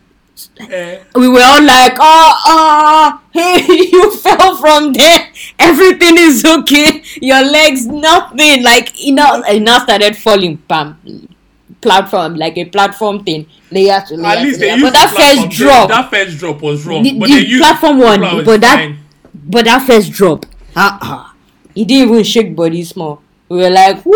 Eh, 0.59 0.99
We 1.15 1.27
were 1.27 1.41
all 1.41 1.63
like, 1.63 1.93
oh, 1.99 2.41
oh, 2.45 3.21
hey, 3.31 3.65
you 3.91 4.15
fell 4.17 4.55
from 4.57 4.93
there. 4.93 5.31
Everything 5.57 6.15
is 6.15 6.45
okay. 6.45 7.01
Your 7.21 7.43
legs, 7.43 7.87
nothing. 7.87 8.61
Like, 8.61 8.89
he 8.89 9.11
now, 9.11 9.41
he 9.41 9.59
now 9.59 9.79
started 9.79 10.15
falling. 10.15 10.57
Bam. 10.67 10.99
Platform, 11.87 12.35
like 12.35 12.57
a 12.57 12.65
platform 12.65 13.23
thing. 13.23 13.45
Layer 13.71 14.03
to 14.07 14.15
layer. 14.17 14.27
at 14.27 14.43
least 14.43 14.59
to 14.59 14.65
they 14.65 14.71
used 14.73 14.83
But 14.83 14.93
that 14.93 15.09
first 15.15 15.49
drop. 15.57 15.87
That 15.89 16.09
first 16.09 16.37
drop 16.37 16.61
was 16.61 16.85
wrong. 16.85 17.03
The- 17.03 17.13
but 17.17 17.29
the 17.29 17.35
they 17.35 17.45
used 17.47 17.63
platform 17.63 17.97
one, 17.99 18.19
but 18.43 18.59
that- 18.61 18.75
fine. 18.79 18.97
But 19.33 19.65
that 19.65 19.87
first 19.87 20.11
drop, 20.11 20.45
uh-uh. 20.75 21.29
he 21.73 21.85
didn't 21.85 22.09
even 22.09 22.23
shake 22.23 22.55
body 22.55 22.83
small. 22.83 23.21
We 23.47 23.59
were 23.59 23.69
like, 23.69 24.05
woo! 24.05 24.13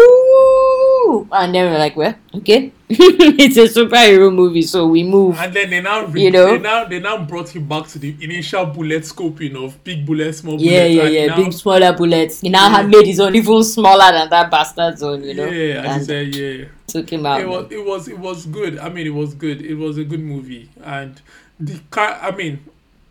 And 1.31 1.53
then 1.55 1.65
we 1.65 1.71
were 1.71 1.77
like, 1.77 1.95
well, 1.95 2.15
okay. 2.35 2.71
it's 2.89 3.57
a 3.57 3.67
superhero 3.79 4.33
movie, 4.33 4.61
so 4.63 4.85
we 4.87 5.03
move. 5.03 5.37
And 5.39 5.53
then 5.53 5.69
they 5.69 5.81
now, 5.81 6.05
re- 6.05 6.23
You 6.23 6.31
know? 6.31 6.47
they 6.51 6.59
now 6.59 6.83
they 6.85 6.99
now 6.99 7.23
brought 7.25 7.49
him 7.55 7.67
back 7.67 7.87
to 7.89 7.99
the 7.99 8.15
initial 8.21 8.65
bullet 8.65 9.03
scoping 9.03 9.55
of 9.55 9.81
big 9.83 10.05
bullet, 10.05 10.33
small 10.33 10.57
bullet. 10.57 10.69
Yeah, 10.71 10.85
yeah, 10.85 11.03
yeah. 11.07 11.25
now- 11.27 11.37
Big 11.37 11.53
smaller 11.53 11.93
bullets. 11.93 12.41
He 12.41 12.49
now 12.49 12.67
Yeah. 12.67 12.77
had 12.77 12.89
made 12.89 13.05
his 13.05 13.19
own 13.19 13.35
even 13.35 13.63
smaller 13.63 14.11
than 14.11 14.29
that 14.29 14.51
bastard's 14.51 15.01
own, 15.03 15.23
you 15.23 15.33
know. 15.33 15.45
Yeah, 15.45 15.93
and 15.93 16.05
said, 16.05 16.35
yeah. 16.35 16.65
took 16.87 17.09
him 17.11 17.25
out. 17.25 17.39
it 17.41 17.47
was 17.47 17.65
it 17.71 17.85
was 17.85 18.07
it 18.07 18.19
was 18.19 18.45
good. 18.45 18.77
I 18.79 18.89
mean, 18.89 19.07
it 19.07 19.13
was 19.21 19.33
good. 19.33 19.61
It 19.61 19.75
was 19.75 19.97
a 19.97 20.03
good 20.03 20.19
movie, 20.21 20.69
and 20.83 21.21
the 21.59 21.79
car. 21.91 22.19
I 22.21 22.31
mean, 22.31 22.59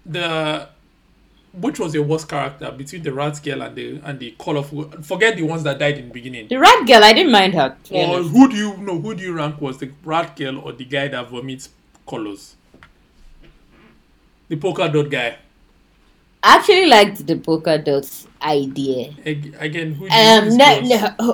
the 0.07 0.69
which 1.53 1.79
was 1.81 1.95
your 1.95 2.05
worst 2.05 2.29
character 2.29 2.71
between 2.71 3.03
the 3.03 3.13
rat 3.13 3.41
girl 3.43 3.63
and 3.63 3.75
the 3.77 4.01
and 4.05 4.19
the 4.21 4.35
colorful. 4.39 4.85
Forget 5.03 5.37
the 5.37 5.43
ones 5.43 5.63
that 5.65 5.79
died 5.79 5.99
in 5.99 6.09
the 6.09 6.15
beginning. 6.15 6.49
the 6.49 6.57
rat 6.57 6.87
girl, 6.87 7.03
I 7.03 7.13
didn't 7.13 7.33
mind 7.33 7.55
her. 7.55 7.77
Or 7.91 8.23
who 8.23 8.49
do 8.49 8.57
you 8.57 8.77
know? 8.77 9.01
Who 9.01 9.15
do 9.15 9.23
you 9.23 9.33
rank 9.33 9.61
was 9.61 9.79
the 9.79 9.91
rat 10.05 10.37
girl 10.37 10.59
or 10.61 10.73
the 10.73 10.85
guy 10.85 11.09
that 11.09 11.29
vomits 11.29 11.71
colors? 12.09 12.57
The 14.49 14.57
polka 14.57 14.89
dot 14.93 15.11
guy. 15.11 15.37
I 16.43 16.57
actually 16.57 16.87
liked 16.87 17.27
the 17.27 17.37
polka 17.37 17.79
dots 17.79 18.27
idea. 18.43 19.13
Ag- 19.27 19.55
Again, 19.59 19.93
who 19.95 20.09
do 20.09 20.15
Um, 20.15 20.57
ne- 20.57 20.81
ne- 20.81 21.33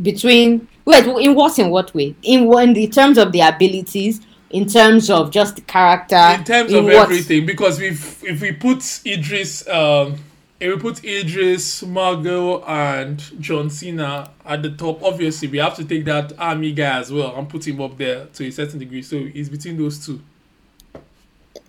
between 0.00 0.66
wait, 0.84 1.04
in 1.06 1.34
what 1.34 1.58
in 1.58 1.70
what 1.70 1.92
way? 1.94 2.14
In 2.22 2.52
in 2.54 2.72
the 2.72 2.88
terms 2.88 3.18
of 3.18 3.32
the 3.32 3.40
abilities, 3.40 4.20
in 4.50 4.66
terms 4.66 5.08
of 5.10 5.30
just 5.30 5.56
the 5.56 5.62
character, 5.62 6.16
in 6.16 6.44
terms 6.44 6.72
in 6.72 6.78
of 6.78 6.84
what- 6.86 6.94
everything 6.94 7.46
because 7.46 7.80
if 7.80 8.22
if 8.24 8.40
we 8.40 8.52
put 8.52 9.00
Idris 9.06 9.66
um 9.68 10.16
if 10.58 10.74
we 10.74 10.78
put 10.78 11.02
Idris, 11.04 11.82
Margot 11.84 12.62
and 12.64 13.18
John 13.40 13.70
Cena 13.70 14.30
at 14.44 14.62
the 14.62 14.68
top, 14.70 15.02
obviously 15.02 15.48
we 15.48 15.56
have 15.56 15.74
to 15.76 15.84
take 15.86 16.04
that 16.04 16.34
army 16.38 16.72
guy 16.72 16.98
as 17.00 17.10
well 17.10 17.34
and 17.34 17.48
put 17.48 17.66
him 17.66 17.80
up 17.80 17.96
there 17.96 18.26
to 18.34 18.46
a 18.46 18.50
certain 18.52 18.78
degree. 18.78 19.00
So 19.00 19.16
it's 19.34 19.48
between 19.48 19.78
those 19.78 20.04
two. 20.04 20.20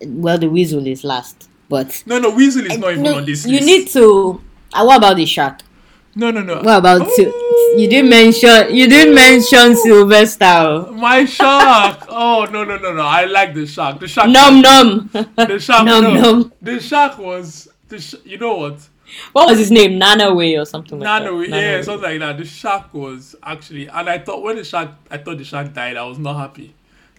Well, 0.04 0.36
the 0.36 0.50
weasel 0.50 0.86
is 0.86 1.04
last, 1.04 1.48
but 1.70 2.02
No, 2.04 2.18
no, 2.18 2.30
Weasel 2.30 2.66
is 2.66 2.76
not 2.76 2.90
even 2.90 3.02
No, 3.04 3.16
on 3.16 3.24
this 3.24 3.46
you 3.46 3.52
list. 3.60 3.66
need 3.66 3.88
to. 3.90 4.42
Uh, 4.74 4.84
what 4.84 4.98
about 4.98 5.16
the 5.16 5.24
shark? 5.24 5.60
No, 6.14 6.30
no, 6.30 6.42
no. 6.42 6.56
What 6.56 6.78
about 6.78 7.02
Oh, 7.02 7.14
you? 7.18 7.78
You 7.82 7.88
didn't 7.88 8.10
mention. 8.10 8.74
You 8.74 8.86
didn't 8.88 9.14
mention 9.14 9.74
Sylvester. 9.76 10.86
my 10.92 11.24
shark. 11.24 12.04
oh 12.08 12.46
no, 12.52 12.64
no, 12.64 12.76
no, 12.76 12.92
no. 12.92 13.02
I 13.02 13.24
like 13.24 13.54
the 13.54 13.66
shark. 13.66 13.98
The 14.00 14.08
shark. 14.08 14.28
Num 14.28 14.60
num. 14.60 15.08
The 15.36 15.58
shark. 15.58 15.84
Num, 15.86 16.04
no. 16.04 16.20
num. 16.20 16.52
The 16.60 16.80
shark 16.80 17.18
was. 17.18 17.68
The 17.88 17.98
sh- 17.98 18.14
you 18.24 18.38
know 18.38 18.56
what? 18.56 18.88
What 19.32 19.48
was 19.50 19.58
his 19.58 19.70
name? 19.70 19.98
Nanaue 20.00 20.60
or 20.60 20.64
something 20.64 20.98
like 20.98 21.04
Nano, 21.22 21.38
that. 21.40 21.48
yeah, 21.48 21.78
Nanaue. 21.80 21.84
something 21.84 22.10
like 22.10 22.18
that. 22.20 22.38
The 22.38 22.44
shark 22.46 22.94
was 22.94 23.36
actually, 23.42 23.86
and 23.88 24.08
I 24.08 24.18
thought 24.18 24.42
when 24.42 24.56
the 24.56 24.64
shark, 24.64 24.90
I 25.10 25.18
thought 25.18 25.36
the 25.38 25.44
shark 25.44 25.72
died. 25.74 25.96
I 25.98 26.04
was 26.04 26.18
not 26.18 26.36
happy. 26.36 26.74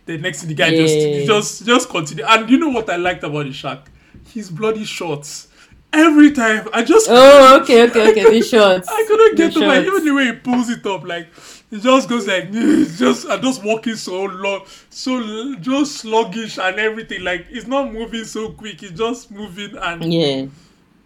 The 0.05 0.17
next 0.17 0.39
thing, 0.41 0.49
the 0.49 0.55
guy 0.55 0.67
Yeah. 0.69 0.85
just, 0.85 1.27
just, 1.27 1.65
just 1.65 1.89
continued. 1.89 2.25
And 2.27 2.49
you 2.49 2.57
know 2.57 2.69
what 2.69 2.89
I 2.89 2.95
liked 2.97 3.23
about 3.23 3.45
the 3.45 3.53
shark? 3.53 3.89
His 4.33 4.49
bloody 4.49 4.85
shots. 4.85 5.47
Every 5.93 6.31
time, 6.31 6.67
I 6.73 6.83
just, 6.83 7.07
Oh, 7.09 7.61
okay, 7.61 7.83
okay, 7.83 8.11
okay. 8.11 8.23
The 8.39 8.41
shorts. 8.51 8.87
I 8.89 9.05
couldn't 9.07 9.35
get 9.37 9.53
The 9.53 9.59
to 9.59 9.67
my 9.67 9.81
even 9.81 10.03
the 10.05 10.11
way 10.11 10.25
he 10.25 10.31
pulls 10.33 10.69
it 10.69 10.85
up, 10.85 11.05
like 11.05 11.27
it 11.71 11.81
just 11.81 12.09
goes 12.09 12.27
like 12.27 12.51
just 12.51 13.25
and 13.25 13.43
just 13.43 13.63
walking 13.63 13.95
so 13.95 14.23
long, 14.25 14.65
so 14.89 15.55
just 15.55 15.97
sluggish 15.97 16.57
and 16.57 16.79
everything. 16.79 17.23
Like 17.23 17.45
it's 17.49 17.67
not 17.67 17.93
moving 17.93 18.23
so 18.25 18.51
quick. 18.51 18.81
It's 18.83 18.97
just 18.97 19.31
moving 19.31 19.77
and 19.77 20.11
Yeah, 20.11 20.45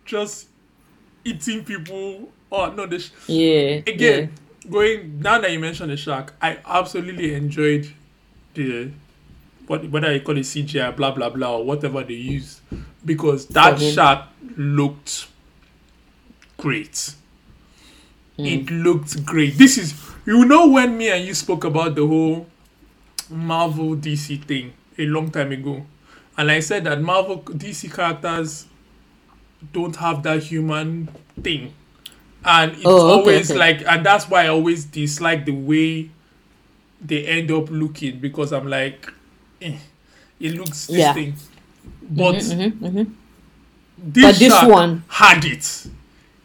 just 0.06 0.47
eating 1.26 1.63
people. 1.63 2.30
Oh 2.52 2.71
no, 2.71 2.86
the 2.86 3.00
sh- 3.00 3.12
yeah. 3.28 3.82
again 3.88 4.32
going 4.69 5.19
now 5.19 5.39
that 5.39 5.52
you 5.52 5.60
mentioned 5.60 5.89
the 5.91 5.95
shark 5.97 6.34
i 6.41 6.58
absolutely 6.65 7.34
enjoyed 7.34 7.89
the 8.54 8.91
what 9.68 9.90
whether 9.90 10.14
you 10.14 10.22
call 10.22 10.38
it 10.38 10.42
cgi 10.42 10.96
blah 10.96 11.12
blah 11.12 11.30
blah 11.30 11.58
or 11.58 11.66
whatever 11.66 12.04
they 12.04 12.14
use 12.14 12.62
because 13.06 13.48
that 13.48 13.80
shark 13.80 14.26
looked 14.58 15.28
great. 16.58 17.14
Hmm. 18.38 18.46
it 18.46 18.70
looked 18.70 19.26
great. 19.26 19.58
This 19.58 19.78
is 19.78 19.94
you 20.26 20.46
know 20.46 20.68
when 20.68 20.98
me 20.98 21.10
and 21.10 21.26
you 21.26 21.34
spoke 21.34 21.64
about 21.64 21.96
the 21.96 22.06
whole 22.06 22.48
marvel 23.30 23.96
dc 23.96 24.44
thing 24.46 24.74
a 24.98 25.06
long 25.06 25.32
time 25.32 25.52
ago? 25.52 25.86
And 26.38 26.52
i 26.52 26.60
said 26.60 26.84
that 26.86 27.02
marvel 27.02 27.42
dc 27.42 27.94
characters 27.94 28.68
don't 29.74 29.96
have 29.98 30.24
that 30.24 30.44
human 30.44 31.10
thing. 31.42 31.74
And 32.46 32.74
it's 32.74 32.82
Oh, 32.86 33.20
okay, 33.22 33.36
always 33.36 33.52
okay. 33.52 33.60
like 33.60 33.82
and 33.88 34.06
that's 34.06 34.30
why 34.30 34.46
i 34.46 34.48
always 34.48 34.86
dislike 34.86 35.46
the 35.46 35.52
way 35.52 36.12
they 37.02 37.26
end 37.26 37.52
up 37.52 37.70
looking 37.70 38.20
because 38.20 38.54
i'm 38.54 38.68
like 38.68 39.12
eh, 39.62 39.78
it 40.39 40.54
looks 40.56 40.88
this 40.88 40.98
Yeah. 40.98 41.13
thing 41.13 41.34
but 42.10 42.36
Mhm, 42.36 42.72
mhm. 42.80 43.08
this, 43.98 44.24
But 44.26 44.36
this 44.39 44.54
shark 44.54 44.70
one- 44.72 45.04
had 45.08 45.43
it 45.46 45.88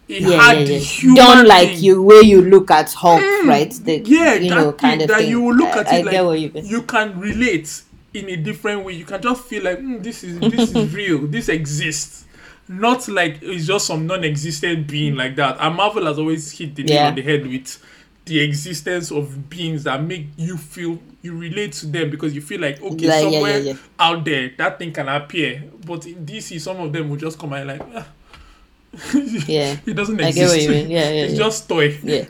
it 0.09 0.23
Yeah, 0.23 0.43
had 0.43 0.59
yeah, 0.61 0.65
the 0.65 0.73
yeah. 0.75 0.79
human 0.79 1.17
Done 1.17 1.47
like 1.47 1.69
thing. 1.71 1.85
you 1.85 2.03
way 2.03 2.21
you 2.23 2.43
look 2.43 2.71
at 2.71 2.93
Hulk, 2.93 3.21
Mm. 3.23 3.47
right? 3.49 3.71
The, 3.73 4.03
yeah 4.05 4.35
you 4.35 4.49
that 4.51 4.55
know, 4.57 4.71
thing 4.73 4.79
kind 4.91 5.03
of 5.03 5.09
that 5.09 5.19
thing. 5.19 5.31
you 5.31 5.41
will 5.41 5.55
look 5.55 5.71
at 5.77 5.87
I 5.89 5.99
it 5.99 6.05
get 6.05 6.13
like 6.13 6.25
what 6.27 6.41
you 6.41 6.51
mean. 6.53 6.67
you 6.67 6.83
can 6.83 7.19
relate 7.21 7.83
in 8.13 8.29
a 8.29 8.37
different 8.37 8.85
way 8.85 8.93
you 8.95 9.05
can 9.05 9.23
just 9.23 9.45
feel 9.45 9.63
like 9.65 9.79
mm, 9.79 10.03
this 10.03 10.23
is 10.25 10.39
this 10.41 10.75
is 10.75 10.93
real 11.01 11.27
this 11.27 11.49
exists 11.49 12.25
not 12.69 13.07
like 13.09 13.39
it's 13.43 13.67
just 13.67 13.87
some 13.87 14.07
non-existent 14.07 14.87
being 14.87 15.15
like 15.17 15.35
that 15.37 15.57
and 15.61 15.75
marvel 15.77 16.05
has 16.07 16.19
always 16.19 16.51
hit 16.51 16.75
the 16.75 16.83
nail 16.83 17.07
on 17.07 17.15
the 17.15 17.23
head 17.23 17.47
with 17.47 17.79
the 18.25 18.41
existence 18.41 19.11
of 19.11 19.51
beings 19.51 19.85
that 19.85 20.03
make 20.03 20.27
you 20.37 20.57
feel 20.57 20.99
you 21.23 21.37
relate 21.37 21.73
to 21.73 21.87
them 21.87 22.11
because 22.11 22.35
you 22.35 22.41
feel 22.41 22.61
like 22.61 22.81
okay 22.83 23.07
yeah, 23.07 23.21
somewhere 23.21 23.59
yeah, 23.59 23.73
yeah. 23.73 23.77
out 23.99 24.25
there 24.25 24.51
that 24.59 24.79
thing 24.79 24.93
can 24.93 25.09
appear 25.09 25.65
but 25.85 26.07
in 26.07 26.25
dc 26.27 26.61
some 26.61 26.79
of 26.81 26.93
them 26.93 27.09
will 27.09 27.17
just 27.17 27.39
come 27.39 27.53
out 27.53 27.67
like 27.67 27.83
ah. 27.95 28.07
Yeah. 29.47 29.77
it 29.87 29.95
doesn't 29.95 30.21
I 30.21 30.29
exist 30.29 30.35
get 30.35 30.49
what 30.51 30.63
you 30.63 30.69
mean. 30.83 30.91
Yeah, 30.91 31.11
yeah, 31.11 31.25
it's 31.25 31.33
yeah. 31.35 31.39
just 31.39 31.69
toy 31.69 31.99
Yeah. 32.03 32.25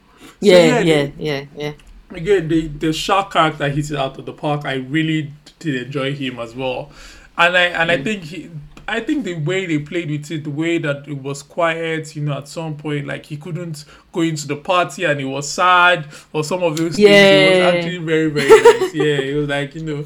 yeah, 0.40 0.58
Yeah, 0.66 0.80
yeah, 0.80 1.08
yeah, 1.18 1.44
yeah. 1.56 1.72
again 2.10 2.48
the 2.48 2.68
the 2.68 2.92
shark 2.92 3.32
character 3.32 3.68
hits 3.68 3.90
it 3.90 3.96
out 3.98 4.18
of 4.18 4.26
the 4.26 4.32
park 4.32 4.64
i 4.64 4.74
really 4.74 5.32
did 5.58 5.86
enjoy 5.86 6.14
him 6.14 6.38
as 6.38 6.54
well 6.54 6.90
and 7.36 7.56
i 7.56 7.64
and 7.64 7.90
Mm. 7.90 8.00
i 8.00 8.02
think 8.04 8.24
he 8.24 8.50
i 8.88 9.00
think 9.00 9.24
the 9.24 9.34
way 9.34 9.66
they 9.66 9.78
played 9.78 10.10
with 10.10 10.30
it 10.30 10.44
the 10.44 10.50
way 10.50 10.78
that 10.78 11.06
it 11.08 11.22
was 11.22 11.42
quiet 11.42 12.16
you 12.16 12.22
know 12.22 12.38
at 12.38 12.48
some 12.48 12.76
point 12.76 13.06
like 13.06 13.26
he 13.26 13.36
couldn't 13.36 13.84
go 14.12 14.20
into 14.22 14.46
the 14.48 14.56
party 14.56 15.04
and 15.04 15.20
he 15.20 15.26
was 15.26 15.48
sad 15.48 16.06
or 16.32 16.42
some 16.42 16.62
of 16.62 16.76
those 16.76 16.96
things 16.96 17.08
it 17.08 17.10
Yeah. 17.10 17.66
was 17.66 17.74
actually 17.74 17.98
very 17.98 18.28
very 18.30 18.48
nice 18.48 18.94
yeah 18.94 19.04
it 19.04 19.34
was 19.36 19.48
like 19.48 19.74
you 19.74 19.82
know 19.84 20.04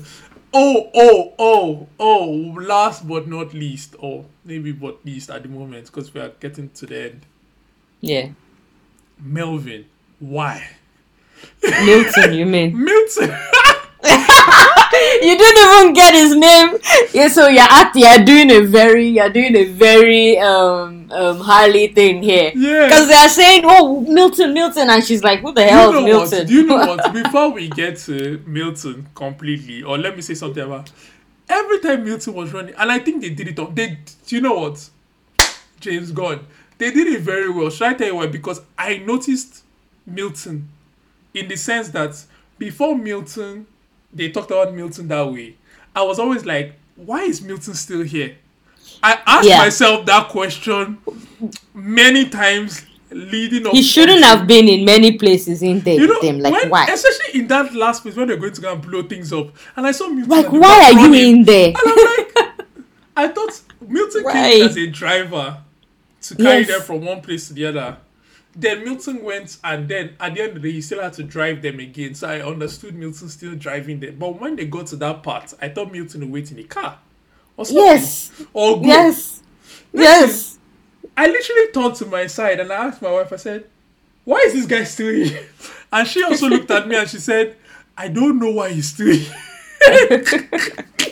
oh 0.55 0.91
oh 0.95 1.33
oh 1.39 1.89
oh 1.99 2.25
last 2.61 3.07
but 3.09 3.27
not 3.27 3.55
least 3.55 3.95
or 3.99 4.25
maybe 4.45 4.73
but 4.73 5.05
least 5.07 5.31
at 5.31 5.43
the 5.43 5.49
moment 5.49 5.87
because 5.87 6.13
we 6.13 6.21
are 6.21 6.31
getting 6.41 6.69
to 6.71 6.87
the 6.87 7.05
end 7.05 7.21
Yeah. 8.01 8.29
melvin 9.19 9.87
why 10.19 10.69
Milton, 11.85 12.35
you 12.35 12.47
mean? 12.47 12.85
milton 12.85 13.35
you 15.23 15.37
didn't 15.39 15.65
even 15.75 15.93
get 15.95 16.15
his 16.15 16.37
name. 16.37 16.79
Yeah, 17.13 17.29
so 17.29 17.49
you're 17.49 17.63
at 17.63 17.93
you're 17.95 18.25
doing 18.25 18.51
a 18.51 18.61
very 18.67 19.09
you're 19.09 19.31
doing 19.31 19.55
a 19.57 19.65
very 19.65 20.39
um 20.39 21.11
um 21.11 21.41
Harley 21.41 21.89
thing 21.89 22.23
here. 22.23 22.53
Yeah. 22.55 22.87
Because 22.87 23.09
they're 23.09 23.29
saying, 23.29 23.63
Oh, 23.65 24.01
Milton, 24.03 24.55
Milton, 24.55 24.89
and 24.91 25.03
she's 25.05 25.23
like, 25.23 25.41
Who 25.41 25.53
the 25.53 25.65
hell 25.65 25.93
you 25.93 25.99
is 25.99 26.05
Milton? 26.05 26.39
what? 26.41 26.47
Do 26.49 26.55
you 26.55 26.67
know 26.67 26.77
what? 26.97 27.13
Before 27.13 27.51
we 27.51 27.69
get 27.69 27.97
to 28.07 28.43
Milton 28.47 29.09
completely, 29.15 29.83
or 29.83 29.99
let 29.99 30.17
me 30.17 30.23
say 30.23 30.35
something 30.35 30.63
about 30.63 30.91
every 31.49 31.81
time 31.81 32.05
Milton 32.05 32.35
was 32.35 32.53
running, 32.53 32.75
and 32.77 32.91
I 32.91 32.99
think 32.99 33.23
they 33.23 33.31
did 33.31 33.49
it 33.49 33.59
on. 33.59 33.75
They, 33.75 33.99
do 34.27 34.37
you 34.37 34.41
know 34.43 34.55
what? 34.55 34.89
James 35.81 36.13
Gunn, 36.13 36.47
they 36.79 36.91
did 36.93 37.09
it 37.09 37.21
very 37.23 37.51
well. 37.51 37.69
Should 37.71 37.87
I 37.89 37.95
tell 37.95 38.07
you 38.07 38.17
why? 38.17 38.27
Because 38.27 38.61
I 38.79 38.99
noticed 38.99 39.65
Milton, 40.07 40.69
in 41.35 41.49
the 41.49 41.57
sense 41.57 41.89
that 41.91 42.23
before 42.59 42.97
Milton, 42.97 43.67
they 44.13 44.31
talked 44.31 44.51
about 44.51 44.75
Milton 44.75 45.09
that 45.09 45.23
way. 45.33 45.57
I 45.95 46.03
was 46.03 46.19
always 46.19 46.45
like, 46.45 46.75
why 46.97 47.23
is 47.23 47.43
Milton 47.43 47.75
still 47.75 48.03
here? 48.03 48.37
I 49.03 49.19
asked 49.27 49.49
Yeah. 49.49 49.59
myself 49.59 50.07
that 50.07 50.29
question 50.29 50.99
many 51.75 52.29
times 52.29 52.83
leading 53.11 53.67
up. 53.67 53.73
He 53.73 53.83
shouldn't 53.83 54.23
have 54.25 54.47
been 54.47 54.69
in 54.69 54.85
many 54.85 55.19
places 55.19 55.63
in 55.63 55.81
there 55.81 55.95
You 56.01 56.07
know, 56.07 56.15
with 56.15 56.23
them. 56.23 56.39
Like 56.41 56.53
when, 56.53 56.71
why? 56.71 56.87
especially 56.87 57.41
in 57.41 57.47
that 57.49 57.75
last 57.75 58.03
place 58.03 58.17
when 58.17 58.29
they're 58.29 58.37
going 58.37 58.53
to 58.53 58.61
go 58.61 58.73
and 58.73 58.81
blow 58.83 59.03
things 59.03 59.33
up, 59.33 59.49
and 59.77 59.87
I 59.87 59.93
saw 59.93 60.09
Milton. 60.09 60.29
Like 60.31 60.51
why 60.53 60.93
are 60.95 61.09
you 61.09 61.15
in 61.15 61.45
there? 61.45 61.69
And 61.69 61.77
I'm 61.77 61.97
like, 62.17 62.55
I 63.17 63.29
thought 63.29 63.61
Milton 63.87 64.25
Why? 64.25 64.33
came 64.33 64.67
as 64.67 64.77
a 64.77 64.87
driver 64.87 65.59
to 66.23 66.35
carry 66.37 66.61
Yes. 66.61 66.69
them 66.69 66.81
from 66.83 67.05
one 67.05 67.21
place 67.21 67.49
to 67.49 67.55
the 67.55 67.67
other. 67.67 67.97
Then 68.55 68.85
Milton 68.85 69.23
went, 69.23 69.59
and 69.65 69.89
then 69.89 70.15
at 70.21 70.35
the 70.35 70.43
end 70.43 70.57
of 70.57 70.63
the 70.63 70.69
day, 70.69 70.73
he 70.73 70.83
still 70.83 71.03
had 71.03 71.15
to 71.15 71.23
drive 71.23 71.63
them 71.63 71.81
again. 71.81 72.15
So 72.15 72.29
I 72.29 72.43
understood 72.43 72.95
Milton 72.95 73.29
still 73.29 73.55
driving 73.55 74.01
them. 74.01 74.17
But 74.19 74.39
when 74.41 74.57
they 74.57 74.67
got 74.67 74.89
to 74.89 74.97
that 74.97 75.23
part, 75.23 75.55
I 75.61 75.69
thought 75.69 75.91
Milton 75.91 76.21
would 76.21 76.31
wait 76.31 76.51
in 76.51 76.59
the 76.59 76.65
car. 76.65 76.99
Or 77.57 77.65
something. 77.65 77.85
Yes. 77.85 78.31
Or 78.53 78.77
go. 78.77 78.87
Yes. 78.87 79.43
Yes. 79.93 80.59
I 81.17 81.27
literally 81.27 81.73
turned 81.73 81.95
to 81.97 82.07
my 82.07 82.27
side 82.27 82.61
and 82.61 82.73
I 82.73 82.87
asked 82.87 83.03
my 83.03 83.11
wife, 83.11 83.33
I 83.33 83.37
said, 83.37 83.67
Why 84.25 84.39
is 84.47 84.55
this 84.55 84.67
guy 84.67 84.85
still 84.85 85.13
here? 85.13 85.47
And 85.95 86.09
she 86.09 86.23
also 86.25 86.49
looked 86.49 86.71
at 86.71 86.89
me 86.89 86.97
and 86.97 87.07
she 87.07 87.19
said, 87.19 87.55
I 87.99 88.09
don't 88.09 88.39
know 88.39 88.51
why 88.51 88.71
he's 88.71 88.89
still 88.89 89.15
here. 89.15 90.25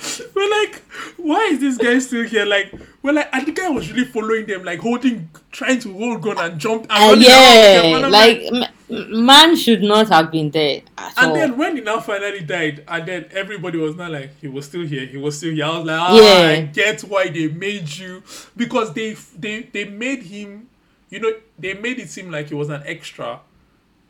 we're 0.34 0.50
like, 0.62 0.82
why 1.16 1.48
is 1.52 1.60
this 1.60 1.76
guy 1.76 1.98
still 1.98 2.24
here? 2.24 2.44
Like, 2.46 2.72
we're 3.02 3.12
like, 3.12 3.28
and 3.32 3.46
the 3.46 3.52
guy 3.52 3.68
was 3.68 3.90
really 3.92 4.04
following 4.06 4.46
them, 4.46 4.64
like 4.64 4.80
holding, 4.80 5.28
trying 5.52 5.78
to 5.80 5.92
hold 5.92 6.22
gun 6.22 6.38
and 6.38 6.58
jump. 6.58 6.86
And 6.88 6.90
Uh, 6.90 6.96
running 6.96 7.26
around 7.28 7.52
with 7.52 7.82
them. 7.82 7.90
yeah, 7.90 8.06
I'm 8.06 8.10
like 8.12 8.70
m- 8.90 9.24
man 9.24 9.56
should 9.56 9.82
not 9.82 10.08
have 10.08 10.30
been 10.32 10.50
there 10.50 10.82
and 10.98 11.12
all. 11.28 11.34
then 11.34 11.56
when 11.56 11.76
he 11.76 11.82
now 11.82 12.00
finally 12.00 12.40
died, 12.40 12.84
and 12.88 13.06
then 13.06 13.26
everybody 13.32 13.78
was 13.78 13.96
not 13.96 14.10
like, 14.10 14.30
he 14.40 14.48
was 14.48 14.66
still 14.66 14.86
here, 14.86 15.06
he 15.06 15.16
was 15.16 15.36
still 15.38 15.52
here. 15.54 15.64
I 15.64 15.78
was 15.78 15.86
like, 15.86 16.00
ah, 16.00 16.16
Yeah. 16.16 16.48
I 16.48 16.60
get 16.62 17.00
why 17.02 17.28
they 17.28 17.48
made 17.48 17.88
you 17.96 18.22
because 18.56 18.92
they 18.94 19.16
they 19.38 19.62
they 19.72 19.84
made 19.84 20.22
him, 20.24 20.68
you 21.10 21.20
know, 21.20 21.32
they 21.58 21.74
made 21.74 21.98
it 21.98 22.10
seem 22.10 22.30
like 22.30 22.48
he 22.48 22.54
was 22.54 22.68
an 22.68 22.82
extra, 22.86 23.40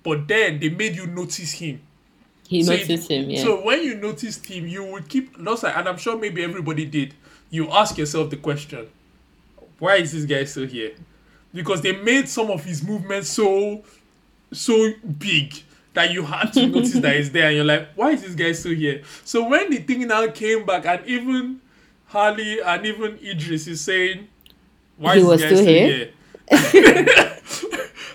but 0.03 0.27
then 0.29 0.59
they 0.61 0.69
made 0.71 0.97
you 0.97 1.07
notice 1.07 1.53
him. 1.53 1.81
He 2.51 2.65
So 2.65 2.73
noticed 2.73 3.11
it- 3.11 3.15
him. 3.15 3.31
Yeah. 3.31 3.43
So 3.45 3.63
when 3.65 3.83
you 3.85 3.95
noticed 3.95 4.45
him, 4.47 4.67
you 4.67 4.85
would 4.85 5.09
keep 5.09 5.39
not 5.39 5.63
and 5.63 5.89
I'm 5.89 5.97
sure 5.99 6.19
maybe 6.19 6.43
everybody 6.43 6.85
did. 6.85 7.15
You 7.49 7.71
ask 7.71 7.97
yourself 7.97 8.31
the 8.31 8.37
question, 8.37 8.87
why 9.79 9.97
is 9.97 10.11
this 10.13 10.25
guy 10.25 10.43
still 10.45 10.67
here? 10.67 10.93
Because 11.55 11.81
they 11.81 11.93
made 11.93 12.29
some 12.29 12.51
of 12.51 12.65
his 12.65 12.83
movements 12.83 13.31
so 13.31 13.83
so 14.53 14.93
big 15.19 15.55
that 15.95 16.11
you 16.13 16.25
had 16.25 16.53
to 16.55 16.67
notice 16.75 16.95
that 16.95 17.17
he's 17.17 17.31
there, 17.31 17.47
and 17.47 17.57
you're 17.57 17.65
like, 17.65 17.89
why 17.95 18.11
is 18.11 18.23
this 18.23 18.35
guy 18.35 18.51
still 18.53 18.75
here? 18.75 19.03
So 19.25 19.49
when 19.49 19.71
the 19.71 19.79
thing 19.79 20.07
now 20.09 20.27
came 20.29 20.67
back, 20.67 20.87
and 20.87 21.07
even 21.07 21.61
Harley 22.07 22.59
and 22.61 22.85
even 22.85 23.17
Idris 23.23 23.69
is 23.69 23.81
saying, 23.81 24.27
why 24.97 25.15
He 25.17 25.21
is 25.23 25.29
this 25.29 25.41
guy 25.41 25.47
still 25.47 25.59
still 25.59 25.73
here? 25.73 26.09
here? 26.73 27.27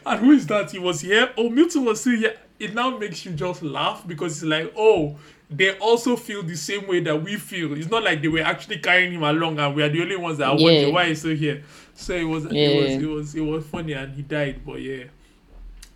and 0.05 0.19
who 0.19 0.31
is 0.31 0.45
that? 0.47 0.71
He 0.71 0.79
was 0.79 1.01
here. 1.01 1.31
Oh, 1.37 1.49
Milton 1.49 1.85
was 1.85 2.01
still 2.01 2.17
here. 2.17 2.35
It 2.59 2.73
now 2.73 2.97
makes 2.97 3.25
you 3.25 3.31
just 3.33 3.61
laugh 3.63 4.07
because 4.07 4.33
it's 4.41 4.43
like, 4.49 4.73
oh, 4.77 5.17
they 5.49 5.77
also 5.77 6.15
feel 6.15 6.41
the 6.41 6.55
same 6.55 6.87
way 6.87 6.99
that 7.01 7.21
we 7.21 7.35
feel. 7.35 7.73
It's 7.77 7.89
not 7.89 8.03
like 8.03 8.21
they 8.21 8.27
were 8.27 8.39
actually 8.41 8.79
carrying 8.79 9.13
him 9.13 9.23
along 9.23 9.59
and 9.59 9.75
we 9.75 9.83
are 9.83 9.89
the 9.89 10.01
only 10.01 10.15
ones 10.15 10.37
that 10.37 10.47
are 10.49 10.57
Yeah. 10.57 10.63
wondering 10.63 10.93
why 10.93 11.07
he's 11.09 11.19
still 11.19 11.35
here. 11.35 11.63
So 11.93 12.13
it 12.15 12.23
was, 12.23 12.45
it 12.45 12.49
was, 12.51 12.93
it 13.03 13.05
was, 13.07 13.35
it 13.35 13.41
was 13.41 13.65
funny 13.65 13.93
and 13.93 14.13
he 14.15 14.21
died. 14.21 14.61
But 14.65 14.81
yeah, 14.81 15.03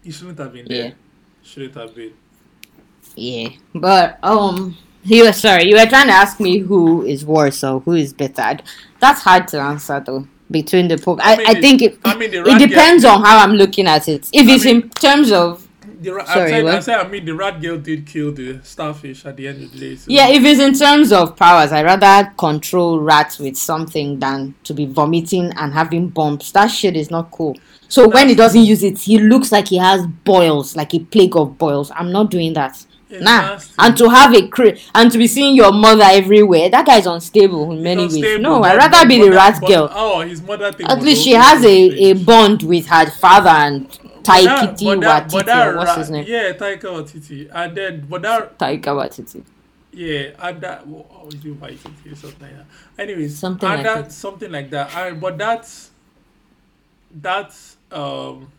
he 0.04 0.12
shouldn't 0.12 0.38
have 0.40 0.54
been 0.54 0.66
there. 0.68 0.86
Yeah. 0.88 0.92
Shouldn't 1.44 1.76
have 1.76 1.96
been. 1.96 2.14
Yeah, 3.16 3.50
but 3.74 4.20
um, 4.24 4.78
you 5.04 5.26
were 5.26 5.34
sorry. 5.34 5.64
You 5.70 5.76
were 5.78 5.86
trying 5.86 6.08
to 6.08 6.14
ask 6.14 6.40
me 6.40 6.60
who 6.60 7.04
is 7.06 7.26
worse 7.26 7.64
or 7.64 7.80
who 7.80 7.94
is 7.94 8.14
better. 8.14 8.60
That's 9.00 9.22
hard 9.22 9.48
to 9.50 9.60
answer 9.60 10.02
though. 10.06 10.28
Between 10.52 10.88
the 10.88 10.98
Pope, 10.98 11.20
I, 11.22 11.36
mean, 11.38 11.48
I 11.48 11.62
think 11.62 11.82
it, 11.84 12.00
I 12.04 12.16
mean, 12.18 12.32
it 12.34 12.68
depends 12.68 13.06
on 13.06 13.22
how 13.24 13.38
I'm 13.38 13.54
looking 13.54 13.86
at 13.88 14.08
it. 14.08 14.28
If 14.34 14.48
I 14.48 14.52
it's 14.54 14.66
mean- 14.66 14.82
in 14.84 14.90
terms 14.90 15.32
of 15.32 15.68
The, 16.02 16.12
ra- 16.14 16.26
Sorry, 16.26 16.54
I, 16.54 16.80
said, 16.80 16.96
I 16.98 17.04
I 17.04 17.08
mean, 17.10 17.26
the 17.26 17.36
rat 17.36 17.62
girl 17.62 17.78
did 17.78 18.06
kill 18.08 18.32
the 18.32 18.62
starfish 18.64 19.26
at 19.26 19.36
the 19.36 19.48
end 19.50 19.64
of 19.64 19.72
the 19.74 19.80
day. 19.80 19.96
So. 19.98 20.06
yeah, 20.10 20.30
if 20.30 20.44
it's 20.46 20.60
in 20.62 20.74
terms 20.74 21.12
of 21.12 21.36
powers, 21.36 21.72
I'd 21.74 21.84
rather 21.86 22.32
control 22.38 23.02
rats 23.02 23.38
with 23.38 23.58
something 23.58 24.18
than 24.18 24.56
to 24.64 24.74
be 24.74 24.86
vomiting 24.86 25.52
and 25.58 25.74
having 25.74 26.08
bumps. 26.08 26.54
That 26.54 26.68
shit 26.68 26.96
is 26.96 27.12
not 27.12 27.32
cool. 27.32 27.58
So 27.90 28.08
when 28.08 28.30
he 28.30 28.36
doesn't 28.36 28.64
use 28.64 28.82
it, 28.82 28.98
he 29.00 29.18
looks 29.20 29.52
like 29.52 29.68
he 29.68 29.78
has 29.78 30.08
boils, 30.24 30.76
like 30.76 30.94
a 30.94 31.00
plague 31.00 31.36
of 31.36 31.58
boils. 31.58 31.92
I'm 31.94 32.12
not 32.14 32.32
doing 32.32 32.54
that. 32.54 32.86
It's 33.12 33.24
nah, 33.24 33.42
nasty. 33.42 33.74
and 33.80 33.98
to 33.98 34.10
have 34.10 34.36
a 34.36 34.48
cra- 34.48 34.78
and 34.94 35.12
to 35.12 35.18
be 35.18 35.26
seeing 35.28 35.56
your 35.56 35.72
mother 35.72 36.04
everywhere, 36.06 36.70
that 36.70 36.86
guy's 36.86 37.08
unstable 37.08 37.72
in 37.72 37.82
many 37.82 38.04
ways. 38.04 38.40
No, 38.40 38.62
I'd 38.64 38.78
rather 38.78 39.08
be 39.08 39.18
the 39.20 39.30
but- 39.30 39.36
rat 39.36 39.58
but- 39.62 39.68
girl. 39.68 39.90
Oh, 39.92 40.22
his 40.22 40.42
mother 40.44 40.72
thing. 40.72 40.86
At 40.88 41.02
least 41.02 41.24
she 41.24 41.32
has 41.32 41.64
a, 41.66 41.70
a 42.12 42.14
bond 42.14 42.62
with 42.64 42.86
her 42.88 43.10
father 43.10 43.50
and 43.50 43.88
But 43.88 44.24
Taikiti 44.24 45.02
but 45.02 45.02
but 45.02 45.28
Watiti, 45.30 45.46
that 45.48 45.76
what's 45.76 45.96
his 45.96 46.12
name? 46.12 46.26
Yeah, 46.28 46.52
Taika 46.54 46.82
Watiti. 46.84 47.50
And 47.52 47.76
then, 47.76 48.06
but 48.08 48.22
that, 48.22 48.60
Taika 48.60 48.84
Watiti. 48.94 49.44
yeah, 49.92 50.30
and 50.40 50.62
that, 50.62 50.86
what 50.86 51.26
was 51.26 51.34
it, 51.34 51.60
Waititi 51.60 52.12
or 52.12 52.16
something 52.16 52.42
like 52.42 52.58
that. 52.58 52.66
Anyways, 53.02 53.40
Something 53.40 53.70
like 53.70 53.84
that, 53.84 54.04
that. 54.04 54.12
something 54.12 54.52
like 54.52 54.70
that. 54.70 54.94
And, 54.96 55.20
but 55.20 55.36
that's, 55.38 55.90
that's, 57.12 57.78
um, 57.92 58.52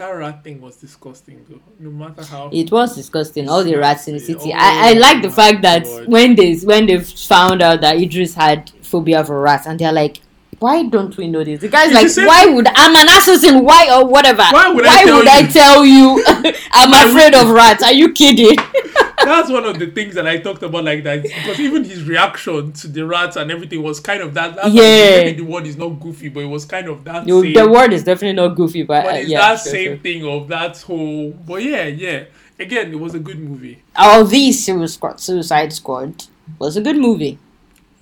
that 0.00 0.10
rat 0.12 0.42
thing 0.42 0.60
was 0.60 0.76
disgusting 0.76 1.44
though. 1.48 1.60
No 1.78 1.90
matter 1.90 2.24
how. 2.24 2.48
It 2.52 2.72
was 2.72 2.96
disgusting. 2.96 3.48
All 3.48 3.62
the 3.62 3.76
rats 3.76 4.08
in 4.08 4.14
the 4.14 4.20
city. 4.20 4.52
I, 4.52 4.90
I 4.90 4.92
like 4.94 5.22
the 5.22 5.30
fact 5.30 5.62
that 5.62 5.86
when 6.06 6.34
they 6.34 6.56
when 6.56 6.86
they 6.86 6.98
found 7.00 7.60
out 7.62 7.82
that 7.82 7.96
Idris 7.96 8.34
had 8.34 8.70
phobia 8.82 9.22
for 9.22 9.40
rats, 9.40 9.66
and 9.66 9.78
they're 9.78 9.92
like, 9.92 10.20
"Why 10.58 10.84
don't 10.84 11.14
we 11.18 11.28
know 11.28 11.44
this?" 11.44 11.60
The 11.60 11.68
guy's 11.68 11.92
It's 11.92 12.16
like, 12.16 12.26
"Why 12.26 12.46
would 12.46 12.66
I'm 12.74 12.96
an 12.96 13.08
assassin? 13.08 13.62
Why 13.62 13.94
or 13.94 14.06
whatever? 14.06 14.42
Why 14.50 14.72
would 14.72 14.86
I 14.86 15.04
tell 15.04 15.16
would 15.18 15.26
you?" 15.26 15.30
I 15.30 15.42
tell 15.46 15.84
you? 15.84 16.24
I'm 16.72 17.10
afraid 17.10 17.34
of 17.34 17.50
rats. 17.50 17.82
Are 17.82 17.92
you 17.92 18.12
kidding?" 18.12 18.56
that's 19.24 19.50
one 19.50 19.64
of 19.64 19.78
the 19.78 19.86
things 19.90 20.14
that 20.14 20.26
I 20.26 20.38
talked 20.38 20.62
about 20.62 20.84
like 20.84 21.04
that 21.04 21.22
because 21.22 21.58
even 21.60 21.84
his 21.84 22.04
reaction 22.04 22.72
to 22.72 22.88
the 22.88 23.06
rats 23.06 23.36
and 23.36 23.50
everything 23.50 23.82
was 23.82 24.00
kind 24.00 24.22
of 24.22 24.34
that. 24.34 24.56
That's 24.56 24.68
Yeah. 24.68 25.22
Maybe 25.24 25.42
the 25.42 25.44
word 25.44 25.66
is 25.66 25.76
not 25.76 26.00
goofy, 26.00 26.28
but 26.28 26.42
it 26.42 26.46
was 26.46 26.64
kind 26.64 26.88
of 26.88 27.04
that. 27.04 27.26
You- 27.26 27.42
same, 27.42 27.54
the 27.54 27.68
word 27.68 27.92
is 27.92 28.04
definitely 28.04 28.36
not 28.36 28.56
goofy, 28.56 28.82
but, 28.82 29.04
but 29.04 29.14
uh, 29.14 29.18
yeah, 29.18 29.40
that 29.40 29.60
sure, 29.60 29.72
same 29.72 29.88
sure. 29.88 29.96
thing 29.98 30.26
of 30.26 30.48
that 30.48 30.80
whole. 30.82 31.30
But 31.30 31.62
yeah, 31.62 31.86
yeah. 31.86 32.24
Again, 32.58 32.92
it 32.92 33.00
was 33.00 33.14
a 33.14 33.18
good 33.18 33.38
movie. 33.38 33.82
Oh, 33.96 34.22
the 34.24 34.52
Suicide 34.52 34.90
Squad, 34.90 35.20
Suicide 35.20 35.72
Squad 35.72 36.24
was 36.58 36.76
a 36.76 36.82
good 36.82 36.96
movie. 36.96 37.38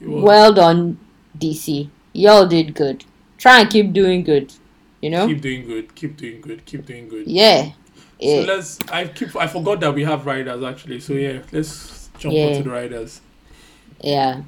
Well 0.01 0.53
done, 0.53 0.99
DC. 1.39 1.89
Y'all 2.12 2.47
did 2.47 2.75
good. 2.75 3.05
Try 3.37 3.61
and 3.61 3.71
keep 3.71 3.93
doing 3.93 4.25
good. 4.25 4.53
You 5.01 5.11
know? 5.11 5.27
keep 5.29 5.41
doing 5.41 5.66
good. 5.66 5.95
Keep 5.95 6.16
doing 6.16 6.41
good. 6.41 6.64
Keep 6.64 6.87
doing 6.87 7.09
good. 7.09 7.27
Yeah. 7.27 7.71
So 8.21 8.41
let's. 8.43 8.79
I 8.91 9.07
keep. 9.07 9.35
I 9.37 9.47
forgot 9.47 9.81
that 9.81 9.95
we 9.95 10.03
have 10.05 10.27
riders 10.27 10.62
actually. 10.64 11.01
So 11.01 11.12
yeah, 11.14 11.39
let's 11.53 12.11
jump 12.19 12.35
Yeah. 12.35 12.47
onto 12.47 12.62
the 12.64 12.71
riders. 12.71 13.21
Yeah. 14.01 14.43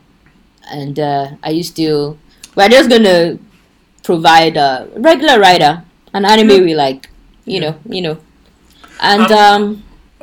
And 0.71 0.99
uh, 0.99 1.31
are 1.43 1.53
you 1.53 1.63
still? 1.63 2.19
We're 2.57 2.69
just 2.69 2.91
gonna 2.91 3.39
provide 4.03 4.57
a 4.57 4.89
regular 4.97 5.39
rider, 5.39 5.85
an 6.13 6.25
anime 6.25 6.51
Yeah. 6.51 6.61
we 6.61 6.75
like. 6.75 7.09
You 7.45 7.55
Yeah. 7.55 7.61
know, 7.71 7.77
you 7.89 8.03
know. 8.03 8.19
And 9.01 9.31
Um, 9.33 9.63
um, 9.63 9.83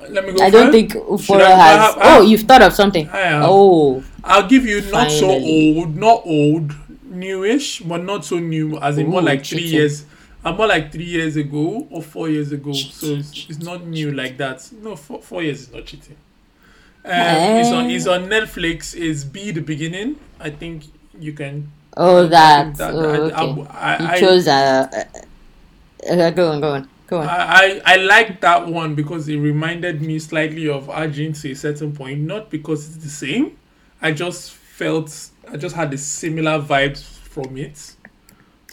Let 0.09 0.25
me 0.25 0.33
go. 0.33 0.43
I 0.43 0.49
don't 0.49 0.71
think 0.71 0.91
Should 0.93 1.01
Uforo 1.03 1.41
I- 1.41 1.51
I 1.51 1.55
has. 1.55 1.93
have- 1.95 1.97
oh, 2.01 2.21
you've 2.21 2.41
thought 2.43 2.61
of 2.61 2.73
something. 2.73 3.09
Oh, 3.13 4.03
I'll 4.23 4.47
give 4.47 4.65
you 4.65 4.81
not 4.91 5.09
so 5.11 5.29
old, 5.29 5.95
not 5.95 6.21
old, 6.25 6.73
newish, 7.09 7.79
but 7.81 8.03
not 8.03 8.23
so 8.25 8.39
new, 8.39 8.77
as 8.77 8.97
in 8.97 9.07
more 9.07 9.21
like 9.21 9.45
three 9.45 9.63
years. 9.63 10.03
I'm 10.47 10.57
more 10.57 10.67
like 10.67 10.91
three 10.91 11.05
years 11.05 11.35
ago 11.35 11.87
or 11.91 12.01
four 12.01 12.29
years 12.29 12.51
ago, 12.51 12.71
so 12.73 13.07
it's, 13.07 13.45
it's 13.49 13.59
not 13.59 13.85
new 13.85 14.11
like 14.11 14.37
that. 14.37 14.67
No, 14.81 14.95
four, 14.95 15.21
four 15.21 15.43
years 15.43 15.61
is 15.63 15.73
not 15.73 15.85
cheating. 15.85 16.15
Um, 17.05 17.11
it's 17.13 17.69
on 17.69 17.85
Eh. 17.85 17.95
it's 17.95 18.07
on 18.07 18.25
Netflix. 18.27 18.95
It's 18.95 19.23
B: 19.23 19.51
The 19.51 19.61
Beginning. 19.61 20.17
I 20.39 20.49
think 20.49 20.83
you 21.19 21.33
can. 21.33 21.71
oh, 21.95 22.25
I 22.25 22.27
that. 22.29 22.75
that- 22.77 22.93
oh, 22.93 23.67
I- 23.71 23.95
okay. 23.95 24.05
I, 24.05 24.13
you 24.15 24.19
chose 24.19 24.47
uh, 24.47 24.87
uh, 24.91 26.13
uh, 26.13 26.29
go 26.31 26.51
on, 26.51 26.61
go 26.61 26.69
on, 26.73 26.89
go 27.07 27.17
on. 27.19 27.27
I, 27.27 27.81
I, 27.85 27.93
I 27.93 27.95
like 27.97 28.41
that 28.41 28.67
one 28.67 28.93
because 28.95 29.27
it 29.29 29.37
reminded 29.37 30.01
me 30.01 30.19
slightly 30.19 30.67
of 30.69 30.87
Ajin 30.87 31.39
to 31.41 31.51
a 31.51 31.55
certain 31.55 31.93
point. 31.93 32.19
Not 32.21 32.49
because 32.49 32.87
it's 32.87 33.03
the 33.03 33.09
same. 33.09 33.57
I 34.01 34.11
just 34.11 34.51
felt 34.51 35.29
I 35.51 35.57
just 35.57 35.75
had 35.75 35.91
the 35.91 35.97
similar 35.97 36.59
vibes 36.61 37.03
from 37.03 37.57
it. 37.57 37.93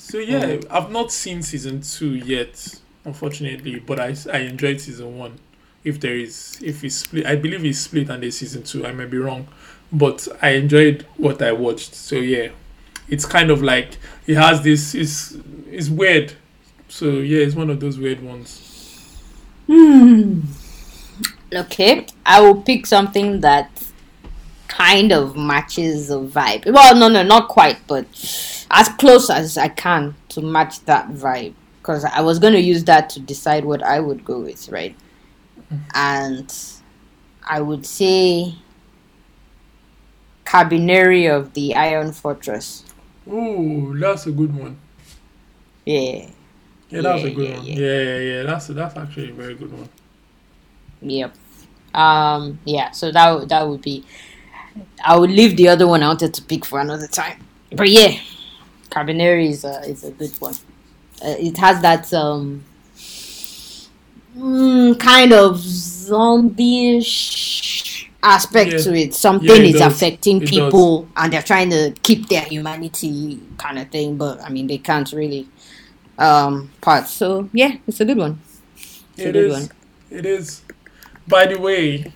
So 0.04 0.18
yeah, 0.18 0.44
Mm. 0.44 0.66
I've 0.70 0.90
not 0.90 1.10
seen 1.10 1.40
season 1.42 1.80
two 1.80 2.14
yet, 2.14 2.78
unfortunately, 3.06 3.78
but 3.80 3.98
I, 3.98 4.14
I 4.30 4.38
enjoyed 4.40 4.78
season 4.80 5.16
one. 5.18 5.38
If 5.82 5.98
there 6.00 6.14
is 6.16 6.58
if 6.62 6.84
it's 6.84 6.96
split 6.96 7.24
I 7.26 7.36
believe 7.36 7.64
it's 7.64 7.78
split 7.78 8.10
and 8.10 8.22
there's 8.22 8.36
season 8.38 8.62
two, 8.64 8.86
I 8.86 8.92
may 8.92 9.06
be 9.06 9.16
wrong. 9.18 9.48
But 9.90 10.28
I 10.42 10.50
enjoyed 10.50 11.06
what 11.16 11.40
I 11.42 11.52
watched. 11.52 11.94
So 11.94 12.16
yeah. 12.16 12.48
It's 13.08 13.24
kind 13.26 13.50
of 13.50 13.62
like 13.62 13.96
it 14.26 14.36
has 14.36 14.62
this 14.62 14.94
it's 14.94 15.36
it's 15.70 15.88
weird. 15.88 16.34
So 16.88 17.06
yeah, 17.10 17.40
it's 17.40 17.54
one 17.54 17.70
of 17.70 17.80
those 17.80 17.98
weird 17.98 18.22
ones. 18.22 18.60
Hmm. 19.66 20.40
Okay, 21.54 22.06
I 22.26 22.40
will 22.40 22.60
pick 22.62 22.86
something 22.86 23.40
that 23.40 23.83
kind 24.76 25.12
of 25.12 25.36
matches 25.36 26.08
the 26.08 26.20
vibe. 26.20 26.70
Well, 26.72 26.94
no, 26.96 27.08
no, 27.08 27.22
not 27.22 27.48
quite, 27.48 27.86
but 27.86 28.06
as 28.70 28.88
close 28.98 29.30
as 29.30 29.56
I 29.58 29.68
can 29.68 30.16
to 30.30 30.40
match 30.40 30.84
that 30.86 31.08
vibe. 31.10 31.54
because 31.78 32.04
I 32.04 32.20
was 32.22 32.38
going 32.38 32.54
to 32.54 32.60
use 32.60 32.84
that 32.84 33.10
to 33.10 33.20
decide 33.20 33.64
what 33.64 33.82
I 33.82 34.00
would 34.00 34.24
go 34.24 34.40
with, 34.40 34.68
right? 34.70 34.96
And 35.94 36.52
I 37.48 37.60
would 37.60 37.86
say 37.86 38.56
Kabaneri 40.46 41.28
of 41.30 41.52
the 41.52 41.74
Iron 41.74 42.12
Fortress. 42.12 42.84
Ooh, 43.28 43.94
that's 43.98 44.26
a 44.26 44.32
good 44.32 44.54
one. 44.54 44.80
Yeah. 45.86 46.30
Yeah, 46.90 47.02
that's 47.02 47.22
Yeah, 47.22 47.28
a 47.28 47.30
good 47.30 47.48
yeah, 47.48 47.56
one. 47.56 47.66
yeah. 47.66 47.76
Yeah, 47.76 48.02
yeah, 48.02 48.18
yeah. 48.18 48.42
That's 48.44 48.68
that's 48.68 48.96
actually 48.96 49.30
a 49.30 49.34
very 49.34 49.54
good 49.54 49.72
one. 49.72 49.88
Yep. 51.00 51.34
Um. 51.94 52.60
Yeah. 52.64 52.90
So 52.92 53.12
that 53.12 53.48
that 53.48 53.68
would 53.68 53.82
be. 53.82 54.04
I 55.04 55.16
would 55.18 55.30
leave 55.30 55.56
the 55.56 55.68
other 55.68 55.86
one 55.86 56.02
I 56.02 56.08
wanted 56.08 56.34
to 56.34 56.42
pick 56.42 56.64
for 56.64 56.80
another 56.80 57.06
time. 57.06 57.38
But 57.72 57.88
yeah, 57.90 58.18
Kabaneri 58.90 59.50
is 59.50 59.64
a 59.64 59.80
is 59.88 60.04
a 60.04 60.10
good 60.12 60.34
one. 60.40 60.54
Uh, 61.24 61.36
it 61.38 61.56
has 61.58 61.80
that 61.82 62.12
um. 62.14 62.64
mm, 64.36 64.98
kind 64.98 65.32
of 65.32 65.58
zombie-ish 65.58 67.10
aspect 68.22 68.72
Yeah. 68.72 68.78
to 68.78 68.94
it. 68.94 69.14
Something 69.14 69.64
Yeah, 69.64 69.68
it 69.68 69.74
is 69.74 69.80
does. 69.80 69.94
affecting 69.94 70.40
It 70.40 70.48
people, 70.48 71.08
and 71.16 71.32
they're 71.32 71.42
trying 71.42 71.70
to 71.70 71.94
keep 72.02 72.28
their 72.28 72.42
humanity, 72.42 73.40
kind 73.58 73.78
of 73.78 73.90
thing. 73.90 74.16
But 74.16 74.40
I 74.42 74.48
mean, 74.50 74.66
they 74.66 74.78
can't 74.78 75.10
really 75.12 75.48
um 76.18 76.70
part. 76.80 77.08
So 77.08 77.48
yeah, 77.52 77.76
it's 77.86 78.00
a 78.00 78.04
good 78.04 78.18
one. 78.18 78.40
It's 79.16 79.24
a 79.26 79.28
It 79.28 79.32
good 79.32 79.46
is. 79.46 79.52
one. 79.52 79.70
It 80.10 80.26
is. 80.26 80.62
By 81.26 81.46
the 81.46 81.58
way, 81.58 82.12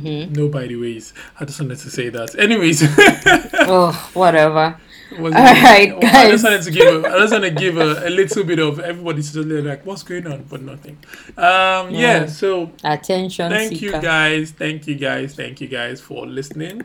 hmm 0.00 0.32
no. 0.32 0.48
By 0.48 0.66
the 0.66 0.76
ways, 0.76 1.12
I 1.38 1.44
just 1.44 1.60
wanted 1.60 1.78
to 1.78 1.90
say 1.90 2.08
that. 2.10 2.38
Anyways, 2.38 2.82
Oh, 3.66 4.10
whatever. 4.14 4.78
All 5.16 5.30
right, 5.30 5.92
I 5.94 6.00
guys. 6.00 6.30
just 6.30 6.44
wanted 6.44 6.62
to 6.62 6.70
give. 6.72 7.04
A, 7.04 7.08
I 7.08 7.18
just 7.18 7.32
want 7.32 7.44
to 7.44 7.50
give 7.50 7.76
a, 7.76 8.08
a 8.08 8.10
little 8.10 8.42
bit 8.44 8.58
of 8.58 8.80
everybody's 8.80 9.32
just 9.32 9.46
like, 9.48 9.86
what's 9.86 10.02
going 10.02 10.26
on, 10.26 10.42
but 10.44 10.60
nothing. 10.62 10.98
Um. 11.36 11.90
Yeah. 11.90 12.00
Yeah. 12.22 12.26
So 12.26 12.72
Attention 12.82 13.50
thank 13.50 13.70
seeker. 13.74 13.96
you 13.96 14.02
guys. 14.02 14.50
Thank 14.50 14.86
you 14.88 14.96
guys. 14.96 15.34
Thank 15.36 15.60
you 15.60 15.68
guys 15.68 16.00
for 16.00 16.26
listening. 16.26 16.82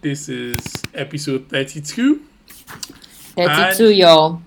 This 0.00 0.28
is 0.28 0.56
episode 0.94 1.48
thirty-two. 1.48 2.22
32, 3.36 3.90
y'all. 3.92 4.42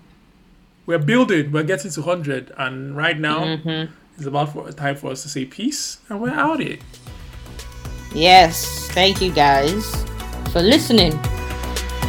We're 0.86 0.98
building. 1.00 1.52
We're 1.52 1.64
getting 1.64 1.92
to 1.92 2.02
hundred, 2.02 2.52
and 2.58 2.96
right 2.98 3.18
now 3.18 3.58
hmm 3.58 3.84
it's 4.18 4.26
about 4.28 4.54
for 4.54 4.70
time 4.72 4.96
for 4.96 5.12
us 5.12 5.24
to 5.24 5.30
say 5.30 5.46
peace, 5.46 5.98
and 6.10 6.22
we're 6.22 6.30
out 6.30 6.60
here. 6.60 6.78
Yes, 8.14 8.88
thank 8.92 9.22
you 9.22 9.32
guys 9.32 10.06
for 10.52 10.62
listening. 10.62 11.18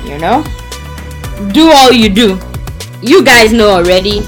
You 0.04 0.18
know, 0.18 0.44
do 1.52 1.70
all 1.72 1.92
you 1.92 2.08
do. 2.12 2.38
You 3.00 3.24
guys 3.24 3.52
know 3.52 3.70
already. 3.70 4.20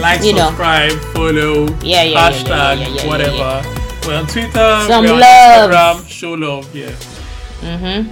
Like, 0.00 0.22
You 0.24 0.32
know. 0.34 0.48
subscribe, 0.48 0.92
follow, 1.12 1.68
Yeah, 1.84 2.02
yeah, 2.04 2.30
hashtag, 2.32 2.84
yeah, 2.96 3.06
whatever. 3.06 3.60
We're 4.06 4.16
on 4.16 4.26
Twitter, 4.26 4.84
Some 4.88 5.04
we're 5.04 5.12
on 5.12 5.20
love. 5.20 5.70
Instagram, 5.70 6.08
show 6.08 6.32
love, 6.32 6.64
yeah. 6.74 6.92
Mm-hmm. 7.60 8.08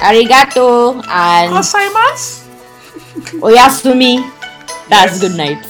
Arigato 0.00 0.96
and 1.04 1.52
Asaimas? 1.52 2.48
oyasumi. 3.44 4.24
That's 4.88 5.20
Yes. 5.20 5.20
good 5.20 5.36
night. 5.36 5.60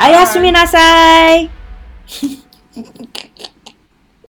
Ayasumi 0.00 0.52
nasai. 0.56 1.50